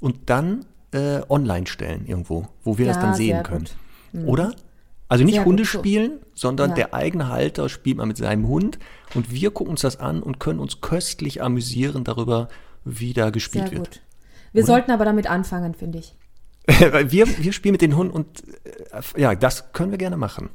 und 0.01 0.31
dann 0.31 0.65
äh, 0.93 1.21
online 1.29 1.67
stellen 1.67 2.07
irgendwo, 2.07 2.49
wo 2.65 2.79
wir 2.79 2.87
ja, 2.87 2.93
das 2.93 3.03
dann 3.03 3.15
sehen 3.15 3.43
können. 3.43 3.69
Mhm. 4.13 4.29
Oder? 4.29 4.55
Also 5.09 5.25
nicht 5.25 5.35
sehr 5.35 5.45
Hunde 5.45 5.65
spielen, 5.65 6.21
sondern 6.35 6.71
ja. 6.71 6.77
der 6.77 6.95
eigene 6.95 7.29
Halter 7.29 7.69
spielt 7.69 7.97
mal 7.97 8.07
mit 8.07 8.17
seinem 8.17 8.47
Hund 8.47 8.79
und 9.15 9.33
wir 9.33 9.51
gucken 9.51 9.73
uns 9.73 9.81
das 9.81 9.99
an 9.99 10.23
und 10.23 10.39
können 10.39 10.61
uns 10.61 10.81
köstlich 10.81 11.43
amüsieren 11.43 12.05
darüber, 12.05 12.49
wie 12.85 13.13
da 13.13 13.31
gespielt 13.31 13.71
sehr 13.71 13.79
wird. 13.79 13.91
Gut. 13.91 14.01
Wir 14.53 14.63
Oder? 14.63 14.73
sollten 14.73 14.91
aber 14.93 15.05
damit 15.05 15.29
anfangen, 15.29 15.75
finde 15.75 15.99
ich. 15.99 16.15
wir, 16.69 17.27
wir 17.27 17.53
spielen 17.53 17.73
mit 17.73 17.83
den 17.83 17.97
Hunden 17.97 18.13
und 18.13 18.45
äh, 18.65 19.21
ja, 19.21 19.35
das 19.35 19.73
können 19.73 19.91
wir 19.91 19.99
gerne 19.99 20.17
machen. 20.17 20.51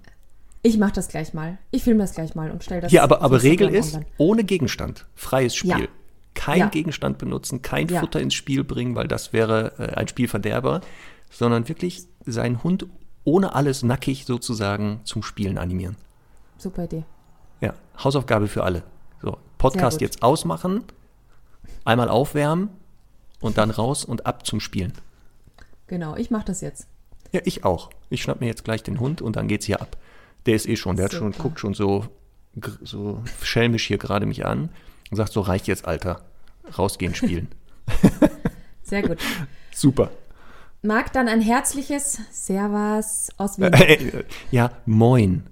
Ich 0.62 0.78
mache 0.78 0.94
das 0.94 1.10
gleich 1.10 1.34
mal. 1.34 1.58
Ich 1.72 1.84
filme 1.84 2.02
das 2.02 2.14
gleich 2.14 2.34
mal 2.34 2.50
und 2.50 2.64
stelle 2.64 2.82
das 2.82 2.92
Hier, 2.92 3.04
aber, 3.04 3.22
aber 3.22 3.44
Regel 3.44 3.70
ist, 3.70 4.00
ohne 4.18 4.44
Gegenstand, 4.44 5.06
freies 5.16 5.56
Spiel. 5.56 5.70
Ja. 5.82 5.88
Kein 6.36 6.60
Ja. 6.60 6.68
Gegenstand 6.68 7.18
benutzen, 7.18 7.62
kein 7.64 7.88
Ja. 7.88 8.00
Futter 8.02 8.20
ins 8.22 8.36
Spiel 8.36 8.64
bringen, 8.64 8.96
weil 8.96 9.08
das 9.08 9.34
wäre 9.34 9.74
äh, 9.80 9.96
ein 9.96 10.08
Spielverderber, 10.08 10.82
sondern 11.32 11.68
wirklich 11.68 12.04
seinen 12.26 12.64
Hund 12.64 12.86
ohne 13.24 13.56
alles 13.56 13.82
nackig 13.82 14.26
sozusagen 14.26 15.00
zum 15.06 15.24
Spielen 15.24 15.58
animieren. 15.58 15.96
Super 16.58 16.84
Idee. 16.84 17.04
Ja, 17.62 17.74
Hausaufgabe 18.04 18.48
für 18.48 18.64
alle. 18.64 18.84
So, 19.22 19.38
Podcast 19.58 20.02
jetzt 20.02 20.22
ausmachen, 20.22 20.84
einmal 21.84 22.10
aufwärmen 22.10 22.70
und 23.40 23.58
dann 23.58 23.72
raus 23.72 24.06
und 24.06 24.26
ab 24.28 24.46
zum 24.46 24.60
Spielen. 24.60 24.94
Genau, 25.88 26.16
ich 26.16 26.30
mache 26.32 26.46
das 26.46 26.62
jetzt. 26.62 26.88
Ja, 27.32 27.42
ich 27.46 27.64
auch. 27.64 27.90
Ich 28.10 28.22
schnapp 28.22 28.42
mir 28.42 28.48
jetzt 28.48 28.64
gleich 28.64 28.84
den 28.84 29.00
Hund 29.00 29.22
und 29.22 29.36
dann 29.36 29.48
geht's 29.48 29.66
hier 29.66 29.82
ab. 29.82 29.98
Der 30.46 30.56
ist 30.56 30.68
eh 30.68 30.76
schon, 30.76 30.96
der 30.96 31.06
hat 31.06 31.14
schon, 31.14 31.32
guckt 31.32 31.60
schon 31.60 31.74
so, 31.74 32.06
so 32.84 33.24
schelmisch 33.42 33.88
hier 33.88 33.98
gerade 33.98 34.26
mich 34.26 34.46
an 34.46 34.70
und 35.12 35.18
sagt 35.18 35.32
so, 35.32 35.42
reicht 35.42 35.68
jetzt, 35.68 35.86
Alter. 35.88 36.22
Rausgehen, 36.78 37.14
spielen. 37.16 37.48
Sehr 38.84 39.04
gut. 39.04 39.18
Super. 39.74 40.10
Mag 40.82 41.14
dann 41.14 41.28
ein 41.28 41.42
herzliches 41.42 42.20
Servus 42.32 43.30
aus 43.38 43.58
Wien. 43.60 43.72
ja, 44.52 44.72
moin. 44.86 45.44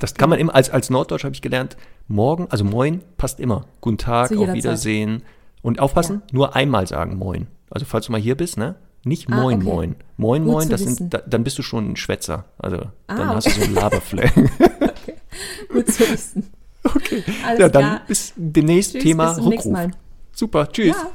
Das 0.00 0.14
kann 0.14 0.28
man 0.28 0.38
immer, 0.38 0.54
als, 0.54 0.68
als 0.70 0.90
Norddeutsch 0.90 1.24
habe 1.24 1.34
ich 1.34 1.40
gelernt, 1.42 1.76
morgen, 2.08 2.46
also 2.50 2.62
moin 2.64 3.02
passt 3.16 3.40
immer. 3.40 3.64
Guten 3.80 3.96
Tag, 3.98 4.30
auf 4.36 4.52
Wiedersehen. 4.52 5.22
Und 5.62 5.80
aufpassen, 5.80 6.22
nur 6.30 6.54
einmal 6.54 6.86
sagen 6.86 7.16
moin. 7.16 7.46
Also 7.70 7.84
falls 7.86 8.06
du 8.06 8.12
mal 8.12 8.20
hier 8.20 8.36
bist, 8.36 8.56
ne? 8.58 8.76
Nicht 9.04 9.30
Ah, 9.30 9.36
moin, 9.40 9.56
okay. 9.58 9.64
moin. 9.66 9.96
Moin, 10.16 10.44
Gut 10.44 10.52
moin, 10.52 10.68
das 10.68 10.82
wissen. 10.82 10.94
sind, 10.94 11.14
da, 11.14 11.18
dann 11.18 11.42
bist 11.44 11.58
du 11.58 11.62
schon 11.62 11.90
ein 11.92 11.96
Schwätzer. 11.96 12.44
Also 12.58 12.76
dann 13.06 13.20
Ah, 13.20 13.34
hast 13.36 13.46
du 13.46 13.50
so 13.50 13.62
einen 13.62 13.74
Laberflair. 13.74 14.30
Gut 15.72 15.90
zu 15.90 16.00
wissen. 16.10 16.50
okay. 16.94 17.24
Alles 17.44 17.60
ja, 17.60 17.68
dann 17.68 17.82
klar. 17.82 18.00
bis 18.06 18.32
demnächst 18.36 18.92
Tschüss, 18.92 19.02
Thema 19.02 19.34
bis 19.34 19.36
zum 19.36 19.46
Rückruf. 19.52 19.90
Super, 20.32 20.68
tschüss. 20.70 20.88
Ja. 20.88 21.10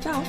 Ciao. 0.00 0.22